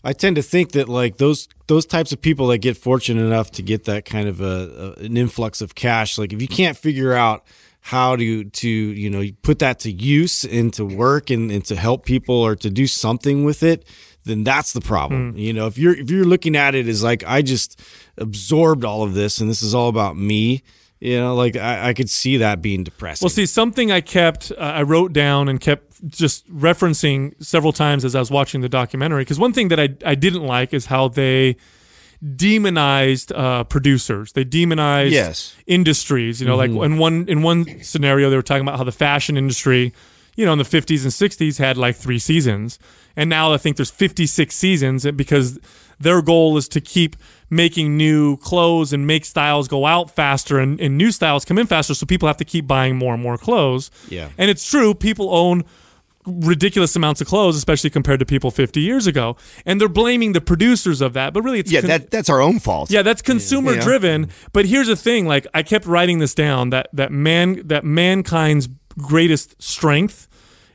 I 0.04 0.14
tend 0.14 0.38
to 0.38 0.42
think 0.42 0.72
that 0.74 0.90
like 0.90 1.18
those 1.18 1.48
those 1.68 1.86
types 1.86 2.12
of 2.12 2.22
people 2.22 2.48
that 2.48 2.60
get 2.60 2.78
fortunate 2.78 3.24
enough 3.24 3.52
to 3.52 3.62
get 3.62 3.86
that 3.86 4.06
kind 4.06 4.28
of 4.28 4.42
a, 4.42 4.96
a 5.00 5.04
an 5.04 5.18
influx 5.18 5.62
of 5.62 5.76
cash, 5.76 6.18
like 6.18 6.34
if 6.34 6.42
you 6.42 6.48
can't 6.48 6.78
figure 6.78 7.14
out 7.14 7.46
how 7.82 8.16
to 8.16 8.44
to 8.44 8.70
you 8.70 9.10
know 9.10 9.24
put 9.42 9.60
that 9.60 9.80
to 9.80 9.92
use 9.92 10.44
and 10.44 10.74
to 10.74 10.86
work 10.86 11.30
and, 11.30 11.52
and 11.52 11.64
to 11.66 11.76
help 11.76 12.06
people 12.06 12.36
or 12.36 12.56
to 12.56 12.70
do 12.70 12.86
something 12.86 13.44
with 13.44 13.64
it 13.64 13.88
then 14.28 14.44
that's 14.44 14.74
the 14.74 14.82
problem 14.82 15.32
Hmm. 15.34 15.38
you 15.40 15.54
know 15.54 15.68
if 15.68 15.78
you're 15.78 15.96
if 15.96 16.12
you're 16.12 16.26
looking 16.26 16.56
at 16.56 16.76
it 16.76 16.88
as 16.88 17.02
like 17.04 17.24
i 17.26 17.42
just 17.42 17.82
absorbed 18.18 18.84
all 18.86 19.04
of 19.04 19.14
this 19.14 19.40
and 19.42 19.50
this 19.50 19.62
is 19.64 19.74
all 19.74 19.90
about 19.90 20.16
me 20.18 20.62
you 21.00 21.18
know 21.20 21.34
like 21.36 21.56
i, 21.56 21.90
I 21.90 21.94
could 21.94 22.10
see 22.10 22.38
that 22.38 22.62
being 22.62 22.84
depressing 22.84 23.26
Well, 23.26 23.30
see, 23.30 23.46
something 23.46 23.92
I 23.92 24.02
kept, 24.02 24.52
uh, 24.52 24.62
I 24.62 24.82
wrote 24.84 25.14
down 25.14 25.48
and 25.50 25.60
kept 25.60 25.86
just 26.08 26.48
referencing 26.52 27.34
several 27.44 27.74
times 27.74 28.06
as 28.06 28.14
I 28.16 28.20
was 28.20 28.30
watching 28.32 28.62
the 28.62 28.70
documentary. 28.70 29.22
Because 29.22 29.40
one 29.40 29.52
thing 29.54 29.70
that 29.70 29.80
I, 29.80 29.90
I 30.06 30.14
didn't 30.16 30.44
like 30.46 30.74
is 30.74 30.86
how 30.88 31.08
they 31.08 31.56
demonized 32.36 33.32
uh, 33.32 33.64
producers. 33.64 34.32
They 34.34 34.44
demonized 34.44 35.14
Yes. 35.14 35.56
industries. 35.66 36.42
You 36.42 36.48
know, 36.48 36.56
like 36.56 36.72
in 36.72 36.98
one 36.98 37.26
in 37.28 37.42
one 37.42 37.84
scenario, 37.84 38.30
they 38.30 38.36
were 38.36 38.42
talking 38.42 38.62
about 38.68 38.78
how 38.78 38.84
the 38.84 38.92
fashion 38.92 39.38
industry, 39.38 39.94
you 40.38 40.46
know, 40.46 40.54
in 40.54 40.58
the 40.60 40.64
50s 40.64 41.04
and 41.04 41.12
60s 41.12 41.58
had 41.60 41.76
like 41.78 41.98
three 41.98 42.20
seasons, 42.20 42.80
and 43.18 43.30
now 43.30 43.52
I 43.52 43.58
think 43.58 43.76
there's 43.76 43.92
56 43.92 44.56
seasons 44.56 45.06
because 45.16 45.60
their 46.00 46.22
goal 46.22 46.56
is 46.58 46.68
to 46.70 46.80
keep 46.80 47.16
making 47.50 47.98
new 47.98 48.38
clothes 48.38 48.94
and 48.94 49.06
make 49.08 49.26
styles 49.26 49.68
go 49.68 49.86
out 49.86 50.12
faster 50.12 50.60
and, 50.60 50.80
and 50.80 50.98
new 50.98 51.12
styles 51.12 51.44
come 51.44 51.58
in 51.58 51.68
faster, 51.68 51.94
so 51.94 52.06
people 52.06 52.28
have 52.28 52.38
to 52.38 52.46
keep 52.46 52.66
buying 52.68 52.96
more 52.96 53.14
and 53.14 53.22
more 53.24 53.38
clothes. 53.38 53.92
Yeah. 54.10 54.30
and 54.38 54.50
it's 54.50 54.70
true, 54.70 54.94
people 54.94 55.34
own 55.36 55.64
ridiculous 56.26 56.94
amounts 56.96 57.22
of 57.22 57.28
clothes, 57.28 57.56
especially 57.56 57.90
compared 57.90 58.20
to 58.20 58.26
people 58.26 58.52
50 58.52 58.82
years 58.82 59.08
ago, 59.08 59.38
and 59.66 59.80
they're 59.80 59.88
blaming 59.88 60.34
the 60.34 60.42
producers 60.42 61.00
of 61.02 61.14
that. 61.14 61.34
But 61.34 61.42
really, 61.44 61.60
it's 61.60 61.72
Yeah, 61.72 61.82
con- 61.82 61.90
that 61.90 62.12
that's 62.12 62.30
our 62.30 62.42
own 62.42 62.60
fault. 62.60 62.92
yeah, 62.92 63.02
that's 63.02 63.22
consumer 63.22 63.74
Yeah. 63.76 63.82
driven. 63.82 64.30
But 64.52 64.66
here's 64.66 64.88
the 64.88 64.96
thing: 64.98 65.26
like 65.26 65.48
I 65.54 65.64
kept 65.64 65.86
writing 65.86 66.20
this 66.20 66.34
down 66.36 66.70
that 66.72 66.90
that 66.94 67.12
man 67.14 67.62
that 67.68 67.86
mankind's 67.86 68.68
greatest 68.98 69.56
strength, 69.62 70.27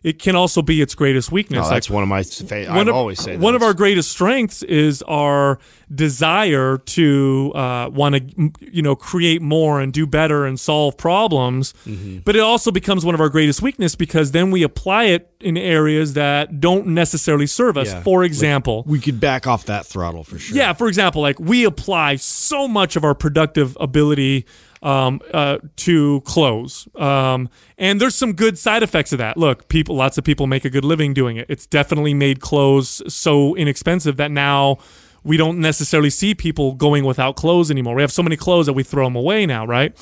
it 0.02 0.18
can 0.18 0.34
also 0.34 0.62
be 0.62 0.80
its 0.82 0.94
greatest 0.94 1.30
weakness. 1.30 1.56
No, 1.58 1.62
Like, 1.62 1.70
that's 1.74 1.90
one 1.90 2.02
of 2.02 2.08
my. 2.08 2.22
Fa- 2.24 2.66
one 2.68 2.88
of, 2.88 2.94
always 2.94 3.20
said 3.22 3.40
one 3.40 3.54
of 3.54 3.62
our 3.62 3.72
greatest 3.74 4.10
strengths 4.10 4.62
is 4.64 5.02
our 5.02 5.58
desire 5.94 6.78
to 6.78 7.52
uh, 7.54 7.88
want 7.92 8.14
to 8.16 8.50
you 8.72 8.82
know 8.82 8.96
create 8.96 9.40
more 9.42 9.80
and 9.80 9.92
do 9.92 10.06
better 10.06 10.44
and 10.46 10.58
solve 10.58 10.96
problems 10.96 11.74
Mm-hmm. 11.86 12.18
but 12.24 12.34
it 12.36 12.40
also 12.40 12.70
becomes 12.70 13.04
one 13.04 13.14
of 13.14 13.20
our 13.20 13.28
greatest 13.28 13.60
weakness 13.62 13.94
because 13.94 14.32
then 14.32 14.50
we 14.50 14.62
apply 14.62 15.04
it 15.04 15.30
in 15.40 15.56
areas 15.56 16.14
that 16.14 16.60
don't 16.60 16.86
necessarily 16.88 17.46
serve 17.46 17.76
us 17.76 17.88
Yeah. 17.92 18.02
for 18.02 18.24
example 18.24 18.84
we 18.86 18.98
could 19.00 19.20
back 19.20 19.46
off 19.46 19.66
that 19.66 19.86
throttle 19.86 20.24
for 20.24 20.38
sure 20.38 20.56
yeah, 20.56 20.72
for 20.72 20.88
example, 20.88 21.20
like 21.22 21.38
we 21.38 21.64
apply 21.64 22.16
so 22.16 22.66
much 22.66 22.96
of 22.96 23.04
our 23.04 23.14
productive 23.14 23.76
ability 23.80 24.46
um, 24.82 25.20
uh, 25.32 25.58
to 25.76 26.20
clothes, 26.22 26.88
um, 26.96 27.48
and 27.78 28.00
there's 28.00 28.14
some 28.14 28.32
good 28.32 28.58
side 28.58 28.82
effects 28.82 29.12
of 29.12 29.18
that. 29.18 29.36
Look, 29.36 29.68
people, 29.68 29.96
lots 29.96 30.18
of 30.18 30.24
people 30.24 30.46
make 30.46 30.64
a 30.64 30.70
good 30.70 30.84
living 30.84 31.14
doing 31.14 31.36
it. 31.36 31.46
It's 31.48 31.66
definitely 31.66 32.14
made 32.14 32.40
clothes 32.40 33.02
so 33.12 33.54
inexpensive 33.56 34.16
that 34.16 34.30
now 34.30 34.78
we 35.24 35.36
don't 35.36 35.58
necessarily 35.60 36.10
see 36.10 36.34
people 36.34 36.74
going 36.74 37.04
without 37.04 37.36
clothes 37.36 37.70
anymore. 37.70 37.94
We 37.94 38.02
have 38.02 38.10
so 38.10 38.24
many 38.24 38.36
clothes 38.36 38.66
that 38.66 38.72
we 38.72 38.82
throw 38.82 39.06
them 39.06 39.14
away 39.14 39.46
now, 39.46 39.64
right? 39.64 39.94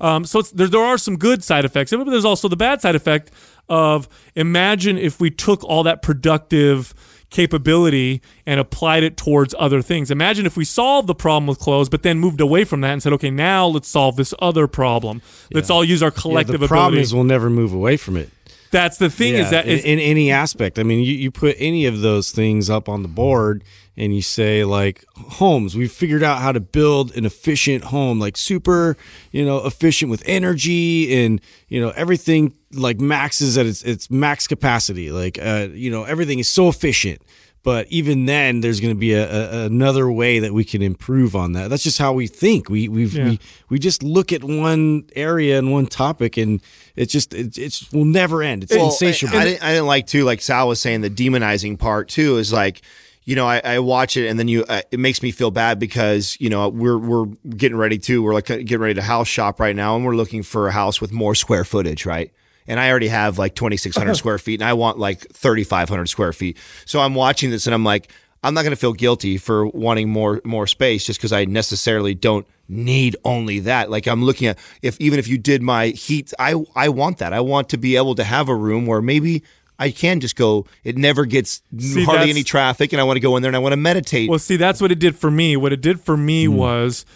Um, 0.00 0.24
so 0.24 0.38
it's, 0.38 0.52
there, 0.52 0.68
there 0.68 0.80
are 0.80 0.96
some 0.98 1.16
good 1.16 1.42
side 1.42 1.64
effects 1.64 1.90
but 1.90 2.04
there's 2.04 2.24
also 2.24 2.48
the 2.48 2.56
bad 2.56 2.80
side 2.80 2.94
effect 2.94 3.32
of 3.68 4.08
imagine 4.36 4.96
if 4.96 5.20
we 5.20 5.30
took 5.30 5.64
all 5.64 5.82
that 5.82 6.00
productive 6.00 6.94
capability 7.30 8.20
and 8.46 8.58
applied 8.58 9.02
it 9.02 9.16
towards 9.16 9.54
other 9.58 9.82
things. 9.82 10.10
Imagine 10.10 10.46
if 10.46 10.56
we 10.56 10.64
solved 10.64 11.06
the 11.08 11.14
problem 11.14 11.46
with 11.46 11.58
clothes, 11.58 11.88
but 11.88 12.02
then 12.02 12.18
moved 12.18 12.40
away 12.40 12.64
from 12.64 12.80
that 12.80 12.92
and 12.92 13.02
said, 13.02 13.12
okay, 13.14 13.30
now 13.30 13.66
let's 13.66 13.88
solve 13.88 14.16
this 14.16 14.32
other 14.38 14.66
problem. 14.66 15.20
Let's 15.52 15.70
all 15.70 15.84
use 15.84 16.02
our 16.02 16.08
Yeah, 16.14 16.20
collective 16.20 16.60
the 16.60 16.68
problem 16.68 16.94
ability. 16.94 17.02
is 17.02 17.14
we'll 17.14 17.24
never 17.24 17.50
move 17.50 17.72
away 17.72 17.96
from 17.96 18.16
it 18.16 18.30
That's 18.70 18.98
the 18.98 19.10
thing 19.10 19.34
is 19.34 19.50
that 19.50 19.66
in, 19.66 19.78
in 19.78 19.98
any 19.98 20.30
aspect. 20.30 20.78
I 20.78 20.82
mean, 20.82 20.98
you, 20.98 21.12
you 21.12 21.30
put 21.30 21.56
any 21.58 21.86
of 21.86 22.00
those 22.00 22.30
things 22.30 22.68
up 22.68 22.88
on 22.88 23.02
the 23.02 23.08
board 23.08 23.64
and 23.96 24.14
you 24.14 24.22
say 24.22 24.64
like 24.64 25.04
homes, 25.16 25.76
we've 25.76 25.90
figured 25.90 26.22
out 26.22 26.40
how 26.40 26.52
to 26.52 26.60
build 26.60 27.16
an 27.16 27.24
efficient 27.24 27.84
home, 27.84 28.20
like 28.20 28.36
super, 28.36 28.96
you 29.32 29.44
know, 29.44 29.66
efficient 29.66 30.10
with 30.10 30.22
energy 30.26 31.24
and, 31.24 31.40
you 31.68 31.80
know, 31.80 31.90
everything 31.90 32.54
like 32.72 33.00
maxes 33.00 33.58
at 33.58 33.66
its, 33.66 33.82
its 33.82 34.10
max 34.10 34.46
capacity. 34.46 35.10
Like, 35.10 35.38
uh, 35.38 35.68
you 35.72 35.90
know, 35.90 36.04
everything 36.04 36.38
is 36.38 36.48
so 36.48 36.68
efficient. 36.68 37.22
But 37.64 37.88
even 37.90 38.26
then, 38.26 38.60
there's 38.60 38.80
going 38.80 38.94
to 38.94 38.98
be 38.98 39.12
a, 39.12 39.28
a, 39.28 39.66
another 39.66 40.10
way 40.10 40.38
that 40.38 40.54
we 40.54 40.64
can 40.64 40.80
improve 40.80 41.34
on 41.34 41.52
that. 41.52 41.68
That's 41.68 41.82
just 41.82 41.98
how 41.98 42.12
we 42.12 42.26
think. 42.26 42.70
We 42.70 42.88
we 42.88 43.06
Yeah. 43.06 43.24
we 43.24 43.40
we 43.68 43.78
just 43.78 44.02
look 44.02 44.32
at 44.32 44.44
one 44.44 45.04
area 45.16 45.58
and 45.58 45.72
one 45.72 45.86
topic, 45.86 46.36
and 46.36 46.60
it 46.96 47.06
just 47.06 47.34
it 47.34 47.58
it's 47.58 47.90
will 47.92 48.04
never 48.04 48.42
end. 48.42 48.62
It's 48.62 48.74
Well, 48.74 48.86
insatiable. 48.86 49.36
I, 49.36 49.40
I 49.40 49.44
didn't, 49.44 49.62
I 49.64 49.72
didn't 49.72 49.86
like 49.86 50.06
too, 50.06 50.24
like 50.24 50.40
Sal 50.40 50.68
was 50.68 50.80
saying, 50.80 51.00
the 51.00 51.10
demonizing 51.10 51.78
part 51.78 52.08
too 52.08 52.38
is 52.38 52.52
like, 52.52 52.80
you 53.24 53.34
know, 53.34 53.46
I, 53.46 53.60
I 53.62 53.78
watch 53.80 54.16
it 54.16 54.28
and 54.28 54.38
then 54.38 54.48
you, 54.48 54.64
uh, 54.64 54.80
it 54.90 55.00
makes 55.00 55.22
me 55.22 55.32
feel 55.32 55.50
bad 55.50 55.78
because 55.78 56.36
you 56.40 56.48
know 56.48 56.68
we're 56.68 56.96
we're 56.96 57.26
getting 57.56 57.76
ready 57.76 57.98
to, 57.98 58.22
we're 58.22 58.34
like 58.34 58.46
getting 58.46 58.78
ready 58.78 58.94
to 58.94 59.02
house 59.02 59.28
shop 59.28 59.58
right 59.60 59.74
now, 59.76 59.96
and 59.96 60.04
we're 60.04 60.16
looking 60.16 60.42
for 60.44 60.68
a 60.68 60.72
house 60.72 61.00
with 61.00 61.12
more 61.12 61.34
square 61.34 61.64
footage, 61.64 62.06
right? 62.06 62.32
And 62.68 62.78
I 62.78 62.90
already 62.90 63.08
have 63.08 63.38
like 63.38 63.54
2,600 63.56 64.14
square 64.22 64.38
feet, 64.38 64.60
and 64.60 64.68
I 64.68 64.74
want 64.74 64.98
like 64.98 65.26
3,500 65.32 66.06
square 66.06 66.32
feet. 66.32 66.56
So 66.84 67.00
I'm 67.00 67.14
watching 67.16 67.50
this, 67.50 67.66
and 67.66 67.74
I'm 67.74 67.84
like, 67.84 68.12
I'm 68.44 68.54
not 68.54 68.62
going 68.62 68.70
to 68.70 68.76
feel 68.76 68.92
guilty 68.92 69.36
for 69.38 69.66
wanting 69.66 70.08
more 70.08 70.40
more 70.44 70.68
space 70.68 71.04
just 71.04 71.18
because 71.18 71.32
I 71.32 71.44
necessarily 71.46 72.14
don't 72.14 72.46
need 72.68 73.16
only 73.24 73.58
that. 73.60 73.90
Like 73.90 74.06
I'm 74.06 74.22
looking 74.22 74.46
at 74.46 74.58
if 74.82 75.00
even 75.00 75.18
if 75.18 75.26
you 75.26 75.38
did 75.38 75.60
my 75.62 75.88
heat, 75.88 76.32
I 76.38 76.54
I 76.76 76.88
want 76.90 77.18
that. 77.18 77.32
I 77.32 77.40
want 77.40 77.68
to 77.70 77.78
be 77.78 77.96
able 77.96 78.14
to 78.14 78.22
have 78.22 78.48
a 78.48 78.54
room 78.54 78.86
where 78.86 79.02
maybe 79.02 79.42
I 79.80 79.90
can 79.90 80.20
just 80.20 80.36
go. 80.36 80.66
It 80.84 80.96
never 80.96 81.24
gets 81.24 81.62
See, 81.78 82.04
hardly 82.04 82.30
any 82.30 82.44
traffic, 82.44 82.92
and 82.92 83.00
I 83.00 83.04
want 83.04 83.16
to 83.16 83.20
go 83.20 83.34
in 83.36 83.42
there 83.42 83.48
and 83.48 83.56
I 83.56 83.60
want 83.60 83.72
to 83.72 83.76
meditate. 83.76 84.28
Well, 84.30 84.38
see, 84.38 84.56
that's 84.56 84.80
what 84.80 84.92
it 84.92 84.98
did 85.00 85.16
for 85.16 85.30
me. 85.30 85.56
What 85.56 85.72
it 85.72 85.80
did 85.80 86.00
for 86.00 86.16
me 86.16 86.44
Hmm. 86.46 86.54
was 86.56 87.06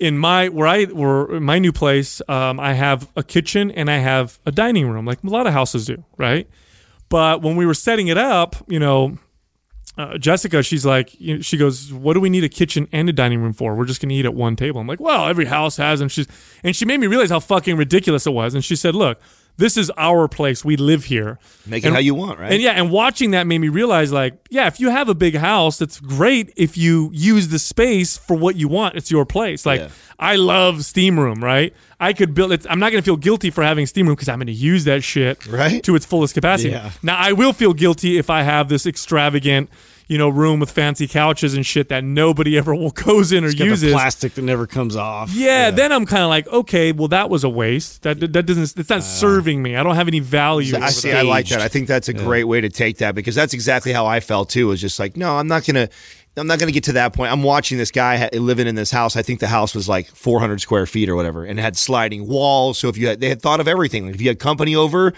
in 0.00 0.16
my 0.16 0.48
where 0.48 0.66
I 0.66 0.86
where 0.86 1.38
my 1.40 1.58
new 1.58 1.72
place, 1.72 2.22
um, 2.26 2.58
I 2.58 2.72
have 2.72 3.08
a 3.16 3.22
kitchen 3.22 3.70
and 3.70 3.90
I 3.90 3.98
have 3.98 4.40
a 4.46 4.50
dining 4.50 4.88
room, 4.88 5.04
like 5.04 5.22
a 5.22 5.28
lot 5.28 5.46
of 5.46 5.52
houses 5.52 5.84
do, 5.86 6.02
right? 6.16 6.48
But 7.10 7.42
when 7.42 7.54
we 7.54 7.66
were 7.66 7.74
setting 7.74 8.08
it 8.08 8.16
up, 8.16 8.56
you 8.66 8.78
know, 8.78 9.18
uh, 9.98 10.16
Jessica, 10.16 10.62
she's 10.62 10.86
like, 10.86 11.20
you 11.20 11.36
know, 11.36 11.42
she 11.42 11.58
goes, 11.58 11.92
"What 11.92 12.14
do 12.14 12.20
we 12.20 12.30
need 12.30 12.44
a 12.44 12.48
kitchen 12.48 12.88
and 12.92 13.08
a 13.10 13.12
dining 13.12 13.42
room 13.42 13.52
for? 13.52 13.74
We're 13.74 13.84
just 13.84 14.00
gonna 14.00 14.14
eat 14.14 14.24
at 14.24 14.34
one 14.34 14.56
table." 14.56 14.80
I'm 14.80 14.86
like, 14.86 15.00
"Well, 15.00 15.28
every 15.28 15.44
house 15.44 15.76
has," 15.76 16.00
and 16.00 16.10
she's 16.10 16.26
and 16.64 16.74
she 16.74 16.86
made 16.86 16.98
me 16.98 17.06
realize 17.06 17.28
how 17.28 17.40
fucking 17.40 17.76
ridiculous 17.76 18.26
it 18.26 18.32
was. 18.32 18.54
And 18.54 18.64
she 18.64 18.76
said, 18.76 18.94
"Look, 18.94 19.20
this 19.60 19.76
is 19.76 19.90
our 19.96 20.26
place. 20.26 20.64
We 20.64 20.76
live 20.76 21.04
here. 21.04 21.38
Make 21.66 21.84
it 21.84 21.86
And- 21.88 21.94
how 21.94 22.00
you 22.00 22.14
want, 22.14 22.40
right? 22.40 22.50
And 22.52 22.60
yeah, 22.60 22.72
and 22.72 22.90
watching 22.90 23.30
that 23.30 23.46
made 23.46 23.58
me 23.58 23.68
realize, 23.68 24.10
like, 24.12 24.34
yeah, 24.50 24.66
if 24.66 24.80
you 24.80 24.90
have 24.90 25.08
a 25.08 25.14
big 25.14 25.36
house, 25.36 25.80
it's 25.80 26.00
great 26.00 26.52
if 26.56 26.76
you 26.76 27.10
use 27.12 27.48
the 27.48 27.58
space 27.58 28.16
for 28.18 28.36
what 28.36 28.56
you 28.56 28.66
want. 28.66 28.96
It's 28.96 29.10
your 29.10 29.24
place. 29.24 29.64
Like, 29.64 29.80
Yeah. 29.82 29.88
I 30.18 30.36
love 30.36 30.84
steam 30.84 31.18
room, 31.18 31.42
right? 31.44 31.72
I 32.00 32.12
could 32.12 32.34
build 32.34 32.52
it. 32.52 32.66
I'm 32.68 32.78
not 32.80 32.90
going 32.92 33.02
to 33.02 33.04
feel 33.06 33.16
guilty 33.16 33.50
for 33.50 33.62
having 33.62 33.86
steam 33.86 34.06
room 34.06 34.16
because 34.16 34.28
I'm 34.28 34.38
going 34.38 34.48
to 34.48 34.52
use 34.52 34.84
that 34.84 35.02
shit 35.04 35.46
Right. 35.46 35.82
to 35.84 35.94
its 35.94 36.04
fullest 36.04 36.34
capacity. 36.34 36.70
Yeah. 36.70 36.90
Now, 37.02 37.16
I 37.16 37.32
will 37.32 37.52
feel 37.52 37.72
guilty 37.74 38.18
if 38.18 38.28
I 38.30 38.42
have 38.42 38.68
this 38.68 38.86
extravagant, 38.86 39.70
you 40.10 40.18
know, 40.18 40.28
room 40.28 40.58
with 40.58 40.72
fancy 40.72 41.06
couches 41.06 41.54
and 41.54 41.64
shit 41.64 41.88
that 41.88 42.02
nobody 42.02 42.58
ever 42.58 42.74
will 42.74 42.90
goes 42.90 43.30
in 43.30 43.44
or 43.44 43.48
uses. 43.48 43.80
the 43.80 43.92
plastic 43.92 44.34
that 44.34 44.42
never 44.42 44.66
comes 44.66 44.96
off. 44.96 45.32
Yeah, 45.32 45.70
then 45.70 45.92
I'm 45.92 46.04
kind 46.04 46.24
of 46.24 46.28
like, 46.28 46.48
okay, 46.48 46.90
well, 46.90 47.06
that 47.08 47.30
was 47.30 47.44
a 47.44 47.48
waste. 47.48 48.02
That 48.02 48.18
that 48.18 48.42
doesn't. 48.42 48.76
It's 48.76 48.90
not 48.90 48.98
uh, 48.98 49.02
serving 49.02 49.62
me. 49.62 49.76
I 49.76 49.84
don't 49.84 49.94
have 49.94 50.08
any 50.08 50.18
value. 50.18 50.76
I 50.76 50.90
see. 50.90 51.12
that. 51.12 51.18
I 51.18 51.22
like 51.22 51.46
that. 51.50 51.60
I 51.60 51.68
think 51.68 51.86
that's 51.86 52.08
a 52.08 52.12
great 52.12 52.42
way 52.42 52.60
to 52.60 52.68
take 52.68 52.98
that 52.98 53.14
because 53.14 53.36
that's 53.36 53.54
exactly 53.54 53.92
how 53.92 54.04
I 54.04 54.18
felt 54.18 54.50
too. 54.50 54.72
Is 54.72 54.80
just 54.80 54.98
like, 54.98 55.16
no, 55.16 55.36
I'm 55.36 55.46
not 55.46 55.64
gonna. 55.64 55.88
I'm 56.40 56.46
not 56.46 56.58
going 56.58 56.68
to 56.68 56.72
get 56.72 56.84
to 56.84 56.92
that 56.94 57.12
point. 57.12 57.30
I'm 57.32 57.42
watching 57.42 57.78
this 57.78 57.90
guy 57.90 58.16
ha- 58.16 58.28
living 58.32 58.66
in 58.66 58.74
this 58.74 58.90
house. 58.90 59.14
I 59.16 59.22
think 59.22 59.40
the 59.40 59.46
house 59.46 59.74
was 59.74 59.88
like 59.88 60.08
400 60.08 60.60
square 60.60 60.86
feet 60.86 61.08
or 61.08 61.14
whatever, 61.16 61.44
and 61.44 61.58
it 61.58 61.62
had 61.62 61.76
sliding 61.76 62.26
walls. 62.26 62.78
So 62.78 62.88
if 62.88 62.96
you 62.96 63.08
had, 63.08 63.20
they 63.20 63.28
had 63.28 63.40
thought 63.42 63.60
of 63.60 63.68
everything. 63.68 64.06
Like 64.06 64.14
if 64.16 64.20
you 64.20 64.28
had 64.28 64.38
company 64.38 64.74
over, 64.74 65.12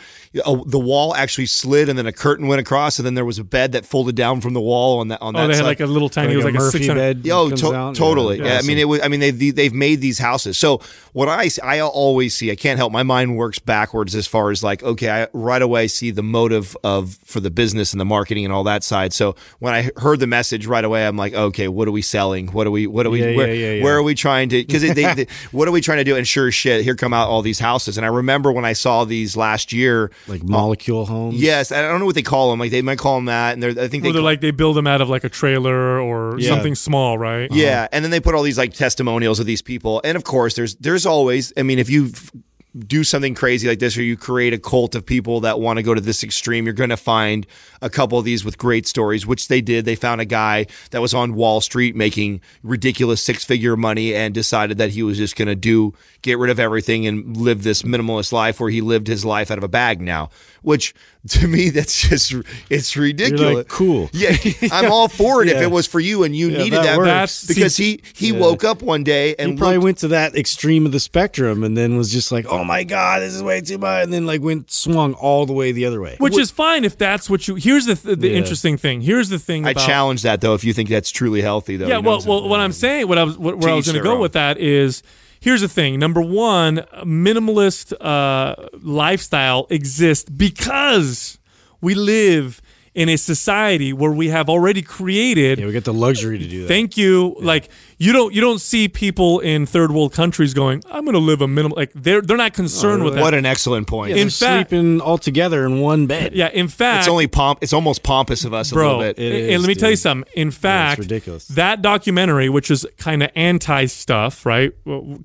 uh, 0.44 0.56
the 0.66 0.78
wall 0.78 1.14
actually 1.14 1.46
slid, 1.46 1.88
and 1.88 1.98
then 1.98 2.06
a 2.06 2.12
curtain 2.12 2.46
went 2.48 2.60
across, 2.60 2.98
and 2.98 3.06
then 3.06 3.14
there 3.14 3.24
was 3.24 3.38
a 3.38 3.44
bed 3.44 3.72
that 3.72 3.86
folded 3.86 4.16
down 4.16 4.40
from 4.40 4.52
the 4.54 4.60
wall 4.60 4.98
on 5.00 5.08
that 5.08 5.22
on 5.22 5.36
Oh, 5.36 5.40
that 5.42 5.46
they 5.46 5.52
had 5.54 5.60
side. 5.62 5.66
like 5.68 5.80
a 5.80 5.86
little 5.86 6.08
tiny. 6.08 6.32
it 6.32 6.36
was 6.36 6.44
like 6.44 6.54
a 6.54 6.58
Murphy 6.58 6.78
600. 6.78 6.98
bed. 7.22 7.26
Yo, 7.26 7.50
to- 7.50 7.74
out. 7.74 7.94
totally. 7.94 8.38
Yeah, 8.38 8.44
Yeah, 8.54 8.58
I 8.58 8.62
mean, 8.62 8.78
it 8.78 8.88
was. 8.88 9.00
I 9.02 9.08
mean, 9.08 9.20
they 9.20 9.30
they've 9.30 9.72
made 9.72 10.00
these 10.00 10.18
houses. 10.18 10.58
So 10.58 10.80
what 11.12 11.28
I 11.28 11.48
I 11.62 11.80
always 11.80 12.34
see, 12.34 12.50
I 12.50 12.56
can't 12.56 12.78
help. 12.78 12.92
My 12.92 13.02
mind 13.02 13.36
works 13.36 13.58
backwards 13.58 14.14
as 14.14 14.26
far 14.26 14.50
as 14.50 14.62
like, 14.62 14.82
okay, 14.82 15.10
I 15.22 15.28
right 15.32 15.62
away 15.62 15.88
see 15.88 16.10
the 16.10 16.22
motive 16.22 16.76
of 16.82 17.18
for 17.24 17.40
the 17.40 17.50
business 17.50 17.92
and 17.92 18.00
the 18.00 18.04
marketing 18.04 18.44
and 18.44 18.52
all 18.52 18.64
that 18.64 18.82
side. 18.82 19.12
So 19.12 19.36
when 19.58 19.74
I 19.74 19.90
heard 19.98 20.20
the 20.20 20.26
message 20.26 20.66
right 20.66 20.84
away, 20.84 21.06
I'm 21.12 21.18
like, 21.18 21.34
okay, 21.34 21.68
what 21.68 21.86
are 21.86 21.92
we 21.92 22.00
selling? 22.00 22.46
What 22.48 22.66
are 22.66 22.70
we? 22.70 22.86
What 22.86 23.04
are 23.04 23.10
we? 23.10 23.20
Yeah, 23.20 23.36
where, 23.36 23.52
yeah, 23.52 23.72
yeah, 23.72 23.84
where 23.84 23.96
are 23.98 24.02
we 24.02 24.14
trying 24.14 24.48
to? 24.48 24.64
Because 24.64 24.82
what 25.52 25.68
are 25.68 25.70
we 25.70 25.82
trying 25.82 25.98
to 25.98 26.04
do? 26.04 26.16
And 26.16 26.26
sure 26.26 26.50
shit, 26.50 26.82
here 26.82 26.96
come 26.96 27.12
out 27.12 27.28
all 27.28 27.42
these 27.42 27.58
houses. 27.58 27.98
And 27.98 28.06
I 28.06 28.08
remember 28.08 28.50
when 28.50 28.64
I 28.64 28.72
saw 28.72 29.04
these 29.04 29.36
last 29.36 29.74
year. 29.74 30.10
like 30.26 30.40
uh, 30.40 30.44
molecule 30.46 31.04
homes. 31.04 31.34
Yes, 31.40 31.70
I 31.70 31.82
don't 31.82 32.00
know 32.00 32.06
what 32.06 32.14
they 32.14 32.22
call 32.22 32.50
them. 32.50 32.60
Like 32.60 32.70
they 32.70 32.80
might 32.80 32.98
call 32.98 33.16
them 33.16 33.26
that, 33.26 33.52
and 33.52 33.62
they're, 33.62 33.70
I 33.70 33.88
think 33.88 34.02
they 34.04 34.12
call- 34.12 34.22
like 34.22 34.40
they 34.40 34.52
build 34.52 34.74
them 34.74 34.86
out 34.86 35.02
of 35.02 35.10
like 35.10 35.24
a 35.24 35.28
trailer 35.28 36.00
or 36.00 36.40
something 36.40 36.74
small, 36.74 37.18
right? 37.18 37.50
Yeah, 37.52 37.80
uh-huh. 37.80 37.88
and 37.92 38.04
then 38.04 38.10
they 38.10 38.20
put 38.20 38.34
all 38.34 38.42
these 38.42 38.58
like 38.58 38.72
testimonials 38.72 39.38
of 39.38 39.44
these 39.44 39.60
people, 39.60 40.00
and 40.04 40.16
of 40.16 40.24
course, 40.24 40.54
there's 40.54 40.76
there's 40.76 41.04
always. 41.04 41.52
I 41.58 41.62
mean, 41.62 41.78
if 41.78 41.90
you 41.90 42.06
f- 42.06 42.32
do 42.78 43.04
something 43.04 43.34
crazy 43.34 43.68
like 43.68 43.78
this, 43.78 43.96
or 43.98 44.02
you 44.02 44.16
create 44.16 44.54
a 44.54 44.58
cult 44.58 44.94
of 44.94 45.04
people 45.04 45.40
that 45.40 45.60
want 45.60 45.76
to 45.76 45.82
go 45.82 45.92
to 45.92 46.00
this 46.00 46.24
extreme, 46.24 46.64
you're 46.64 46.72
going 46.72 46.90
to 46.90 46.96
find 46.96 47.46
a 47.82 47.90
couple 47.90 48.18
of 48.18 48.24
these 48.24 48.44
with 48.44 48.56
great 48.56 48.86
stories, 48.86 49.26
which 49.26 49.48
they 49.48 49.60
did. 49.60 49.84
They 49.84 49.94
found 49.94 50.20
a 50.20 50.24
guy 50.24 50.66
that 50.90 51.02
was 51.02 51.12
on 51.12 51.34
Wall 51.34 51.60
Street 51.60 51.94
making 51.94 52.40
ridiculous 52.62 53.22
six 53.22 53.44
figure 53.44 53.76
money 53.76 54.14
and 54.14 54.32
decided 54.32 54.78
that 54.78 54.90
he 54.90 55.02
was 55.02 55.18
just 55.18 55.36
going 55.36 55.48
to 55.48 55.54
do 55.54 55.92
get 56.22 56.38
rid 56.38 56.50
of 56.50 56.60
everything 56.60 57.06
and 57.06 57.36
live 57.36 57.62
this 57.62 57.82
minimalist 57.82 58.32
life 58.32 58.60
where 58.60 58.70
he 58.70 58.80
lived 58.80 59.08
his 59.08 59.24
life 59.24 59.50
out 59.50 59.58
of 59.58 59.64
a 59.64 59.68
bag 59.68 60.00
now. 60.00 60.30
Which 60.62 60.94
to 61.28 61.46
me, 61.48 61.70
that's 61.70 62.08
just 62.08 62.34
it's 62.70 62.96
ridiculous. 62.96 63.66
cool. 63.68 64.08
Yeah, 64.12 64.36
I'm 64.72 64.90
all 64.92 65.08
for 65.08 65.42
it 65.42 65.48
if 65.48 65.60
it 65.60 65.70
was 65.70 65.86
for 65.86 65.98
you 66.00 66.22
and 66.22 66.34
you 66.36 66.48
Yeah, 66.50 66.58
needed 66.58 66.78
that 66.84 66.98
that, 67.00 67.44
because 67.48 67.76
he 67.76 68.00
he 68.14 68.32
woke 68.32 68.62
up 68.64 68.80
one 68.82 69.02
day 69.04 69.34
and 69.38 69.52
he 69.52 69.56
probably 69.56 69.76
looked- 69.78 69.84
went 69.84 69.98
to 69.98 70.08
that 70.08 70.36
extreme 70.36 70.86
of 70.86 70.92
the 70.92 71.00
spectrum 71.00 71.64
and 71.64 71.76
then 71.76 71.96
was 71.96 72.12
just 72.12 72.30
like, 72.32 72.46
"Oh 72.48 72.62
my 72.64 72.84
god, 72.84 73.22
this 73.22 73.34
is 73.34 73.42
way 73.42 73.60
too 73.60 73.78
much," 73.78 74.04
and 74.04 74.12
then 74.12 74.24
like 74.26 74.40
went 74.40 74.70
swung 74.70 75.14
all 75.14 75.46
the 75.46 75.52
way 75.52 75.72
the 75.72 75.84
other 75.84 76.00
way. 76.00 76.16
Which 76.18 76.38
is 76.38 76.50
fine 76.50 76.84
if 76.84 76.96
that's 76.96 77.28
what 77.28 77.46
you. 77.48 77.56
Here's 77.56 77.86
the 77.86 77.96
th- 77.96 78.18
the 78.18 78.28
Yeah. 78.28 78.36
interesting 78.36 78.76
thing. 78.76 79.00
Here's 79.00 79.28
the 79.28 79.38
thing. 79.38 79.66
I 79.66 79.72
challenge 79.72 80.22
that 80.22 80.40
though 80.40 80.54
if 80.54 80.62
you 80.64 80.72
think 80.72 80.88
that's 80.88 81.10
truly 81.10 81.40
healthy 81.42 81.76
though. 81.76 81.86
Yeah, 81.88 81.98
well, 81.98 82.18
what 82.18 82.22
I'm 82.22 82.28
well, 82.28 82.48
what 82.48 82.60
I'm 82.60 82.72
saying, 82.72 83.08
what 83.08 83.18
I 83.18 83.24
was, 83.24 83.36
what, 83.36 83.58
where 83.58 83.72
I 83.72 83.74
was 83.74 83.86
going 83.86 83.96
to 83.98 84.02
go 84.02 84.14
own. 84.14 84.20
with 84.20 84.32
that 84.34 84.58
is, 84.58 85.02
here's 85.42 85.60
the 85.60 85.68
thing. 85.68 85.98
Number 85.98 86.22
one, 86.22 86.76
minimalist 87.04 87.92
uh, 88.00 88.68
lifestyle 88.80 89.66
exists 89.68 90.30
because 90.30 91.38
we 91.80 91.94
live 91.94 92.62
in 92.94 93.08
a 93.08 93.16
society 93.16 93.92
where 93.92 94.12
we 94.12 94.28
have 94.28 94.48
already 94.48 94.82
created. 94.82 95.58
yeah, 95.58 95.66
we 95.66 95.72
get 95.72 95.84
the 95.84 95.92
luxury 95.92 96.38
to 96.38 96.46
do 96.46 96.62
that. 96.62 96.68
Thank 96.68 96.96
you. 96.96 97.36
Like 97.40 97.68
you 98.02 98.12
don't 98.12 98.34
you 98.34 98.40
don't 98.40 98.60
see 98.60 98.88
people 98.88 99.38
in 99.38 99.64
third 99.64 99.92
world 99.92 100.12
countries 100.12 100.54
going, 100.54 100.82
I'm 100.90 101.04
going 101.04 101.14
to 101.14 101.20
live 101.20 101.40
a 101.40 101.46
minimal. 101.46 101.76
Like 101.76 101.92
they're 101.94 102.20
they're 102.20 102.36
not 102.36 102.52
concerned 102.52 103.02
oh, 103.02 103.04
with 103.04 103.14
that. 103.14 103.20
What 103.22 103.32
an 103.32 103.46
excellent 103.46 103.86
point. 103.86 104.10
yeah, 104.10 104.16
in 104.16 104.22
they're 104.22 104.30
fact- 104.30 104.70
sleeping 104.70 105.00
all 105.00 105.18
together 105.18 105.64
in 105.64 105.78
one 105.80 106.08
bed. 106.08 106.32
yeah, 106.34 106.48
in 106.48 106.66
fact, 106.66 107.02
it's 107.02 107.08
only 107.08 107.28
pomp. 107.28 107.60
It's 107.62 107.72
almost 107.72 108.02
pompous 108.02 108.44
of 108.44 108.52
us 108.52 108.72
a 108.72 108.74
bro. 108.74 108.98
little 108.98 109.02
bit. 109.02 109.18
It 109.20 109.32
and- 109.32 109.50
is, 109.52 109.60
let 109.60 109.68
me 109.68 109.74
tell 109.76 109.90
you 109.90 109.94
dude. 109.96 110.02
something. 110.02 110.32
In 110.34 110.50
fact, 110.50 110.98
ridiculous. 110.98 111.46
that 111.48 111.80
documentary, 111.80 112.48
which 112.48 112.72
is 112.72 112.84
kind 112.98 113.22
of 113.22 113.30
anti 113.36 113.86
stuff, 113.86 114.44
right? 114.44 114.72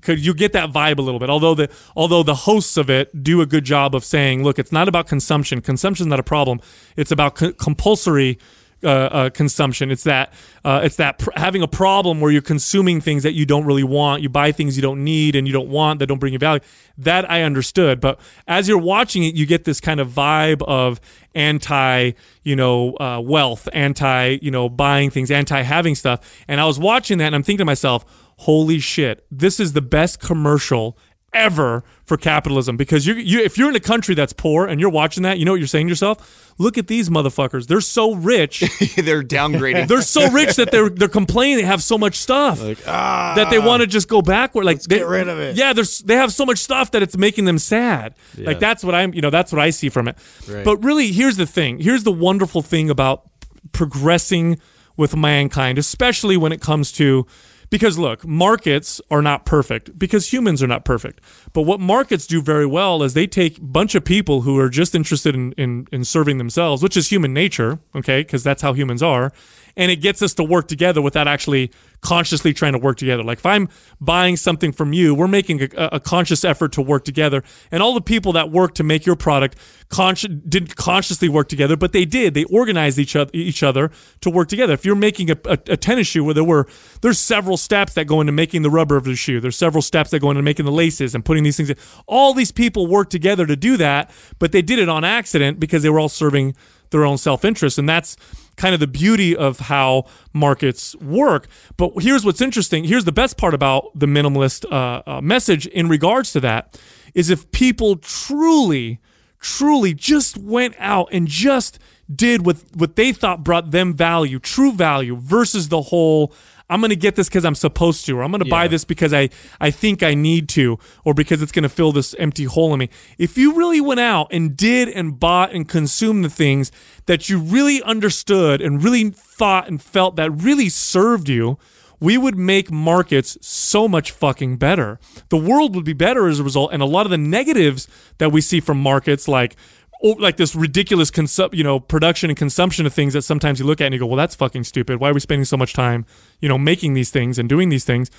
Could 0.02 0.24
you 0.24 0.32
get 0.32 0.52
that 0.52 0.70
vibe 0.70 0.98
a 0.98 1.02
little 1.02 1.18
bit? 1.18 1.30
Although 1.30 1.56
the 1.56 1.70
although 1.96 2.22
the 2.22 2.36
hosts 2.36 2.76
of 2.76 2.90
it 2.90 3.24
do 3.24 3.40
a 3.40 3.46
good 3.46 3.64
job 3.64 3.96
of 3.96 4.04
saying, 4.04 4.44
look, 4.44 4.56
it's 4.56 4.70
not 4.70 4.86
about 4.86 5.08
consumption. 5.08 5.60
Consumption 5.62 6.04
is 6.04 6.08
not 6.08 6.20
a 6.20 6.22
problem. 6.22 6.60
It's 6.96 7.10
about 7.10 7.34
co- 7.34 7.52
compulsory. 7.54 8.38
Uh, 8.84 8.88
uh, 8.88 9.30
consumption. 9.30 9.90
It's 9.90 10.04
that 10.04 10.32
uh, 10.64 10.82
it's 10.84 10.94
that 10.96 11.18
pr- 11.18 11.30
having 11.34 11.62
a 11.62 11.66
problem 11.66 12.20
where 12.20 12.30
you're 12.30 12.40
consuming 12.40 13.00
things 13.00 13.24
that 13.24 13.32
you 13.32 13.44
don't 13.44 13.66
really 13.66 13.82
want. 13.82 14.22
You 14.22 14.28
buy 14.28 14.52
things 14.52 14.76
you 14.76 14.82
don't 14.82 15.02
need 15.02 15.34
and 15.34 15.48
you 15.48 15.52
don't 15.52 15.68
want 15.68 15.98
that 15.98 16.06
don't 16.06 16.20
bring 16.20 16.32
you 16.32 16.38
value. 16.38 16.60
That 16.96 17.28
I 17.28 17.42
understood, 17.42 18.00
but 18.00 18.20
as 18.46 18.68
you're 18.68 18.78
watching 18.78 19.24
it, 19.24 19.34
you 19.34 19.46
get 19.46 19.64
this 19.64 19.80
kind 19.80 19.98
of 19.98 20.10
vibe 20.10 20.62
of 20.62 21.00
anti, 21.34 22.12
you 22.44 22.54
know, 22.54 22.96
uh, 22.98 23.20
wealth, 23.20 23.68
anti, 23.72 24.38
you 24.42 24.52
know, 24.52 24.68
buying 24.68 25.10
things, 25.10 25.32
anti 25.32 25.60
having 25.62 25.96
stuff. 25.96 26.44
And 26.46 26.60
I 26.60 26.64
was 26.64 26.78
watching 26.78 27.18
that 27.18 27.26
and 27.26 27.34
I'm 27.34 27.42
thinking 27.42 27.58
to 27.58 27.64
myself, 27.64 28.04
holy 28.36 28.78
shit, 28.78 29.26
this 29.28 29.58
is 29.58 29.72
the 29.72 29.82
best 29.82 30.20
commercial 30.20 30.96
ever 31.32 31.84
for 32.04 32.16
capitalism 32.16 32.76
because 32.76 33.06
you 33.06 33.14
you 33.14 33.40
if 33.40 33.58
you're 33.58 33.68
in 33.68 33.76
a 33.76 33.80
country 33.80 34.14
that's 34.14 34.32
poor 34.32 34.66
and 34.66 34.80
you're 34.80 34.90
watching 34.90 35.22
that, 35.24 35.38
you 35.38 35.44
know 35.44 35.52
what 35.52 35.60
you're 35.60 35.66
saying 35.66 35.86
to 35.86 35.90
yourself? 35.90 36.54
Look 36.58 36.78
at 36.78 36.86
these 36.86 37.10
motherfuckers. 37.10 37.66
They're 37.66 37.80
so 37.80 38.14
rich. 38.14 38.60
they're 38.96 39.22
downgrading. 39.22 39.88
They're 39.88 40.02
so 40.02 40.30
rich 40.30 40.56
that 40.56 40.70
they're 40.70 40.88
they're 40.88 41.08
complaining 41.08 41.58
they 41.58 41.62
have 41.64 41.82
so 41.82 41.98
much 41.98 42.16
stuff 42.16 42.60
ah. 42.86 43.34
that 43.36 43.50
they 43.50 43.58
want 43.58 43.82
to 43.82 43.86
just 43.86 44.08
go 44.08 44.22
backward. 44.22 44.64
Like 44.64 44.82
they, 44.82 44.98
get 44.98 45.06
rid 45.06 45.28
of 45.28 45.38
it. 45.38 45.56
Yeah, 45.56 45.72
there's 45.72 46.00
they 46.00 46.16
have 46.16 46.32
so 46.32 46.46
much 46.46 46.58
stuff 46.58 46.92
that 46.92 47.02
it's 47.02 47.16
making 47.16 47.44
them 47.44 47.58
sad. 47.58 48.14
Like 48.36 48.58
that's 48.58 48.82
what 48.82 48.94
I'm 48.94 49.12
you 49.14 49.20
know 49.20 49.30
that's 49.30 49.52
what 49.52 49.60
I 49.60 49.70
see 49.70 49.88
from 49.90 50.08
it. 50.08 50.16
Right. 50.48 50.64
But 50.64 50.82
really, 50.82 51.12
here's 51.12 51.36
the 51.36 51.46
thing. 51.46 51.78
Here's 51.78 52.04
the 52.04 52.12
wonderful 52.12 52.62
thing 52.62 52.90
about 52.90 53.28
progressing 53.72 54.58
with 54.96 55.14
mankind, 55.16 55.78
especially 55.78 56.36
when 56.36 56.52
it 56.52 56.60
comes 56.60 56.90
to 56.92 57.26
because 57.70 57.98
look, 57.98 58.26
markets 58.26 59.00
are 59.10 59.22
not 59.22 59.44
perfect 59.44 59.98
because 59.98 60.32
humans 60.32 60.62
are 60.62 60.66
not 60.66 60.84
perfect. 60.84 61.20
But 61.52 61.62
what 61.62 61.80
markets 61.80 62.26
do 62.26 62.40
very 62.42 62.66
well 62.66 63.02
is 63.02 63.14
they 63.14 63.26
take 63.26 63.58
a 63.58 63.62
bunch 63.62 63.94
of 63.94 64.04
people 64.04 64.42
who 64.42 64.58
are 64.58 64.68
just 64.68 64.94
interested 64.94 65.34
in, 65.34 65.52
in, 65.52 65.86
in 65.92 66.04
serving 66.04 66.38
themselves, 66.38 66.82
which 66.82 66.96
is 66.96 67.08
human 67.08 67.32
nature, 67.32 67.78
okay, 67.94 68.20
because 68.22 68.42
that's 68.42 68.62
how 68.62 68.72
humans 68.72 69.02
are. 69.02 69.32
And 69.78 69.90
it 69.90 69.96
gets 70.02 70.20
us 70.20 70.34
to 70.34 70.44
work 70.44 70.68
together 70.68 71.00
without 71.00 71.28
actually 71.28 71.70
consciously 72.00 72.52
trying 72.52 72.72
to 72.72 72.78
work 72.78 72.96
together. 72.98 73.22
Like 73.22 73.38
if 73.38 73.46
I'm 73.46 73.68
buying 74.00 74.36
something 74.36 74.72
from 74.72 74.92
you, 74.92 75.14
we're 75.14 75.28
making 75.28 75.62
a, 75.62 75.88
a 75.92 76.00
conscious 76.00 76.44
effort 76.44 76.72
to 76.72 76.82
work 76.82 77.04
together. 77.04 77.42
And 77.70 77.82
all 77.82 77.94
the 77.94 78.00
people 78.00 78.32
that 78.32 78.50
work 78.50 78.74
to 78.74 78.84
make 78.84 79.06
your 79.06 79.16
product 79.16 79.56
consci- 79.88 80.42
didn't 80.48 80.76
consciously 80.76 81.28
work 81.28 81.48
together, 81.48 81.76
but 81.76 81.92
they 81.92 82.04
did. 82.04 82.34
They 82.34 82.44
organized 82.44 82.98
each 82.98 83.16
other, 83.16 83.30
each 83.32 83.62
other 83.62 83.90
to 84.20 84.30
work 84.30 84.48
together. 84.48 84.74
If 84.74 84.84
you're 84.84 84.96
making 84.96 85.30
a, 85.30 85.36
a, 85.44 85.58
a 85.68 85.76
tennis 85.76 86.08
shoe 86.08 86.24
where 86.24 86.34
there 86.34 86.44
were, 86.44 86.66
there's 87.00 87.20
several 87.20 87.56
steps 87.56 87.94
that 87.94 88.06
go 88.06 88.20
into 88.20 88.32
making 88.32 88.62
the 88.62 88.70
rubber 88.70 88.96
of 88.96 89.04
the 89.04 89.14
shoe. 89.14 89.40
There's 89.40 89.56
several 89.56 89.82
steps 89.82 90.10
that 90.10 90.18
go 90.18 90.30
into 90.30 90.42
making 90.42 90.66
the 90.66 90.72
laces 90.72 91.14
and 91.14 91.24
putting 91.24 91.44
these 91.44 91.56
things 91.56 91.70
in. 91.70 91.76
All 92.06 92.34
these 92.34 92.52
people 92.52 92.88
work 92.88 93.10
together 93.10 93.46
to 93.46 93.56
do 93.56 93.76
that, 93.76 94.10
but 94.40 94.50
they 94.50 94.62
did 94.62 94.80
it 94.80 94.88
on 94.88 95.04
accident 95.04 95.60
because 95.60 95.84
they 95.84 95.88
were 95.88 96.00
all 96.00 96.08
serving 96.08 96.56
their 96.90 97.04
own 97.04 97.16
self-interest. 97.18 97.78
And 97.78 97.88
that's, 97.88 98.16
kind 98.58 98.74
of 98.74 98.80
the 98.80 98.86
beauty 98.86 99.34
of 99.34 99.60
how 99.60 100.04
markets 100.34 100.94
work. 100.96 101.48
But 101.78 101.92
here's 102.00 102.24
what's 102.24 102.42
interesting. 102.42 102.84
Here's 102.84 103.06
the 103.06 103.12
best 103.12 103.38
part 103.38 103.54
about 103.54 103.98
the 103.98 104.06
minimalist 104.06 104.70
uh, 104.70 105.02
uh, 105.06 105.20
message 105.22 105.66
in 105.68 105.88
regards 105.88 106.32
to 106.32 106.40
that 106.40 106.78
is 107.14 107.30
if 107.30 107.50
people 107.52 107.96
truly, 107.96 109.00
truly 109.40 109.94
just 109.94 110.36
went 110.36 110.74
out 110.78 111.08
and 111.12 111.26
just 111.26 111.78
did 112.14 112.44
what 112.44 112.56
what 112.74 112.96
they 112.96 113.12
thought 113.12 113.44
brought 113.44 113.70
them 113.70 113.94
value, 113.94 114.38
true 114.38 114.72
value, 114.72 115.16
versus 115.16 115.68
the 115.68 115.82
whole. 115.82 116.34
I'm 116.70 116.80
going 116.80 116.90
to 116.90 116.96
get 116.96 117.16
this 117.16 117.28
because 117.28 117.44
I'm 117.44 117.54
supposed 117.54 118.04
to, 118.06 118.18
or 118.18 118.22
I'm 118.22 118.30
going 118.30 118.44
to 118.44 118.50
buy 118.50 118.68
this 118.68 118.84
because 118.84 119.14
I, 119.14 119.30
I 119.60 119.70
think 119.70 120.02
I 120.02 120.14
need 120.14 120.48
to, 120.50 120.78
or 121.04 121.14
because 121.14 121.40
it's 121.40 121.52
going 121.52 121.62
to 121.62 121.68
fill 121.68 121.92
this 121.92 122.14
empty 122.18 122.44
hole 122.44 122.72
in 122.74 122.80
me. 122.80 122.90
If 123.16 123.38
you 123.38 123.54
really 123.54 123.80
went 123.80 124.00
out 124.00 124.28
and 124.30 124.56
did 124.56 124.88
and 124.88 125.18
bought 125.18 125.52
and 125.52 125.66
consumed 125.66 126.24
the 126.24 126.30
things 126.30 126.70
that 127.06 127.28
you 127.28 127.38
really 127.38 127.82
understood 127.82 128.60
and 128.60 128.82
really 128.82 129.10
thought 129.10 129.68
and 129.68 129.80
felt 129.80 130.16
that 130.16 130.30
really 130.30 130.68
served 130.68 131.28
you, 131.28 131.58
we 132.00 132.16
would 132.16 132.36
make 132.36 132.70
markets 132.70 133.36
so 133.40 133.88
much 133.88 134.12
fucking 134.12 134.56
better. 134.56 135.00
The 135.30 135.36
world 135.36 135.74
would 135.74 135.84
be 135.84 135.94
better 135.94 136.28
as 136.28 136.38
a 136.38 136.44
result. 136.44 136.72
And 136.72 136.82
a 136.82 136.86
lot 136.86 137.06
of 137.06 137.10
the 137.10 137.18
negatives 137.18 137.88
that 138.18 138.30
we 138.30 138.40
see 138.40 138.60
from 138.60 138.80
markets, 138.80 139.26
like 139.26 139.56
like 140.02 140.36
this 140.36 140.54
ridiculous 140.54 141.10
consup, 141.10 141.54
you 141.54 141.64
know, 141.64 141.80
production 141.80 142.30
and 142.30 142.36
consumption 142.36 142.86
of 142.86 142.94
things 142.94 143.12
that 143.14 143.22
sometimes 143.22 143.58
you 143.58 143.66
look 143.66 143.80
at 143.80 143.86
and 143.86 143.94
you 143.94 144.00
go, 144.00 144.06
well, 144.06 144.16
that's 144.16 144.34
fucking 144.34 144.64
stupid. 144.64 145.00
Why 145.00 145.10
are 145.10 145.14
we 145.14 145.20
spending 145.20 145.44
so 145.44 145.56
much 145.56 145.72
time, 145.72 146.06
you 146.40 146.48
know, 146.48 146.58
making 146.58 146.94
these 146.94 147.10
things 147.10 147.38
and 147.38 147.48
doing 147.48 147.68
these 147.68 147.84
things? 147.84 148.10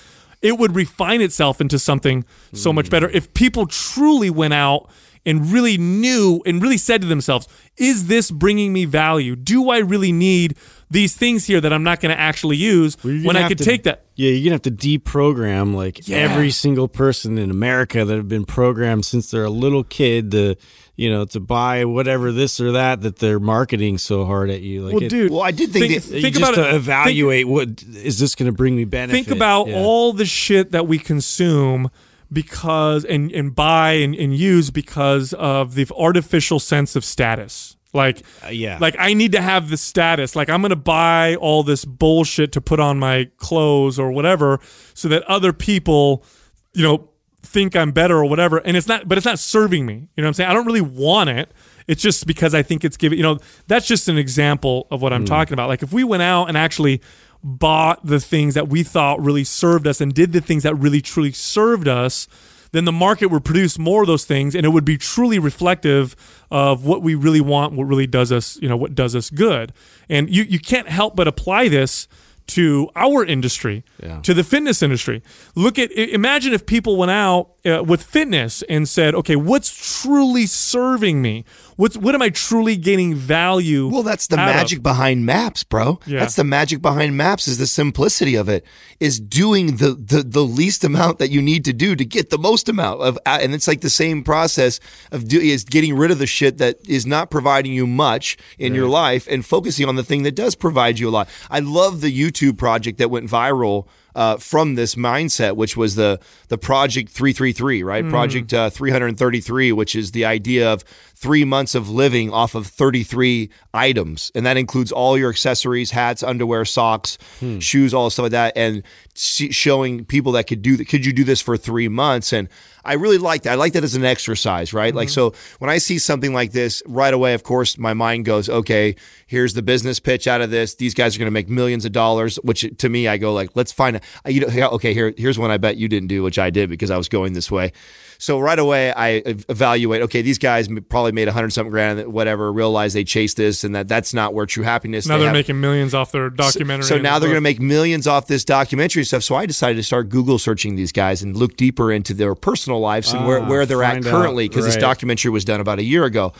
It 0.42 0.58
would 0.58 0.74
refine 0.74 1.20
itself 1.20 1.60
into 1.60 1.78
something 1.78 2.24
so 2.54 2.72
much 2.72 2.88
better 2.88 3.08
mm. 3.08 3.14
if 3.14 3.32
people 3.34 3.66
truly 3.66 4.30
went 4.30 4.54
out 4.54 4.88
and 5.26 5.52
really 5.52 5.76
knew 5.76 6.42
and 6.46 6.62
really 6.62 6.78
said 6.78 7.02
to 7.02 7.06
themselves, 7.06 7.46
is 7.76 8.06
this 8.06 8.30
bringing 8.30 8.72
me 8.72 8.86
value? 8.86 9.36
Do 9.36 9.70
I 9.70 9.78
really 9.78 10.12
need 10.12 10.56
these 10.90 11.14
things 11.14 11.46
here 11.46 11.60
that 11.60 11.72
I'm 11.72 11.82
not 11.82 12.00
going 12.00 12.14
to 12.14 12.20
actually 12.20 12.56
use 12.56 12.96
Well, 13.04 13.14
when 13.22 13.36
I 13.36 13.46
could 13.48 13.58
to- 13.58 13.64
take 13.64 13.82
that? 13.84 14.04
Yeah, 14.16 14.30
you're 14.32 14.44
gonna 14.44 14.54
have 14.54 14.62
to 14.62 14.70
deprogram 14.70 15.74
like 15.74 16.06
Yeah. 16.06 16.18
every 16.18 16.50
single 16.50 16.88
person 16.88 17.38
in 17.38 17.50
America 17.50 18.04
that 18.04 18.16
have 18.16 18.28
been 18.28 18.44
programmed 18.44 19.06
since 19.06 19.30
they're 19.30 19.44
a 19.44 19.50
little 19.50 19.82
kid 19.82 20.30
to, 20.32 20.56
you 21.00 21.08
know, 21.08 21.24
to 21.24 21.40
buy 21.40 21.84
whatever 21.86 22.30
this 22.30 22.60
or 22.60 22.72
that 22.72 23.00
that 23.00 23.16
they're 23.20 23.40
marketing 23.40 23.96
so 23.96 24.26
hard 24.26 24.50
at 24.50 24.60
you. 24.60 24.82
Like, 24.84 24.94
Well, 24.94 25.02
it- 25.02 25.08
dude, 25.08 25.30
Well, 25.32 25.40
I 25.42 25.50
did 25.50 25.72
think 25.72 25.94
that- 25.94 26.02
think 26.02 26.34
just 26.36 26.36
about 26.36 26.54
to 26.56 26.68
it. 26.68 26.74
evaluate 26.74 27.48
what 27.48 27.82
is 27.94 28.18
this 28.18 28.34
going 28.34 28.50
to 28.52 28.56
bring 28.56 28.76
me 28.76 28.84
benefit. 28.84 29.14
think 29.24 29.30
about 29.34 29.68
Yeah. 29.68 29.76
all 29.82 30.12
the 30.12 30.26
shit 30.26 30.72
that 30.72 30.86
we 30.86 30.98
consume 30.98 31.90
because 32.32 33.04
and 33.04 33.32
and 33.32 33.54
buy 33.54 33.92
and, 33.92 34.14
and 34.14 34.36
use 34.36 34.70
because 34.70 35.32
of 35.34 35.74
the 35.74 35.86
artificial 35.96 36.60
sense 36.60 36.94
of 36.96 37.04
status 37.04 37.76
like 37.92 38.22
Uh, 38.44 38.50
yeah. 38.50 38.78
like 38.80 38.94
i 39.00 39.14
need 39.14 39.32
to 39.32 39.40
have 39.40 39.68
the 39.68 39.76
status 39.76 40.36
like 40.36 40.48
i'm 40.48 40.62
gonna 40.62 40.76
buy 40.76 41.34
all 41.36 41.64
this 41.64 41.84
bullshit 41.84 42.52
to 42.52 42.60
put 42.60 42.78
on 42.78 42.98
my 43.00 43.28
clothes 43.38 43.98
or 43.98 44.12
whatever 44.12 44.60
so 44.94 45.08
that 45.08 45.22
other 45.24 45.52
people 45.52 46.24
you 46.72 46.84
know 46.84 47.09
think 47.42 47.74
i'm 47.74 47.90
better 47.90 48.16
or 48.16 48.26
whatever 48.26 48.58
and 48.58 48.76
it's 48.76 48.86
not 48.86 49.08
but 49.08 49.18
it's 49.18 49.24
not 49.24 49.38
serving 49.38 49.86
me. 49.86 49.94
You 49.94 50.00
know 50.00 50.24
what 50.24 50.26
i'm 50.28 50.34
saying? 50.34 50.50
I 50.50 50.54
don't 50.54 50.66
really 50.66 50.80
want 50.80 51.30
it. 51.30 51.50
It's 51.86 52.02
just 52.02 52.26
because 52.26 52.54
i 52.54 52.62
think 52.62 52.84
it's 52.84 52.96
giving 52.96 53.18
you 53.18 53.22
know 53.22 53.38
that's 53.66 53.86
just 53.86 54.08
an 54.08 54.18
example 54.18 54.86
of 54.90 55.02
what 55.02 55.12
i'm 55.12 55.22
hmm. 55.22 55.26
talking 55.26 55.54
about. 55.54 55.68
Like 55.68 55.82
if 55.82 55.92
we 55.92 56.04
went 56.04 56.22
out 56.22 56.46
and 56.46 56.56
actually 56.56 57.00
bought 57.42 58.04
the 58.04 58.20
things 58.20 58.54
that 58.54 58.68
we 58.68 58.82
thought 58.82 59.20
really 59.20 59.44
served 59.44 59.86
us 59.86 60.00
and 60.00 60.12
did 60.12 60.32
the 60.32 60.40
things 60.40 60.62
that 60.62 60.74
really 60.74 61.00
truly 61.00 61.32
served 61.32 61.88
us 61.88 62.28
then 62.72 62.84
the 62.84 62.92
market 62.92 63.26
would 63.26 63.44
produce 63.44 63.78
more 63.78 64.02
of 64.02 64.06
those 64.06 64.24
things 64.24 64.54
and 64.54 64.64
it 64.64 64.68
would 64.68 64.84
be 64.84 64.96
truly 64.96 65.38
reflective 65.38 66.14
of 66.50 66.84
what 66.84 67.02
we 67.02 67.14
really 67.14 67.40
want 67.40 67.72
what 67.72 67.84
really 67.84 68.06
does 68.06 68.30
us 68.30 68.56
you 68.60 68.68
know 68.68 68.76
what 68.76 68.94
does 68.94 69.16
us 69.16 69.30
good. 69.30 69.72
And 70.08 70.30
you 70.30 70.44
you 70.44 70.58
can't 70.58 70.88
help 70.88 71.16
but 71.16 71.26
apply 71.28 71.68
this 71.68 72.08
to 72.56 72.88
our 72.96 73.24
industry 73.24 73.82
Yeah. 74.02 74.20
to 74.22 74.34
the 74.34 74.44
fitness 74.44 74.82
industry 74.82 75.22
look 75.54 75.78
at 75.78 75.90
imagine 75.92 76.52
if 76.52 76.64
people 76.66 76.96
went 76.96 77.10
out 77.10 77.50
uh, 77.64 77.82
with 77.90 78.02
fitness 78.02 78.62
and 78.68 78.88
said 78.88 79.14
okay 79.14 79.36
what's 79.36 79.70
truly 80.02 80.46
serving 80.46 81.20
me 81.22 81.44
what's 81.80 81.96
what 81.96 82.14
am 82.14 82.22
i 82.22 82.28
truly 82.28 82.76
gaining 82.76 83.14
value 83.14 83.88
Well, 83.88 84.02
that's 84.02 84.26
the 84.26 84.38
out 84.38 84.50
of? 84.50 84.54
magic 84.54 84.82
behind 84.82 85.24
maps, 85.24 85.64
bro. 85.64 85.98
Yeah. 86.06 86.20
That's 86.20 86.36
the 86.36 86.44
magic 86.44 86.82
behind 86.82 87.16
maps 87.16 87.48
is 87.48 87.56
the 87.58 87.66
simplicity 87.66 88.34
of 88.34 88.48
it 88.48 88.64
is 89.00 89.18
doing 89.18 89.76
the, 89.76 89.94
the 89.94 90.22
the 90.22 90.42
least 90.42 90.84
amount 90.84 91.18
that 91.18 91.30
you 91.30 91.40
need 91.40 91.64
to 91.64 91.72
do 91.72 91.96
to 91.96 92.04
get 92.04 92.28
the 92.30 92.38
most 92.38 92.68
amount 92.68 93.00
of 93.00 93.18
and 93.24 93.54
it's 93.54 93.66
like 93.66 93.80
the 93.80 93.90
same 93.90 94.22
process 94.22 94.78
of 95.10 95.26
do, 95.26 95.40
is 95.40 95.64
getting 95.64 95.96
rid 95.96 96.10
of 96.10 96.18
the 96.18 96.26
shit 96.26 96.58
that 96.58 96.76
is 96.86 97.06
not 97.06 97.30
providing 97.30 97.72
you 97.72 97.86
much 97.86 98.36
in 98.58 98.74
your 98.74 98.88
life 98.88 99.26
and 99.30 99.46
focusing 99.46 99.88
on 99.88 99.96
the 99.96 100.04
thing 100.04 100.22
that 100.24 100.34
does 100.34 100.54
provide 100.54 100.98
you 100.98 101.08
a 101.08 101.10
lot. 101.10 101.28
I 101.50 101.60
love 101.60 102.02
the 102.02 102.12
YouTube 102.12 102.58
project 102.58 102.98
that 102.98 103.10
went 103.10 103.28
viral 103.30 103.86
uh, 104.14 104.36
from 104.36 104.74
this 104.74 104.94
mindset, 104.94 105.56
which 105.56 105.76
was 105.76 105.94
the 105.94 106.20
the 106.48 106.58
Project 106.58 107.10
333, 107.10 107.82
right? 107.82 108.08
Project 108.08 108.52
uh, 108.52 108.70
333, 108.70 109.72
which 109.72 109.94
is 109.94 110.12
the 110.12 110.24
idea 110.24 110.72
of 110.72 110.84
three 111.20 111.44
months 111.44 111.74
of 111.74 111.90
living 111.90 112.32
off 112.32 112.54
of 112.54 112.66
33 112.66 113.50
items, 113.74 114.32
and 114.34 114.46
that 114.46 114.56
includes 114.56 114.90
all 114.90 115.18
your 115.18 115.28
accessories, 115.28 115.90
hats, 115.90 116.22
underwear, 116.22 116.64
socks, 116.64 117.18
hmm. 117.40 117.58
shoes, 117.58 117.92
all 117.92 118.08
stuff 118.08 118.24
like 118.24 118.32
that, 118.32 118.56
and 118.56 118.82
showing 119.14 120.06
people 120.06 120.32
that 120.32 120.46
could 120.46 120.62
do 120.62 120.78
that. 120.78 120.86
Could 120.86 121.04
you 121.04 121.12
do 121.12 121.22
this 121.22 121.42
for 121.42 121.58
three 121.58 121.88
months? 121.88 122.32
And 122.32 122.48
I 122.86 122.94
really 122.94 123.18
like 123.18 123.42
that. 123.42 123.52
I 123.52 123.54
like 123.56 123.74
that 123.74 123.84
as 123.84 123.94
an 123.94 124.04
exercise, 124.04 124.72
right? 124.72 124.94
Like, 124.94 125.08
mm-hmm. 125.08 125.32
so 125.32 125.34
when 125.58 125.68
I 125.68 125.76
see 125.76 125.98
something 125.98 126.32
like 126.32 126.52
this, 126.52 126.82
right 126.86 127.12
away, 127.12 127.34
of 127.34 127.42
course, 127.42 127.76
my 127.76 127.92
mind 127.92 128.24
goes, 128.24 128.48
okay, 128.48 128.96
here's 129.26 129.52
the 129.52 129.62
business 129.62 130.00
pitch 130.00 130.26
out 130.26 130.40
of 130.40 130.50
this. 130.50 130.76
These 130.76 130.94
guys 130.94 131.14
are 131.14 131.18
going 131.18 131.26
to 131.26 131.32
make 131.32 131.50
millions 131.50 131.84
of 131.84 131.92
dollars, 131.92 132.36
which 132.36 132.64
to 132.78 132.88
me, 132.88 133.08
I 133.08 133.18
go 133.18 133.34
like, 133.34 133.50
let's 133.54 133.72
find 133.72 134.00
a, 134.24 134.32
you 134.32 134.40
know, 134.40 134.70
okay, 134.70 134.94
here, 134.94 135.12
here's 135.18 135.38
one 135.38 135.50
I 135.50 135.58
bet 135.58 135.76
you 135.76 135.86
didn't 135.86 136.08
do, 136.08 136.22
which 136.22 136.38
I 136.38 136.48
did 136.48 136.70
because 136.70 136.90
I 136.90 136.96
was 136.96 137.10
going 137.10 137.34
this 137.34 137.50
way. 137.50 137.72
So 138.20 138.38
right 138.38 138.58
away, 138.58 138.92
I 138.92 139.22
evaluate, 139.24 140.02
okay, 140.02 140.20
these 140.20 140.36
guys 140.36 140.68
probably 140.90 141.12
made 141.12 141.26
a 141.26 141.32
hundred 141.32 141.54
something 141.54 141.70
grand, 141.70 142.06
whatever, 142.06 142.52
realize 142.52 142.92
they 142.92 143.02
chased 143.02 143.38
this 143.38 143.64
and 143.64 143.74
that 143.74 143.88
that's 143.88 144.12
not 144.12 144.34
where 144.34 144.44
true 144.44 144.62
happiness. 144.62 145.06
Is. 145.06 145.08
Now 145.08 145.14
they 145.16 145.20
they're 145.20 145.28
have- 145.28 145.32
making 145.32 145.58
millions 145.58 145.94
off 145.94 146.12
their 146.12 146.28
documentary 146.28 146.84
so 146.84 146.96
and 146.96 147.02
now 147.02 147.18
they're 147.18 147.30
going 147.30 147.38
to 147.38 147.40
make 147.40 147.60
millions 147.60 148.06
off 148.06 148.26
this 148.26 148.44
documentary 148.44 149.04
stuff. 149.04 149.22
So 149.22 149.36
I 149.36 149.46
decided 149.46 149.76
to 149.76 149.82
start 149.82 150.10
Google 150.10 150.38
searching 150.38 150.76
these 150.76 150.92
guys 150.92 151.22
and 151.22 151.34
look 151.34 151.56
deeper 151.56 151.90
into 151.90 152.12
their 152.12 152.34
personal 152.34 152.78
lives 152.78 153.10
and 153.14 153.26
where, 153.26 153.40
Ah, 153.40 153.48
where 153.48 153.64
they're 153.64 153.82
at 153.82 154.02
currently 154.02 154.48
because 154.50 154.66
this 154.66 154.76
documentary 154.76 155.30
was 155.30 155.46
done 155.46 155.60
about 155.60 155.78
a 155.78 155.84
year 155.84 156.04
ago. 156.04 156.34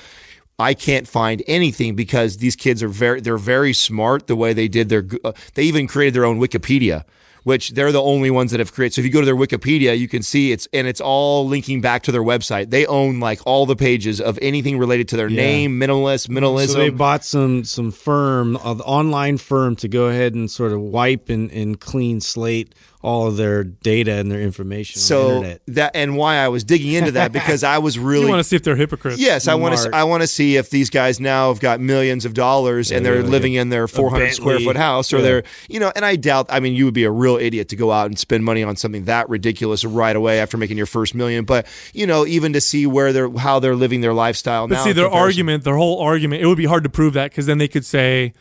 I 0.58 0.74
can't 0.74 1.08
find 1.08 1.42
anything 1.46 1.94
because 1.94 2.36
these 2.36 2.56
kids 2.56 2.82
are 2.82 2.88
very 2.88 3.22
they're 3.22 3.38
very 3.38 3.72
smart 3.72 4.26
the 4.26 4.36
way 4.36 4.52
they 4.52 4.68
did 4.68 4.90
their 4.90 5.06
uh, 5.24 5.32
they 5.54 5.62
even 5.62 5.86
created 5.88 6.12
their 6.12 6.26
own 6.26 6.38
Wikipedia 6.38 7.04
which 7.44 7.70
they're 7.70 7.92
the 7.92 8.02
only 8.02 8.30
ones 8.30 8.50
that 8.50 8.60
have 8.60 8.72
created. 8.72 8.94
So 8.94 9.00
if 9.00 9.06
you 9.06 9.10
go 9.12 9.20
to 9.20 9.26
their 9.26 9.36
Wikipedia, 9.36 9.98
you 9.98 10.08
can 10.08 10.22
see 10.22 10.52
it's 10.52 10.68
and 10.72 10.86
it's 10.86 11.00
all 11.00 11.46
linking 11.46 11.80
back 11.80 12.02
to 12.04 12.12
their 12.12 12.22
website. 12.22 12.70
They 12.70 12.86
own 12.86 13.20
like 13.20 13.40
all 13.46 13.66
the 13.66 13.76
pages 13.76 14.20
of 14.20 14.38
anything 14.42 14.78
related 14.78 15.08
to 15.08 15.16
their 15.16 15.28
Yeah. 15.28 15.36
name, 15.42 15.80
minimalist, 15.80 16.28
minimalism. 16.28 16.68
So 16.68 16.78
they 16.78 16.90
bought 16.90 17.24
some 17.24 17.64
some 17.64 17.90
firm, 17.90 18.56
an 18.64 18.80
online 18.82 19.38
firm, 19.38 19.76
to 19.76 19.88
go 19.88 20.06
ahead 20.06 20.34
and 20.34 20.50
sort 20.50 20.72
of 20.72 20.80
wipe 20.80 21.28
and, 21.28 21.50
and 21.52 21.80
clean 21.80 22.20
slate 22.20 22.74
all 23.02 23.26
of 23.26 23.36
their 23.38 23.64
data 23.64 24.12
and 24.12 24.30
their 24.30 24.42
information 24.42 24.98
on 24.98 25.00
the 25.00 25.06
so 25.06 25.28
internet. 25.36 25.62
that 25.68 25.90
and 25.96 26.16
why 26.18 26.36
I 26.36 26.48
was 26.48 26.64
digging 26.64 26.92
into 26.92 27.12
that 27.12 27.32
because 27.32 27.64
I 27.64 27.78
was 27.78 27.98
really 27.98 28.24
you 28.24 28.28
want 28.28 28.40
to 28.40 28.44
see 28.44 28.56
if 28.56 28.62
they're 28.62 28.76
hypocrites 28.76 29.18
Yes, 29.18 29.48
I 29.48 29.54
want 29.54 29.78
to. 29.78 29.90
I 29.94 30.04
want 30.04 30.22
to 30.22 30.26
see 30.26 30.56
if 30.56 30.68
these 30.68 30.90
guys 30.90 31.18
now 31.18 31.48
have 31.48 31.60
got 31.60 31.80
millions 31.80 32.26
of 32.26 32.34
dollars 32.34 32.92
and 32.92 33.04
they're 33.04 33.20
yeah, 33.20 33.26
living 33.26 33.54
in 33.54 33.70
their 33.70 33.88
400 33.88 34.32
square 34.34 34.60
foot 34.60 34.76
house, 34.76 35.12
or 35.14 35.16
Yeah. 35.16 35.22
they're, 35.22 35.42
you 35.68 35.80
know. 35.80 35.90
And 35.96 36.04
I 36.04 36.16
doubt. 36.16 36.46
I 36.50 36.60
mean, 36.60 36.74
you 36.74 36.84
would 36.84 36.92
be 36.94 37.04
a 37.04 37.10
real 37.10 37.36
idiot 37.36 37.68
to 37.70 37.76
go 37.76 37.90
out 37.90 38.06
and 38.06 38.18
spend 38.18 38.44
money 38.44 38.62
on 38.62 38.76
something 38.76 39.04
that 39.06 39.28
ridiculous 39.30 39.82
right 39.84 40.14
away 40.14 40.38
after 40.40 40.58
making 40.58 40.76
your 40.76 40.86
first 40.86 41.14
million. 41.14 41.44
But 41.46 41.66
you 41.94 42.06
know, 42.06 42.26
even 42.26 42.52
to 42.52 42.60
see 42.60 42.86
where 42.86 43.12
they're, 43.14 43.30
how 43.30 43.60
they're 43.60 43.74
living 43.76 44.02
their 44.02 44.12
lifestyle 44.14 44.68
But 44.68 44.74
now. 44.74 44.84
see, 44.84 44.92
their 44.92 45.04
comparison- 45.06 45.24
argument, 45.26 45.64
their 45.64 45.76
whole 45.76 46.00
argument, 46.00 46.42
it 46.42 46.46
would 46.46 46.58
be 46.58 46.66
hard 46.66 46.84
to 46.84 46.90
prove 46.90 47.14
that 47.14 47.30
because 47.30 47.46
then 47.46 47.56
they 47.58 47.68
could 47.68 47.84
say, 47.86 48.34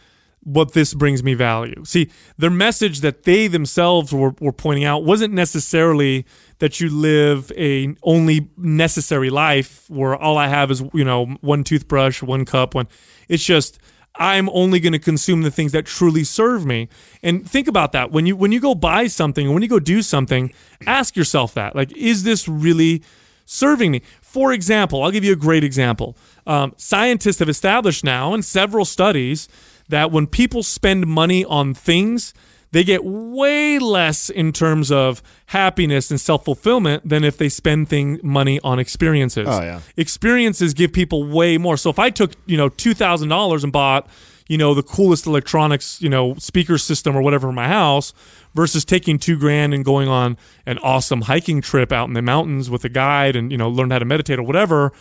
what 0.49 0.73
this 0.73 0.93
brings 0.95 1.21
me 1.23 1.35
value. 1.35 1.83
See, 1.85 2.09
their 2.37 2.49
message 2.49 3.01
that 3.01 3.23
they 3.23 3.47
themselves 3.47 4.11
were, 4.11 4.33
were 4.39 4.51
pointing 4.51 4.83
out 4.83 5.03
wasn't 5.03 5.33
necessarily 5.33 6.25
that 6.57 6.79
you 6.79 6.89
live 6.89 7.51
a 7.55 7.95
only 8.01 8.49
necessary 8.57 9.29
life 9.29 9.85
where 9.89 10.15
all 10.15 10.37
I 10.37 10.47
have 10.47 10.71
is, 10.71 10.83
you 10.93 11.03
know, 11.03 11.27
one 11.41 11.63
toothbrush, 11.63 12.23
one 12.23 12.45
cup, 12.45 12.73
one. 12.73 12.87
It's 13.27 13.45
just 13.45 13.79
I'm 14.15 14.49
only 14.49 14.79
going 14.79 14.93
to 14.93 14.99
consume 14.99 15.43
the 15.43 15.51
things 15.51 15.71
that 15.71 15.85
truly 15.85 16.23
serve 16.23 16.65
me. 16.65 16.89
And 17.21 17.47
think 17.47 17.67
about 17.67 17.91
that. 17.91 18.11
When 18.11 18.25
you 18.25 18.35
when 18.35 18.51
you 18.51 18.59
go 18.59 18.73
buy 18.73 19.05
something 19.05 19.53
when 19.53 19.61
you 19.61 19.69
go 19.69 19.79
do 19.79 20.01
something, 20.01 20.51
ask 20.87 21.15
yourself 21.15 21.53
that. 21.53 21.75
Like 21.75 21.95
is 21.95 22.23
this 22.23 22.47
really 22.47 23.03
serving 23.45 23.91
me? 23.91 24.01
For 24.21 24.51
example, 24.51 25.03
I'll 25.03 25.11
give 25.11 25.23
you 25.23 25.33
a 25.33 25.43
great 25.47 25.63
example. 25.63 26.17
Um, 26.47 26.73
scientists 26.77 27.37
have 27.39 27.49
established 27.49 28.03
now 28.03 28.33
in 28.33 28.41
several 28.41 28.83
studies 28.83 29.47
that 29.89 30.11
when 30.11 30.27
people 30.27 30.63
spend 30.63 31.05
money 31.07 31.43
on 31.45 31.73
things, 31.73 32.33
they 32.71 32.83
get 32.83 33.03
way 33.03 33.79
less 33.79 34.29
in 34.29 34.51
terms 34.53 34.91
of 34.91 35.21
happiness 35.47 36.11
and 36.11 36.21
self 36.21 36.45
fulfillment 36.45 37.07
than 37.07 37.23
if 37.23 37.37
they 37.37 37.49
spend 37.49 37.89
thing 37.89 38.19
money 38.23 38.59
on 38.63 38.79
experiences. 38.79 39.47
Oh, 39.49 39.61
yeah. 39.61 39.81
Experiences 39.97 40.73
give 40.73 40.93
people 40.93 41.23
way 41.25 41.57
more. 41.57 41.77
So 41.77 41.89
if 41.89 41.99
I 41.99 42.09
took 42.09 42.33
you 42.45 42.57
know 42.57 42.69
two 42.69 42.93
thousand 42.93 43.29
dollars 43.29 43.63
and 43.63 43.73
bought 43.73 44.07
you 44.47 44.57
know 44.57 44.73
the 44.73 44.83
coolest 44.83 45.25
electronics 45.25 46.01
you 46.01 46.09
know 46.09 46.35
speaker 46.35 46.77
system 46.77 47.15
or 47.15 47.21
whatever 47.21 47.49
in 47.49 47.55
my 47.55 47.67
house 47.67 48.13
versus 48.55 48.83
taking 48.83 49.17
two 49.17 49.37
grand 49.37 49.73
and 49.73 49.85
going 49.85 50.07
on 50.07 50.37
an 50.65 50.77
awesome 50.79 51.21
hiking 51.21 51.61
trip 51.61 51.91
out 51.91 52.07
in 52.07 52.13
the 52.13 52.21
mountains 52.21 52.69
with 52.69 52.83
a 52.83 52.89
guide 52.89 53.35
and 53.35 53.51
you 53.51 53.57
know 53.57 53.69
learn 53.69 53.91
how 53.91 53.99
to 53.99 54.05
meditate 54.05 54.39
or 54.39 54.43
whatever 54.43 54.91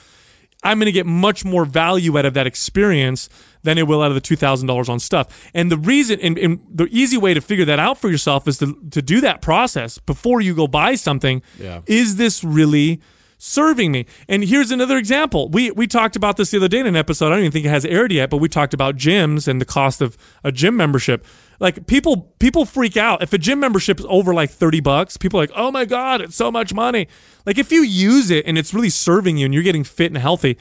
I'm 0.64 0.79
going 0.79 0.87
to 0.87 0.92
get 0.92 1.07
much 1.07 1.44
more 1.44 1.64
value 1.64 2.18
out 2.18 2.25
of 2.25 2.35
that 2.35 2.47
experience 2.47 3.29
than 3.62 3.79
it 3.79 3.87
will 3.87 4.03
out 4.03 4.11
of 4.11 4.14
the 4.14 4.21
two 4.21 4.37
thousand 4.37 4.66
dollars 4.66 4.88
on 4.88 4.99
stuff. 4.99 5.51
And 5.55 5.71
the 5.71 5.77
reason, 5.77 6.18
and, 6.21 6.37
and 6.38 6.61
the 6.68 6.88
easy 6.90 7.16
way 7.16 7.35
to 7.35 7.40
figure 7.40 7.64
that 7.66 7.79
out 7.79 7.99
for 7.99 8.11
yourself 8.11 8.49
is 8.49 8.59
to 8.59 8.77
to 8.90 9.01
do 9.01 9.21
that 9.21 9.40
process 9.40 9.99
before 9.99 10.40
you 10.40 10.55
go 10.55 10.66
buy 10.66 10.97
something. 10.97 11.42
Yeah. 11.59 11.83
Is 11.87 12.16
this 12.16 12.42
really 12.42 13.01
serving 13.38 13.92
me? 13.92 14.07
And 14.29 14.42
here's 14.42 14.73
another 14.73 14.97
example. 14.97 15.49
We 15.49 15.71
we 15.71 15.87
talked 15.87 16.16
about 16.16 16.37
this 16.37 16.51
the 16.51 16.57
other 16.57 16.68
day 16.68 16.81
in 16.81 16.87
an 16.87 16.97
episode. 16.97 17.27
I 17.27 17.31
don't 17.31 17.40
even 17.40 17.53
think 17.53 17.66
it 17.66 17.71
has 17.71 17.85
aired 17.85 18.11
yet, 18.12 18.29
but 18.29 18.38
we 18.38 18.49
talked 18.49 18.75
about 18.75 18.97
gyms 18.97 19.47
and 19.47 19.61
the 19.61 19.64
cost 19.64 20.01
of 20.03 20.18
a 20.42 20.51
gym 20.51 20.77
membership. 20.77 21.25
Like 21.61 21.87
people 21.87 22.33
people 22.38 22.64
freak 22.64 22.97
out 22.97 23.23
if 23.23 23.33
a 23.33 23.38
gym 23.38 23.59
membership 23.61 23.99
is 23.99 24.07
over 24.09 24.33
like 24.33 24.51
30 24.51 24.81
bucks. 24.81 25.16
People 25.16 25.40
are 25.40 25.42
like, 25.42 25.53
"Oh 25.57 25.71
my 25.73 25.85
god, 25.85 26.21
it's 26.21 26.37
so 26.37 26.51
much 26.53 26.73
money." 26.73 27.09
Like 27.47 27.59
if 27.59 27.73
you 27.73 27.83
use 27.83 28.31
it 28.31 28.47
and 28.47 28.57
it's 28.57 28.73
really 28.73 28.90
serving 28.90 29.38
you 29.38 29.44
and 29.44 29.53
you're 29.55 29.62
getting 29.64 29.83
fit 29.85 30.07
and 30.07 30.16
healthy, 30.18 30.57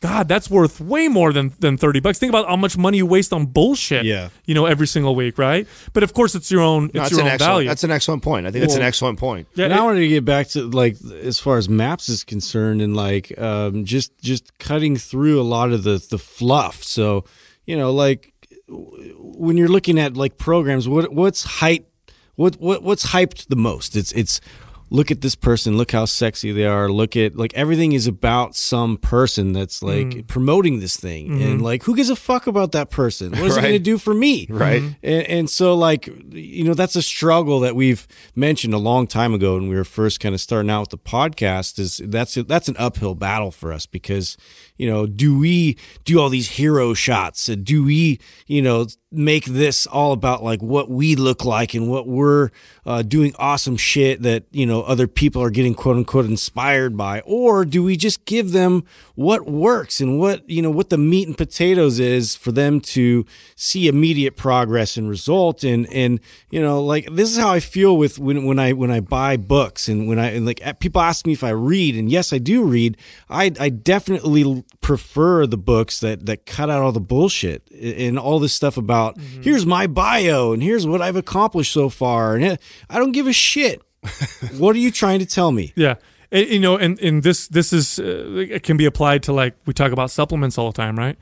God, 0.00 0.28
that's 0.28 0.48
worth 0.50 0.80
way 0.80 1.08
more 1.08 1.32
than 1.32 1.52
than 1.58 1.76
30 1.76 1.98
bucks. 2.00 2.18
Think 2.18 2.30
about 2.30 2.46
how 2.46 2.54
much 2.54 2.76
money 2.78 2.98
you 2.98 3.06
waste 3.06 3.32
on 3.32 3.46
bullshit. 3.46 4.04
Yeah. 4.04 4.28
You 4.44 4.54
know, 4.54 4.66
every 4.66 4.86
single 4.86 5.16
week, 5.16 5.36
right? 5.38 5.66
But 5.94 6.02
of 6.04 6.12
course 6.12 6.34
it's 6.36 6.50
your 6.50 6.60
own 6.60 6.86
it's 6.86 6.92
that's 6.94 7.10
your 7.10 7.20
an 7.20 7.26
own 7.26 7.32
excellent. 7.32 7.50
value. 7.52 7.68
That's 7.68 7.84
an 7.84 7.90
excellent 7.90 8.22
point. 8.22 8.46
I 8.46 8.50
think 8.52 8.60
that's 8.62 8.76
an 8.76 8.82
excellent 8.82 9.18
point. 9.18 9.48
yeah, 9.54 9.64
and 9.64 9.74
I 9.74 9.82
wanted 9.82 10.00
to 10.00 10.08
get 10.08 10.24
back 10.24 10.48
to 10.50 10.62
like 10.70 10.96
as 11.22 11.40
far 11.40 11.56
as 11.56 11.68
maps 11.68 12.08
is 12.08 12.22
concerned, 12.24 12.82
and 12.82 12.94
like 12.94 13.36
um, 13.38 13.84
just 13.84 14.16
just 14.20 14.56
cutting 14.58 14.96
through 14.96 15.40
a 15.40 15.42
lot 15.42 15.72
of 15.72 15.82
the 15.82 16.04
the 16.10 16.18
fluff. 16.18 16.84
So 16.84 17.24
you 17.64 17.76
know, 17.76 17.90
like 17.90 18.20
w- 18.20 18.34
when 18.68 19.56
you're 19.56 19.68
looking 19.68 19.98
at 19.98 20.16
like 20.16 20.38
programs, 20.38 20.88
what 20.88 21.12
what's 21.12 21.44
hype, 21.44 21.88
what 22.34 22.56
what 22.56 22.82
what's 22.82 23.06
hyped 23.06 23.48
the 23.48 23.56
most? 23.56 23.96
It's 23.96 24.12
it's 24.12 24.40
look 24.88 25.10
at 25.10 25.20
this 25.20 25.34
person, 25.34 25.76
look 25.76 25.90
how 25.92 26.04
sexy 26.04 26.52
they 26.52 26.64
are, 26.64 26.88
look 26.88 27.16
at 27.16 27.36
like 27.36 27.52
everything 27.54 27.92
is 27.92 28.06
about 28.06 28.54
some 28.54 28.96
person 28.96 29.52
that's 29.52 29.82
like 29.82 30.06
Mm. 30.06 30.26
promoting 30.28 30.80
this 30.80 30.96
thing, 30.96 31.28
Mm-hmm. 31.28 31.42
and 31.42 31.62
like 31.62 31.82
who 31.82 31.96
gives 31.96 32.10
a 32.10 32.16
fuck 32.16 32.46
about 32.46 32.72
that 32.72 32.90
person? 32.90 33.32
What 33.32 33.42
is 33.50 33.56
it 33.56 33.62
going 33.62 33.72
to 33.72 33.78
do 33.78 33.98
for 33.98 34.14
me? 34.14 34.46
Right. 34.48 34.82
And, 35.02 35.22
and 35.26 35.50
so, 35.50 35.74
like, 35.74 36.08
you 36.30 36.62
know, 36.64 36.74
that's 36.74 36.94
a 36.96 37.02
struggle 37.02 37.60
that 37.60 37.74
we've 37.74 38.06
mentioned 38.34 38.74
a 38.74 38.78
long 38.78 39.06
time 39.06 39.34
ago 39.34 39.54
when 39.54 39.68
we 39.68 39.74
were 39.74 39.84
first 39.84 40.20
kind 40.20 40.34
of 40.34 40.40
starting 40.40 40.70
out 40.70 40.80
with 40.82 40.90
the 40.90 40.98
podcast. 40.98 41.78
Is 41.78 42.00
that's 42.04 42.34
that's 42.34 42.68
an 42.68 42.76
uphill 42.78 43.14
battle 43.16 43.50
for 43.50 43.72
us 43.72 43.86
because, 43.86 44.36
you 44.76 44.88
know, 44.88 45.06
do 45.06 45.36
we 45.38 45.76
do 46.04 46.20
all 46.20 46.28
these 46.28 46.50
hero 46.50 46.94
shots? 46.94 47.48
Uh, 47.48 47.56
Do 47.60 47.82
we, 47.84 48.20
you 48.46 48.62
know, 48.62 48.86
make 49.12 49.46
this 49.46 49.86
all 49.86 50.12
about 50.12 50.42
like 50.44 50.60
what 50.60 50.90
we 50.90 51.16
look 51.16 51.44
like 51.44 51.74
and 51.74 51.88
what 51.88 52.06
we're 52.06 52.50
uh, 52.84 53.02
doing 53.02 53.32
awesome 53.38 53.76
shit 53.76 54.20
that 54.22 54.44
you 54.52 54.66
know 54.66 54.75
other 54.82 55.06
people 55.06 55.42
are 55.42 55.50
getting 55.50 55.74
quote 55.74 55.96
unquote 55.96 56.26
inspired 56.26 56.96
by, 56.96 57.20
or 57.20 57.64
do 57.64 57.82
we 57.82 57.96
just 57.96 58.24
give 58.24 58.52
them 58.52 58.84
what 59.14 59.46
works 59.46 60.00
and 60.00 60.18
what 60.18 60.48
you 60.48 60.62
know 60.62 60.70
what 60.70 60.90
the 60.90 60.98
meat 60.98 61.28
and 61.28 61.36
potatoes 61.36 61.98
is 61.98 62.36
for 62.36 62.52
them 62.52 62.80
to 62.80 63.24
see 63.54 63.88
immediate 63.88 64.36
progress 64.36 64.96
and 64.96 65.08
result? 65.08 65.64
And 65.64 65.86
and 65.92 66.20
you 66.50 66.60
know 66.60 66.82
like 66.82 67.08
this 67.12 67.30
is 67.30 67.36
how 67.36 67.50
I 67.50 67.60
feel 67.60 67.96
with 67.96 68.18
when 68.18 68.44
when 68.44 68.58
I 68.58 68.72
when 68.72 68.90
I 68.90 69.00
buy 69.00 69.36
books 69.36 69.88
and 69.88 70.08
when 70.08 70.18
I 70.18 70.30
and 70.32 70.46
like 70.46 70.60
people 70.80 71.00
ask 71.00 71.26
me 71.26 71.32
if 71.32 71.44
I 71.44 71.50
read 71.50 71.96
and 71.96 72.10
yes 72.10 72.32
I 72.32 72.38
do 72.38 72.64
read. 72.64 72.96
I 73.28 73.52
I 73.58 73.68
definitely 73.68 74.64
prefer 74.80 75.46
the 75.46 75.58
books 75.58 76.00
that 76.00 76.26
that 76.26 76.46
cut 76.46 76.70
out 76.70 76.82
all 76.82 76.92
the 76.92 77.00
bullshit 77.00 77.68
and 77.72 78.18
all 78.18 78.38
this 78.38 78.52
stuff 78.52 78.76
about 78.76 79.18
here's 79.40 79.66
my 79.66 79.86
bio 79.86 80.52
and 80.52 80.62
here's 80.62 80.86
what 80.86 81.02
I've 81.02 81.16
accomplished 81.16 81.72
so 81.72 81.88
far 81.88 82.34
and 82.34 82.44
eh, 82.44 82.56
I 82.88 82.98
don't 82.98 83.12
give 83.12 83.26
a 83.26 83.32
shit 83.32 83.82
what 84.58 84.76
are 84.76 84.78
you 84.78 84.90
trying 84.90 85.18
to 85.18 85.26
tell 85.26 85.52
me 85.52 85.72
Yeah. 85.76 85.96
And, 86.32 86.48
you 86.48 86.58
know, 86.58 86.76
and, 86.76 86.98
and 87.00 87.22
this 87.22 87.48
this 87.48 87.72
is 87.72 87.98
uh, 87.98 88.46
it 88.50 88.62
can 88.62 88.76
be 88.76 88.84
applied 88.84 89.22
to 89.24 89.32
like 89.32 89.54
we 89.64 89.72
talk 89.72 89.92
about 89.92 90.10
supplements 90.10 90.58
all 90.58 90.72
the 90.72 90.76
time, 90.76 90.98
right? 90.98 91.16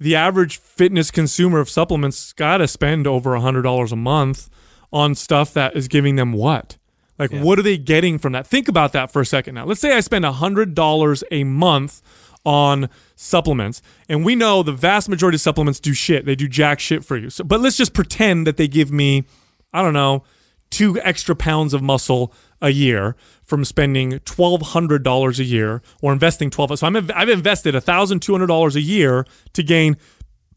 The 0.00 0.16
average 0.16 0.58
fitness 0.58 1.10
consumer 1.10 1.60
of 1.60 1.68
supplements 1.68 2.32
got 2.32 2.58
to 2.58 2.68
spend 2.68 3.06
over 3.06 3.34
a 3.34 3.40
hundred 3.40 3.62
dollars 3.62 3.92
a 3.92 3.96
month 3.96 4.48
on 4.92 5.14
stuff 5.14 5.52
that 5.54 5.76
is 5.76 5.88
giving 5.88 6.16
them 6.16 6.32
what? 6.32 6.78
Like, 7.18 7.32
what 7.32 7.58
are 7.58 7.62
they 7.62 7.76
getting 7.76 8.16
from 8.18 8.32
that? 8.32 8.46
Think 8.46 8.68
about 8.68 8.92
that 8.92 9.10
for 9.10 9.20
a 9.20 9.26
second. 9.26 9.56
Now, 9.56 9.64
let's 9.64 9.80
say 9.80 9.92
I 9.92 10.00
spend 10.00 10.24
a 10.24 10.32
hundred 10.32 10.74
dollars 10.74 11.24
a 11.32 11.42
month 11.42 12.00
on 12.44 12.88
supplements, 13.16 13.82
and 14.08 14.24
we 14.24 14.36
know 14.36 14.62
the 14.62 14.72
vast 14.72 15.08
majority 15.08 15.34
of 15.34 15.40
supplements 15.40 15.80
do 15.80 15.92
shit. 15.92 16.26
They 16.26 16.36
do 16.36 16.46
jack 16.46 16.78
shit 16.78 17.04
for 17.04 17.16
you. 17.16 17.28
So, 17.28 17.42
but 17.42 17.60
let's 17.60 17.76
just 17.76 17.92
pretend 17.92 18.46
that 18.46 18.56
they 18.56 18.68
give 18.68 18.92
me, 18.92 19.24
I 19.72 19.82
don't 19.82 19.94
know, 19.94 20.22
two 20.70 21.00
extra 21.00 21.34
pounds 21.34 21.74
of 21.74 21.82
muscle 21.82 22.32
a 22.60 22.70
year 22.70 23.16
from 23.44 23.64
spending 23.64 24.18
twelve 24.20 24.62
hundred 24.62 25.02
dollars 25.02 25.38
a 25.40 25.44
year 25.44 25.82
or 26.02 26.12
investing 26.12 26.50
twelve. 26.50 26.76
So 26.78 26.86
I'm 26.86 26.96
I've 27.14 27.28
invested 27.28 27.74
thousand 27.80 28.20
two 28.20 28.32
hundred 28.32 28.48
dollars 28.48 28.76
a 28.76 28.80
year 28.80 29.26
to 29.54 29.62
gain 29.62 29.96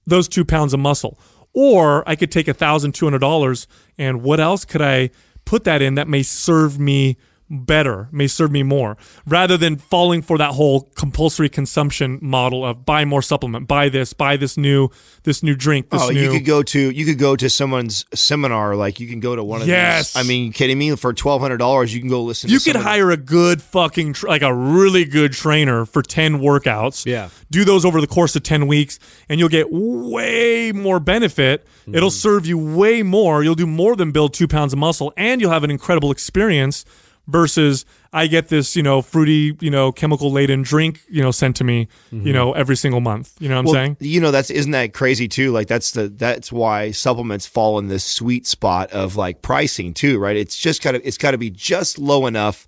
those 0.06 0.28
two 0.28 0.46
pounds 0.46 0.74
of 0.74 0.80
muscle. 0.80 1.20
Or 1.54 2.08
I 2.08 2.16
could 2.16 2.32
take 2.32 2.48
thousand 2.54 2.94
two 2.94 3.06
hundred 3.06 3.20
dollars 3.20 3.68
and 3.98 4.22
what 4.22 4.40
else 4.40 4.66
could 4.66 4.82
I 4.82 5.12
put 5.46 5.64
that 5.66 5.82
in 5.82 5.96
that 5.96 6.08
may 6.08 6.24
serve 6.24 6.80
me 6.80 7.18
better, 7.52 8.08
may 8.12 8.28
serve 8.28 8.52
me 8.52 8.64
more, 8.64 8.98
rather 9.28 9.58
than 9.58 9.78
falling 9.78 10.22
for 10.22 10.38
that 10.38 10.52
whole 10.52 10.90
compulsory 10.96 11.50
consumption 11.50 12.18
model 12.22 12.66
of 12.66 12.86
buy 12.86 13.06
more 13.06 13.22
supplement, 13.22 13.68
buy 13.68 13.90
this, 13.90 14.14
buy 14.14 14.38
this 14.38 14.58
new 14.58 14.90
this 15.24 15.44
new 15.44 15.56
drink, 15.56 15.90
this 15.90 16.02
Oh, 16.02 16.10
new 16.10 16.20
you 16.22 16.32
could 16.32 16.46
go 16.46 16.64
to 16.64 16.80
you 16.92 17.06
could 17.06 17.20
go 17.20 17.36
to 17.36 17.50
someone's 17.50 18.06
seminar. 18.14 18.76
Like 18.76 19.00
you 19.00 19.08
can 19.08 19.20
go 19.20 19.36
to 19.36 19.44
one 19.44 19.62
of 19.62 19.68
Yes. 19.68 20.14
these. 20.14 20.24
I 20.24 20.28
mean, 20.28 20.46
you 20.46 20.52
kidding 20.52 20.78
me? 20.78 20.96
For 20.96 21.14
twelve 21.14 21.42
hundred 21.42 21.58
dollars, 21.58 21.94
you 21.94 22.00
can 22.00 22.10
go 22.10 22.24
listen. 22.24 22.50
you 22.50 22.60
to 22.60 22.64
could 22.64 22.74
some 22.74 22.80
of 22.82 22.84
the- 22.86 22.90
hire 22.90 23.12
a 23.12 23.18
good 23.18 23.62
fucking 23.62 24.14
tr- 24.14 24.28
like 24.28 24.42
a 24.42 24.54
really 24.54 25.06
good 25.06 25.34
trainer 25.34 25.86
for 25.86 26.02
10 26.02 26.40
workouts 26.40 27.06
Yeah. 27.06 27.30
do 27.50 27.66
those 27.66 27.86
over 27.86 28.00
the 28.02 28.08
course 28.08 28.36
of 28.36 28.44
10 28.44 28.68
weeks 28.68 29.00
and 29.30 29.40
you'll 29.40 29.50
get 29.50 29.68
way 29.72 30.72
more 30.72 31.00
benefit 31.00 31.66
it'll 31.88 32.10
mm-hmm. 32.10 32.14
serve 32.14 32.46
you 32.46 32.58
way 32.58 33.04
more 33.04 33.44
you'll 33.44 33.56
do 33.56 33.68
more 33.68 33.96
than 33.96 34.12
build 34.12 34.34
two 34.34 34.48
pounds 34.48 34.74
of 34.74 34.80
muscle 34.80 35.12
and 35.18 35.42
you'll 35.42 35.52
have 35.52 35.64
an 35.64 35.72
incredible 35.72 36.12
experience 36.12 36.86
versus 37.28 37.86
i 38.14 38.28
get 38.28 38.50
this 38.50 38.76
you 38.76 38.84
know 38.84 39.02
fruity 39.02 39.56
you 39.62 39.70
know 39.70 39.92
chemical 39.92 40.32
laden 40.32 40.62
drink 40.62 41.02
you 41.10 41.22
know 41.22 41.32
sent 41.32 41.56
to 41.56 41.64
me 41.64 41.88
you 42.12 42.20
mm-hmm. 42.20 42.32
know 42.32 42.54
every 42.54 42.76
single 42.76 43.00
month 43.00 43.36
you 43.40 43.48
know 43.48 43.56
what 43.62 43.68
i'm 43.70 43.74
saying 43.74 43.98
you 44.00 44.20
know 44.20 44.32
that's 44.32 44.50
isn't 44.50 44.72
that 44.72 44.94
crazy 44.94 45.28
too? 45.28 45.52
Like 45.52 45.68
that's 45.68 45.92
the 45.92 46.10
that's 46.10 46.52
why 46.52 46.92
supplements 46.92 47.48
fall 47.48 47.80
in 47.80 47.88
this 47.88 48.04
sweet 48.04 48.46
spot 48.46 48.92
of 48.92 49.16
like 49.16 49.42
pricing 49.42 49.94
too, 49.94 50.20
right? 50.20 50.36
It's 50.36 50.58
just 50.58 50.84
gotta 50.84 51.06
it's 51.06 51.18
got 51.18 51.32
to 51.32 51.38
be 51.38 51.50
just 51.50 51.98
low 51.98 52.26
enough 52.26 52.68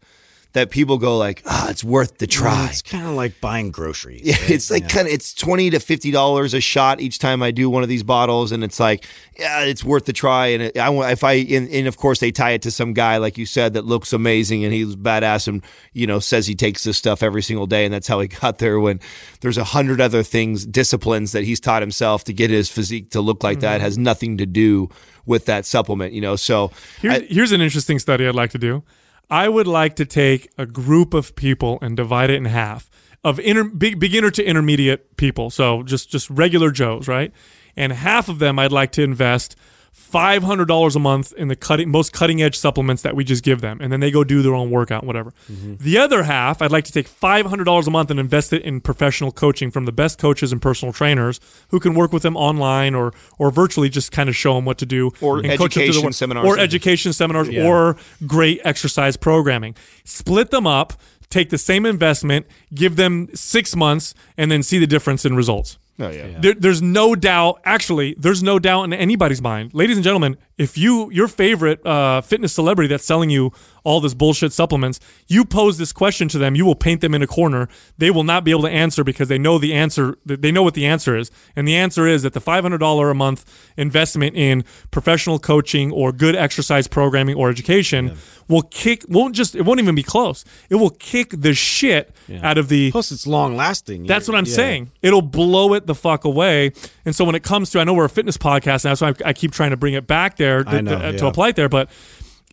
that 0.54 0.70
people 0.70 0.98
go 0.98 1.18
like, 1.18 1.42
ah, 1.46 1.70
it's 1.70 1.84
worth 1.84 2.18
the 2.20 2.28
try. 2.28 2.68
it's 2.70 2.82
kind 2.82 3.06
of 3.08 3.14
like 3.14 3.42
buying 3.42 3.72
groceries 3.72 4.22
Yeah, 4.24 4.36
right? 4.36 4.52
it's 4.52 4.72
like 4.72 4.88
kind 4.88 5.08
of 5.08 5.14
it's 5.14 5.34
twenty 5.34 5.70
to 5.72 5.80
fifty 5.80 6.12
dollars 6.12 6.54
a 6.54 6.62
shot 6.62 7.02
each 7.02 7.20
time 7.20 7.44
I 7.44 7.52
do 7.52 7.70
one 7.70 7.84
of 7.84 7.90
these 7.90 8.04
bottles, 8.04 8.52
and 8.52 8.64
it's 8.64 8.80
like, 8.80 9.06
yeah, 9.38 9.62
it's 9.64 9.84
worth 9.84 10.06
the 10.06 10.14
try. 10.14 10.48
And 10.48 10.64
it, 10.64 10.78
I 10.78 10.90
want 10.90 11.12
if 11.12 11.24
I 11.24 11.34
and, 11.34 11.68
and 11.70 11.88
of 11.88 11.98
course 11.98 12.20
they 12.20 12.32
tie 12.32 12.52
it 12.52 12.62
to 12.64 12.72
some 12.72 12.94
guy 12.94 13.18
like 13.18 13.38
you 13.38 13.46
said 13.46 13.74
that 13.74 13.86
looks 13.86 14.14
amazing 14.14 14.64
and 14.64 14.74
he's 14.74 14.96
badass 14.96 15.48
and 15.48 15.64
you 15.94 16.06
know 16.08 16.20
says 16.20 16.46
he 16.48 16.56
takes 16.56 16.84
this 16.84 16.98
stuff 16.98 17.24
every 17.24 17.42
single 17.42 17.66
day, 17.68 17.86
and 17.86 17.94
that's 17.94 18.08
how 18.08 18.20
he 18.20 18.28
got 18.42 18.60
there. 18.60 18.80
When 18.80 19.00
there's 19.42 19.58
a 19.58 19.64
hundred 19.64 20.00
other 20.00 20.24
things, 20.24 20.66
disciplines 20.66 21.32
that 21.32 21.44
he's 21.44 21.60
taught 21.60 21.82
himself 21.82 22.24
to 22.26 22.34
get 22.34 22.50
his 22.50 22.70
physique 22.70 23.10
to 23.12 23.22
look 23.22 23.44
like 23.44 23.60
that 23.62 23.82
has 23.82 23.98
nothing 23.98 24.38
to 24.38 24.46
do 24.46 24.90
with 25.26 25.46
that 25.46 25.66
supplement, 25.66 26.14
you 26.14 26.22
know. 26.22 26.36
So 26.36 26.72
Here's, 27.02 27.24
here's 27.30 27.52
an 27.52 27.62
interesting 27.62 27.98
study 27.98 28.28
I'd 28.28 28.36
like 28.36 28.52
to 28.52 28.58
do. 28.60 28.84
I 29.30 29.50
would 29.50 29.68
like 29.68 29.96
to 29.96 30.06
take 30.06 30.50
a 30.58 30.66
group 30.66 31.14
of 31.14 31.36
people 31.36 31.80
and 31.82 31.98
divide 31.98 32.30
it 32.30 32.36
in 32.36 32.46
half 32.46 32.90
of 33.24 33.40
inter, 33.40 33.64
big, 33.64 34.00
beginner 34.00 34.30
to 34.32 34.44
intermediate 34.44 35.18
people. 35.18 35.50
So 35.50 35.84
just 35.84 36.10
just 36.10 36.30
regular 36.30 36.72
Joes, 36.72 37.08
right? 37.08 37.32
and 37.76 37.92
half 37.92 38.30
of 38.30 38.40
them 38.40 38.60
I'd 38.60 38.72
like 38.72 38.92
to 38.94 39.04
invest 39.04 39.56
five 39.94 40.44
hundred 40.44 40.68
dollars 40.68 40.96
a 40.96 41.00
month 41.00 41.32
in 41.38 41.48
the 41.48 41.56
cutting 41.56 41.90
most 41.90 42.12
cutting 42.12 42.42
edge 42.42 42.58
supplements 42.58 43.04
that 43.04 43.16
we 43.16 43.24
just 43.24 43.44
give 43.44 43.62
them, 43.62 43.78
and 43.80 43.94
then 43.94 44.00
they 44.00 44.12
go 44.12 44.24
do 44.24 44.42
their 44.42 44.54
own 44.56 44.72
workout, 44.72 45.04
whatever. 45.06 45.32
Mm-hmm. 45.52 45.76
The 45.80 45.98
other 46.00 46.24
half, 46.24 46.62
I'd 46.62 46.72
like 46.72 46.84
to 46.86 46.92
take 46.92 47.08
five 47.08 47.46
hundred 47.46 47.64
dollars 47.66 47.88
a 47.88 47.92
month 47.92 48.12
and 48.12 48.20
invest 48.20 48.52
it 48.54 48.64
in 48.64 48.82
professional 48.82 49.32
coaching 49.32 49.72
from 49.72 49.86
the 49.86 49.92
best 49.92 50.18
coaches 50.20 50.52
and 50.52 50.62
personal 50.62 50.92
trainers 50.94 51.40
who 51.70 51.80
can 51.80 51.94
work 51.94 52.12
with 52.12 52.24
them 52.24 52.36
online 52.36 52.96
or 52.96 53.14
or 53.38 53.52
virtually, 53.52 53.88
just 53.90 54.12
kind 54.12 54.30
of 54.30 54.36
show 54.36 54.56
them 54.56 54.66
what 54.66 54.78
to 54.80 54.86
do 54.86 55.12
Or 55.22 55.40
and 55.40 55.58
coach 55.58 55.76
them 55.76 55.84
through 55.86 55.94
the 55.94 56.00
education 56.00 56.04
work- 56.04 56.14
seminars. 56.14 56.46
or 56.48 56.58
education 56.60 57.14
seminars, 57.14 57.50
or 57.50 57.96
great 58.28 58.60
exercise 58.64 59.16
programming. 59.16 59.76
Split 60.04 60.52
them 60.52 60.68
up. 60.68 60.94
Take 61.30 61.50
the 61.50 61.58
same 61.58 61.88
investment, 61.88 62.46
give 62.76 62.96
them 62.96 63.28
six 63.34 63.76
months, 63.76 64.14
and 64.38 64.52
then 64.52 64.62
see 64.62 64.78
the 64.78 64.86
difference 64.86 65.26
in 65.26 65.36
results. 65.36 65.80
Oh 66.00 66.10
yeah. 66.10 66.40
There, 66.40 66.54
there's 66.54 66.82
no 66.82 67.16
doubt. 67.16 67.62
Actually, 67.66 68.16
there's 68.18 68.42
no 68.42 68.58
doubt 68.58 68.84
in 68.84 68.94
anybody's 68.94 69.42
mind, 69.42 69.74
ladies 69.74 69.96
and 69.96 70.04
gentlemen. 70.04 70.38
If 70.58 70.78
you 70.78 71.12
your 71.12 71.28
favorite 71.28 71.86
uh, 71.86 72.22
fitness 72.22 72.54
celebrity 72.54 72.88
that's 72.88 73.06
selling 73.06 73.30
you 73.30 73.52
all 73.84 74.00
this 74.00 74.14
bullshit 74.14 74.54
supplements, 74.54 75.00
you 75.28 75.44
pose 75.46 75.78
this 75.78 75.92
question 75.92 76.28
to 76.30 76.38
them, 76.38 76.56
you 76.56 76.66
will 76.66 76.76
paint 76.76 77.02
them 77.02 77.14
in 77.14 77.22
a 77.22 77.28
corner. 77.28 77.68
They 77.98 78.12
will 78.12 78.24
not 78.24 78.44
be 78.44 78.52
able 78.52 78.64
to 78.64 78.70
answer 78.70 79.04
because 79.04 79.28
they 79.28 79.38
know 79.38 79.58
the 79.58 79.74
answer. 79.74 80.18
They 80.26 80.52
know 80.52 80.64
what 80.64 80.74
the 80.74 80.86
answer 80.86 81.16
is, 81.16 81.32
and 81.56 81.68
the 81.68 81.76
answer 81.76 82.08
is 82.08 82.24
that 82.24 82.34
the 82.34 82.42
five 82.42 82.64
hundred 82.64 82.80
dollar 82.80 83.10
a 83.10 83.16
month 83.16 83.46
investment 83.78 84.36
in 84.36 84.64
professional 84.92 85.40
coaching 85.40 85.92
or 85.92 86.12
good 86.12 86.36
exercise 86.36 86.88
programming 86.88 87.36
or 87.36 87.50
education 87.50 88.18
will 88.48 88.62
kick. 88.64 89.04
Won't 89.10 89.36
just. 89.36 89.56
It 89.56 89.64
won't 89.64 89.80
even 89.80 89.96
be 89.96 90.04
close. 90.04 90.46
It 90.70 90.76
will 90.76 90.90
kick 90.92 91.32
the 91.32 91.54
shit 91.54 92.14
out 92.42 92.58
of 92.58 92.70
the 92.70 92.92
Plus, 92.92 93.12
it's 93.12 93.28
long 93.28 93.56
lasting. 93.56 94.06
that's 94.06 94.28
what 94.28 94.36
I'm 94.38 94.46
saying. 94.46 94.92
It'll 95.02 95.22
blow 95.22 95.74
it 95.74 95.88
the 95.88 95.96
fuck 95.96 96.24
away. 96.26 96.72
And 97.06 97.16
so 97.16 97.26
when 97.26 97.36
it 97.36 97.44
comes 97.44 97.70
to, 97.72 97.80
I 97.80 97.84
know 97.84 97.94
we're 97.94 98.06
a 98.06 98.10
fitness 98.10 98.38
podcast 98.38 98.86
now, 98.86 98.94
so 98.94 99.08
I, 99.08 99.14
I 99.26 99.34
keep 99.34 99.52
trying 99.52 99.72
to 99.72 99.78
bring 99.78 99.94
it 99.94 100.08
back 100.08 100.38
there 100.38 100.64
to, 100.64 100.82
know, 100.82 101.12
to, 101.12 101.18
to 101.18 101.28
apply 101.28 101.50
it 101.50 101.56
there. 101.56 101.70
But 101.70 101.90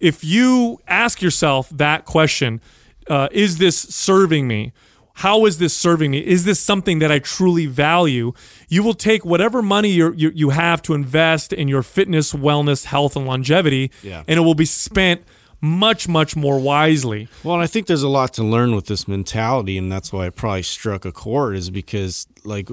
if 0.00 0.24
you 0.24 0.80
ask 0.88 1.22
yourself 1.22 1.68
that 1.70 2.04
question, 2.06 2.60
uh, 3.08 3.28
is 3.30 3.58
this 3.58 3.78
serving 3.78 4.48
me? 4.48 4.72
How 5.14 5.44
is 5.44 5.58
this 5.58 5.76
serving 5.76 6.12
me? 6.12 6.18
Is 6.20 6.44
this 6.44 6.58
something 6.58 7.00
that 7.00 7.12
I 7.12 7.18
truly 7.18 7.66
value? 7.66 8.32
You 8.68 8.82
will 8.82 8.94
take 8.94 9.22
whatever 9.24 9.60
money 9.60 9.90
you're, 9.90 10.14
you 10.14 10.32
you 10.34 10.50
have 10.50 10.80
to 10.82 10.94
invest 10.94 11.52
in 11.52 11.68
your 11.68 11.82
fitness, 11.82 12.32
wellness, 12.32 12.86
health, 12.86 13.16
and 13.16 13.26
longevity, 13.26 13.90
Yeah. 14.02 14.22
and 14.26 14.38
it 14.38 14.42
will 14.42 14.54
be 14.54 14.64
spent 14.64 15.22
much, 15.60 16.08
much 16.08 16.36
more 16.36 16.58
wisely. 16.58 17.28
Well, 17.44 17.56
I 17.56 17.66
think 17.66 17.86
there's 17.86 18.02
a 18.02 18.08
lot 18.08 18.34
to 18.34 18.44
learn 18.44 18.74
with 18.74 18.86
this 18.86 19.06
mentality, 19.06 19.76
and 19.76 19.90
that's 19.90 20.12
why 20.12 20.26
it 20.26 20.36
probably 20.36 20.62
struck 20.62 21.04
a 21.04 21.12
chord. 21.12 21.56
Is 21.56 21.70
because 21.70 22.26
like 22.44 22.68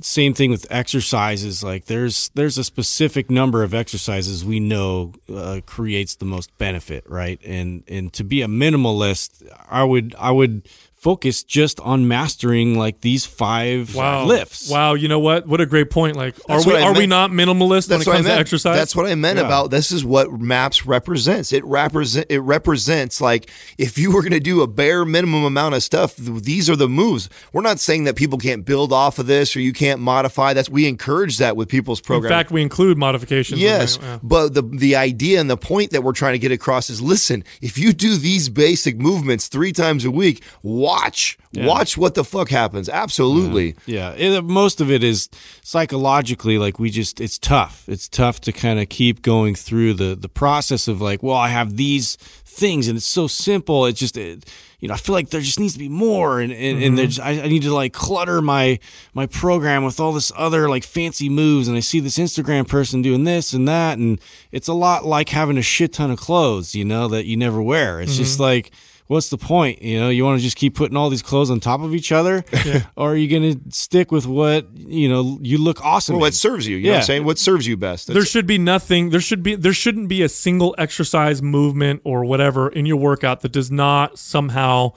same 0.00 0.34
thing 0.34 0.50
with 0.50 0.66
exercises. 0.70 1.62
Like 1.62 1.86
there's 1.86 2.30
there's 2.34 2.58
a 2.58 2.64
specific 2.64 3.30
number 3.30 3.62
of 3.62 3.74
exercises 3.74 4.44
we 4.44 4.60
know 4.60 5.12
uh, 5.32 5.60
creates 5.66 6.16
the 6.16 6.24
most 6.24 6.56
benefit, 6.58 7.04
right? 7.08 7.40
And 7.44 7.84
and 7.88 8.12
to 8.14 8.24
be 8.24 8.42
a 8.42 8.48
minimalist, 8.48 9.46
I 9.68 9.84
would 9.84 10.14
I 10.18 10.30
would 10.30 10.68
focus 11.00 11.42
just 11.42 11.80
on 11.80 12.06
mastering 12.06 12.76
like 12.78 13.00
these 13.00 13.24
five 13.24 13.94
Wow. 13.94 14.26
lifts. 14.26 14.68
Wow, 14.68 14.92
you 14.92 15.08
know 15.08 15.18
what? 15.18 15.46
What 15.46 15.58
a 15.58 15.64
great 15.66 15.88
point. 15.88 16.14
Like 16.14 16.34
are 16.48 16.58
we 16.60 16.66
what 16.66 16.76
I 16.76 16.82
are 16.82 16.92
we 16.94 17.06
not 17.06 17.30
minimalist 17.30 17.88
when 17.88 18.02
it 18.02 18.04
comes 18.04 18.26
to 18.26 18.32
exercise? 18.32 18.76
That's 18.76 18.94
what 18.94 19.06
I 19.06 19.14
meant 19.14 19.38
Yeah. 19.38 19.46
about 19.46 19.70
this 19.70 19.92
is 19.92 20.04
what 20.04 20.30
MAPS 20.30 20.84
represents. 20.84 21.54
It 21.54 21.64
represent 21.64 22.26
it 22.28 22.40
represents 22.40 23.18
like 23.20 23.50
if 23.78 23.96
you 23.96 24.12
were 24.12 24.20
going 24.20 24.32
to 24.32 24.40
do 24.40 24.60
a 24.60 24.66
bare 24.66 25.06
minimum 25.06 25.44
amount 25.44 25.74
of 25.74 25.82
stuff, 25.82 26.14
these 26.16 26.68
are 26.68 26.76
the 26.76 26.88
moves. 26.88 27.30
We're 27.54 27.62
not 27.62 27.80
saying 27.80 28.04
that 28.04 28.16
people 28.16 28.36
can't 28.38 28.66
build 28.66 28.92
off 28.92 29.18
of 29.18 29.26
this 29.26 29.56
or 29.56 29.60
you 29.60 29.72
can't 29.72 30.02
modify. 30.02 30.52
That's 30.52 30.68
we 30.68 30.86
encourage 30.86 31.38
that 31.38 31.56
with 31.56 31.70
people's 31.70 32.02
programs. 32.02 32.30
In 32.32 32.38
fact, 32.38 32.50
we 32.50 32.60
include 32.60 32.98
modifications. 32.98 33.58
Yes, 33.58 33.96
there, 33.96 34.06
yeah. 34.10 34.18
but 34.22 34.52
the 34.52 34.62
the 34.62 34.96
idea 34.96 35.40
and 35.40 35.48
the 35.48 35.56
point 35.56 35.92
that 35.92 36.02
we're 36.04 36.12
trying 36.12 36.34
to 36.34 36.38
get 36.38 36.52
across 36.52 36.90
is 36.90 37.00
listen, 37.00 37.42
if 37.62 37.78
you 37.78 37.94
do 37.94 38.16
these 38.16 38.50
basic 38.50 38.98
movements 38.98 39.48
3 39.48 39.72
times 39.72 40.04
a 40.04 40.10
week, 40.10 40.42
watch 40.90 41.38
watch 41.54 41.96
what 41.96 42.14
the 42.14 42.24
fuck 42.24 42.48
happens. 42.48 42.88
Absolutely. 42.88 43.74
Yeah, 43.86 44.12
it, 44.12 44.44
most 44.44 44.80
of 44.80 44.90
it 44.90 45.02
is 45.02 45.28
psychologically 45.62 46.58
like 46.58 46.78
we 46.78 46.90
just 46.90 47.20
it's 47.20 47.38
tough. 47.38 47.88
It's 47.88 48.08
tough 48.08 48.40
to 48.42 48.52
kind 48.52 48.78
of 48.80 48.88
keep 48.88 49.22
going 49.22 49.54
through 49.54 49.94
the 49.94 50.14
the 50.14 50.28
process 50.28 50.88
of 50.88 51.00
like, 51.00 51.22
well, 51.22 51.36
I 51.36 51.48
have 51.48 51.76
these 51.76 52.16
things 52.16 52.88
and 52.88 52.96
it's 52.96 53.06
so 53.06 53.26
simple. 53.26 53.86
It's 53.86 53.98
just 53.98 54.16
it, 54.16 54.44
you 54.78 54.88
know, 54.88 54.94
I 54.94 54.96
feel 54.96 55.14
like 55.14 55.30
there 55.30 55.40
just 55.40 55.58
needs 55.58 55.72
to 55.72 55.78
be 55.78 55.88
more 55.88 56.40
and 56.40 56.52
and, 56.52 56.82
and 56.82 56.98
there's 56.98 57.18
mm-hmm. 57.18 57.40
I, 57.40 57.44
I 57.44 57.48
need 57.48 57.62
to 57.62 57.74
like 57.74 57.92
clutter 57.92 58.40
my 58.40 58.78
my 59.14 59.26
program 59.26 59.84
with 59.84 59.98
all 59.98 60.12
this 60.12 60.30
other 60.36 60.68
like 60.68 60.84
fancy 60.84 61.28
moves 61.28 61.68
and 61.68 61.76
I 61.76 61.80
see 61.80 62.00
this 62.00 62.18
Instagram 62.18 62.68
person 62.68 63.02
doing 63.02 63.24
this 63.24 63.52
and 63.52 63.66
that 63.66 63.98
and 63.98 64.20
it's 64.52 64.68
a 64.68 64.74
lot 64.74 65.04
like 65.04 65.30
having 65.30 65.58
a 65.58 65.62
shit 65.62 65.94
ton 65.94 66.10
of 66.10 66.18
clothes, 66.18 66.74
you 66.74 66.84
know, 66.84 67.08
that 67.08 67.26
you 67.26 67.36
never 67.36 67.60
wear. 67.60 68.00
It's 68.00 68.16
just 68.16 68.34
mm-hmm. 68.34 68.42
like 68.42 68.72
what's 69.10 69.28
the 69.28 69.36
point? 69.36 69.82
You 69.82 69.98
know, 69.98 70.08
you 70.08 70.24
want 70.24 70.38
to 70.38 70.42
just 70.42 70.56
keep 70.56 70.76
putting 70.76 70.96
all 70.96 71.10
these 71.10 71.20
clothes 71.22 71.50
on 71.50 71.58
top 71.58 71.80
of 71.80 71.94
each 71.94 72.12
other, 72.12 72.44
or 72.96 73.12
are 73.12 73.16
you 73.16 73.28
going 73.28 73.60
to 73.60 73.74
stick 73.74 74.12
with 74.12 74.24
what 74.26 74.68
you 74.76 75.08
know 75.08 75.38
you 75.42 75.58
look 75.58 75.84
awesome? 75.84 76.14
Well, 76.14 76.18
in? 76.18 76.26
what 76.28 76.34
serves 76.34 76.66
you? 76.68 76.76
You 76.76 76.84
know 76.84 76.88
what 76.90 76.94
I'm 76.94 77.00
Yeah. 77.00 77.04
saying? 77.04 77.24
What 77.24 77.38
serves 77.38 77.66
you 77.66 77.76
best? 77.76 78.06
There 78.06 78.24
should 78.24 78.46
be 78.46 78.58
nothing. 78.58 79.10
There 79.10 79.20
should 79.20 79.42
be. 79.42 79.56
There 79.56 79.72
shouldn't 79.72 80.08
be 80.08 80.22
a 80.22 80.28
single 80.28 80.74
exercise 80.78 81.42
movement 81.42 82.02
or 82.04 82.24
whatever 82.24 82.68
in 82.68 82.86
your 82.86 82.96
workout 82.98 83.40
that 83.40 83.50
does 83.52 83.70
not 83.70 84.18
somehow 84.18 84.92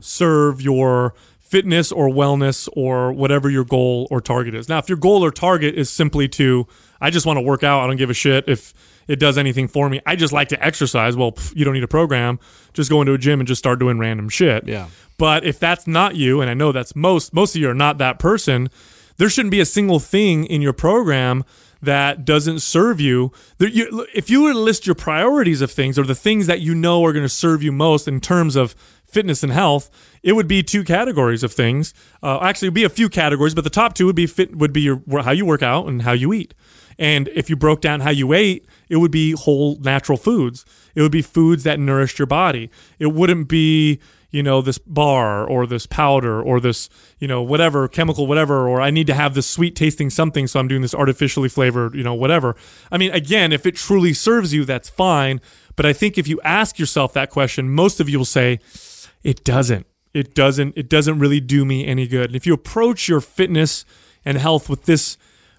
serve 0.00 0.60
your 0.60 1.14
fitness 1.38 1.92
or 1.92 2.08
wellness 2.08 2.68
or 2.72 3.12
whatever 3.12 3.48
your 3.50 3.64
goal 3.64 4.08
or 4.10 4.20
target 4.20 4.54
is. 4.54 4.68
Now, 4.68 4.78
if 4.78 4.88
your 4.88 4.98
goal 4.98 5.22
or 5.24 5.30
target 5.30 5.74
is 5.76 5.90
simply 5.90 6.26
to, 6.30 6.66
I 7.00 7.10
just 7.10 7.26
want 7.26 7.36
to 7.36 7.42
work 7.42 7.62
out. 7.62 7.82
I 7.82 7.86
don't 7.86 7.96
give 7.96 8.10
a 8.10 8.14
shit 8.14 8.48
if 8.48 8.72
it 9.12 9.18
does 9.18 9.36
anything 9.36 9.68
for 9.68 9.90
me. 9.90 10.00
I 10.06 10.16
just 10.16 10.32
like 10.32 10.48
to 10.48 10.64
exercise. 10.64 11.16
Well, 11.16 11.32
pff, 11.32 11.54
you 11.54 11.66
don't 11.66 11.74
need 11.74 11.84
a 11.84 11.88
program. 11.88 12.40
Just 12.72 12.88
go 12.88 13.02
into 13.02 13.12
a 13.12 13.18
gym 13.18 13.40
and 13.40 13.46
just 13.46 13.58
start 13.58 13.78
doing 13.78 13.98
random 13.98 14.30
shit. 14.30 14.66
Yeah. 14.66 14.88
But 15.18 15.44
if 15.44 15.58
that's 15.58 15.86
not 15.86 16.16
you, 16.16 16.40
and 16.40 16.48
I 16.48 16.54
know 16.54 16.72
that's 16.72 16.96
most 16.96 17.34
most 17.34 17.54
of 17.54 17.60
you 17.60 17.68
are 17.68 17.74
not 17.74 17.98
that 17.98 18.18
person, 18.18 18.70
there 19.18 19.28
shouldn't 19.28 19.50
be 19.50 19.60
a 19.60 19.66
single 19.66 20.00
thing 20.00 20.46
in 20.46 20.62
your 20.62 20.72
program 20.72 21.44
that 21.82 22.24
doesn't 22.24 22.60
serve 22.60 23.00
you. 23.00 23.32
There, 23.58 23.68
you 23.68 24.06
if 24.14 24.30
you 24.30 24.44
were 24.44 24.52
to 24.52 24.58
list 24.58 24.86
your 24.86 24.94
priorities 24.94 25.60
of 25.60 25.70
things 25.70 25.98
or 25.98 26.04
the 26.04 26.14
things 26.14 26.46
that 26.46 26.60
you 26.60 26.74
know 26.74 27.04
are 27.04 27.12
going 27.12 27.24
to 27.24 27.28
serve 27.28 27.62
you 27.62 27.70
most 27.70 28.08
in 28.08 28.18
terms 28.18 28.56
of 28.56 28.74
fitness 29.04 29.42
and 29.42 29.52
health, 29.52 29.90
it 30.22 30.32
would 30.32 30.48
be 30.48 30.62
two 30.62 30.84
categories 30.84 31.42
of 31.42 31.52
things. 31.52 31.94
Uh, 32.22 32.38
actually, 32.40 32.66
it'd 32.66 32.74
be 32.74 32.84
a 32.84 32.88
few 32.88 33.08
categories, 33.08 33.54
but 33.54 33.64
the 33.64 33.70
top 33.70 33.94
two 33.94 34.06
would 34.06 34.16
be 34.16 34.26
fit 34.26 34.56
would 34.56 34.72
be 34.72 34.82
your 34.82 35.02
how 35.22 35.32
you 35.32 35.44
work 35.44 35.62
out 35.62 35.88
and 35.88 36.02
how 36.02 36.12
you 36.12 36.32
eat. 36.32 36.54
And 36.98 37.28
if 37.28 37.48
you 37.50 37.56
broke 37.56 37.80
down 37.80 38.00
how 38.00 38.10
you 38.10 38.32
ate, 38.32 38.66
it 38.88 38.96
would 38.96 39.10
be 39.10 39.32
whole 39.32 39.76
natural 39.80 40.18
foods. 40.18 40.64
It 40.94 41.02
would 41.02 41.12
be 41.12 41.22
foods 41.22 41.64
that 41.64 41.80
nourished 41.80 42.18
your 42.18 42.26
body. 42.26 42.70
It 42.98 43.06
wouldn't 43.06 43.48
be, 43.48 43.98
you 44.30 44.42
know, 44.42 44.60
this 44.60 44.78
bar 44.78 45.46
or 45.46 45.66
this 45.66 45.86
powder 45.86 46.40
or 46.40 46.60
this, 46.60 46.90
you 47.18 47.26
know, 47.26 47.42
whatever 47.42 47.88
chemical, 47.88 48.26
whatever, 48.26 48.68
or 48.68 48.80
I 48.80 48.90
need 48.90 49.06
to 49.06 49.14
have 49.14 49.34
this 49.34 49.46
sweet 49.46 49.74
tasting 49.74 50.10
something, 50.10 50.46
so 50.46 50.60
I'm 50.60 50.68
doing 50.68 50.82
this 50.82 50.94
artificially 50.94 51.48
flavored, 51.48 51.94
you 51.94 52.04
know, 52.04 52.14
whatever. 52.14 52.56
I 52.90 52.98
mean, 52.98 53.10
again, 53.12 53.52
if 53.52 53.64
it 53.64 53.76
truly 53.76 54.12
serves 54.12 54.52
you, 54.52 54.64
that's 54.64 54.90
fine. 54.90 55.40
But 55.76 55.86
I 55.86 55.94
think 55.94 56.18
if 56.18 56.28
you 56.28 56.40
ask 56.44 56.78
yourself 56.78 57.14
that 57.14 57.30
question, 57.30 57.70
most 57.70 58.00
of 58.00 58.08
you 58.08 58.18
will 58.18 58.26
say, 58.26 58.60
it 59.22 59.44
doesn't. 59.44 59.86
It 60.14 60.34
doesn't. 60.34 60.76
It 60.76 60.88
doesn't 60.88 61.18
really 61.18 61.40
do 61.40 61.64
me 61.64 61.86
any 61.86 62.06
good. 62.06 62.26
And 62.26 62.36
if 62.36 62.46
you 62.46 62.52
approach 62.54 63.08
your 63.08 63.20
fitness 63.20 63.84
and 64.24 64.36
health 64.38 64.68
with 64.68 64.84
this 64.84 65.16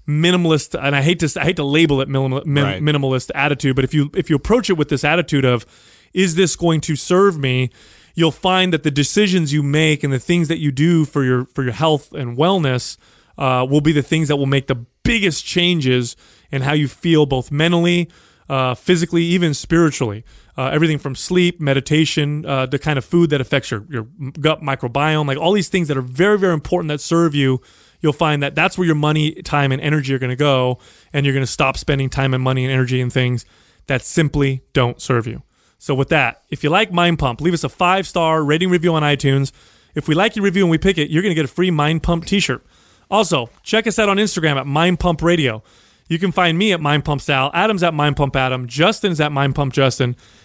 minimalist, 0.08 0.78
and 0.80 0.96
I 0.96 1.02
hate 1.02 1.20
to 1.20 1.40
I 1.40 1.46
hate 1.46 1.56
to 1.58 1.64
label 1.64 2.02
it 2.02 2.08
minimal, 2.10 2.44
min, 2.46 2.64
Right. 2.64 2.82
minimalist 2.82 3.32
attitude, 3.34 3.76
but 3.76 3.84
if 3.86 3.94
you 3.94 4.12
if 4.16 4.30
you 4.30 4.36
approach 4.36 4.70
it 4.70 4.74
with 4.74 4.90
this 4.90 5.04
attitude 5.04 5.46
of, 5.46 5.66
is 6.14 6.36
this 6.36 6.56
going 6.56 6.82
to 6.82 6.96
serve 6.96 7.38
me? 7.40 7.70
You'll 8.16 8.32
find 8.32 8.72
that 8.74 8.84
the 8.84 8.92
decisions 8.92 9.52
you 9.54 9.64
make 9.64 10.04
and 10.04 10.14
the 10.14 10.20
things 10.20 10.48
that 10.48 10.60
you 10.60 10.72
do 10.72 11.06
for 11.06 11.24
your 11.24 11.46
for 11.46 11.64
your 11.64 11.74
health 11.74 12.14
and 12.14 12.38
wellness 12.38 12.98
uh, 13.38 13.66
will 13.68 13.82
be 13.82 13.92
the 13.92 14.04
things 14.04 14.28
that 14.28 14.36
will 14.36 14.46
make 14.46 14.68
the 14.68 14.86
biggest 15.04 15.46
changes 15.46 16.16
in 16.52 16.62
how 16.62 16.74
you 16.74 16.88
feel, 16.88 17.26
both 17.26 17.52
mentally, 17.52 18.10
uh, 18.50 18.76
physically, 18.76 19.24
even 19.24 19.54
spiritually. 19.56 20.24
Uh, 20.56 20.66
everything 20.68 21.00
from 21.00 21.16
sleep, 21.16 21.60
meditation, 21.60 22.46
uh, 22.46 22.66
the 22.68 22.78
kind 22.78 23.00
of 23.00 23.06
food 23.06 23.32
that 23.32 23.42
affects 23.42 23.72
your, 23.72 23.86
your 23.90 24.04
gut 24.40 24.62
microbiome, 24.62 25.26
like 25.26 25.38
all 25.38 25.52
these 25.52 25.70
things 25.70 25.88
that 25.88 25.98
are 25.98 26.02
very, 26.02 26.38
very 26.38 26.54
important 26.54 26.90
that 26.90 27.02
serve 27.02 27.34
you. 27.34 27.60
You'll 28.02 28.14
find 28.14 28.44
that 28.44 28.54
that's 28.54 28.78
where 28.78 28.86
your 28.86 28.96
money, 28.96 29.32
time, 29.42 29.72
and 29.72 29.82
energy 29.82 30.14
are 30.14 30.20
going 30.20 30.30
to 30.30 30.36
go, 30.36 30.78
and 31.12 31.26
you're 31.26 31.34
going 31.34 31.46
to 31.46 31.52
stop 31.52 31.78
spending 31.78 32.10
time 32.10 32.34
and 32.34 32.44
money 32.44 32.66
and 32.66 32.72
energy 32.72 33.02
in 33.02 33.10
things 33.10 33.46
that 33.88 34.04
simply 34.04 34.62
don't 34.74 35.02
serve 35.02 35.26
you. 35.26 35.42
So, 35.80 35.96
with 35.96 36.10
that, 36.10 36.44
if 36.50 36.64
you 36.64 36.70
like 36.70 36.92
Mind 36.92 37.20
Pump, 37.20 37.42
leave 37.42 37.54
us 37.54 37.64
a 37.64 37.70
five 37.70 38.08
star 38.08 38.44
rating 38.44 38.70
review 38.70 38.94
on 38.94 39.04
iTunes. 39.04 39.52
If 39.96 40.08
we 40.08 40.16
like 40.16 40.36
your 40.36 40.46
review 40.46 40.64
and 40.64 40.72
we 40.72 40.78
pick 40.78 40.98
it, 40.98 41.10
you're 41.10 41.22
going 41.22 41.32
to 41.32 41.36
get 41.36 41.46
a 41.46 41.54
free 41.54 41.72
Mind 41.72 42.04
Pump 42.04 42.26
t 42.26 42.40
shirt. 42.40 42.64
Also, 43.10 43.50
check 43.64 43.86
us 43.86 44.00
out 44.00 44.10
on 44.10 44.18
Instagram 44.18 44.58
at 44.58 44.66
Mind 44.66 45.00
Pump 45.00 45.22
Radio. 45.22 45.64
You 46.08 46.20
can 46.20 46.32
find 46.32 46.58
me 46.58 46.74
at 46.74 46.82
Mind 46.82 47.06
Pump 47.06 47.22
Sal, 47.22 47.52
Adam's 47.54 47.84
at 47.84 47.94
Mind 47.94 48.16
Pump 48.16 48.36
Adam, 48.36 48.68
Justin's 48.68 49.22
at 49.22 49.32
Mind 49.32 49.56
Pump 49.56 49.74
Justin, 49.74 50.16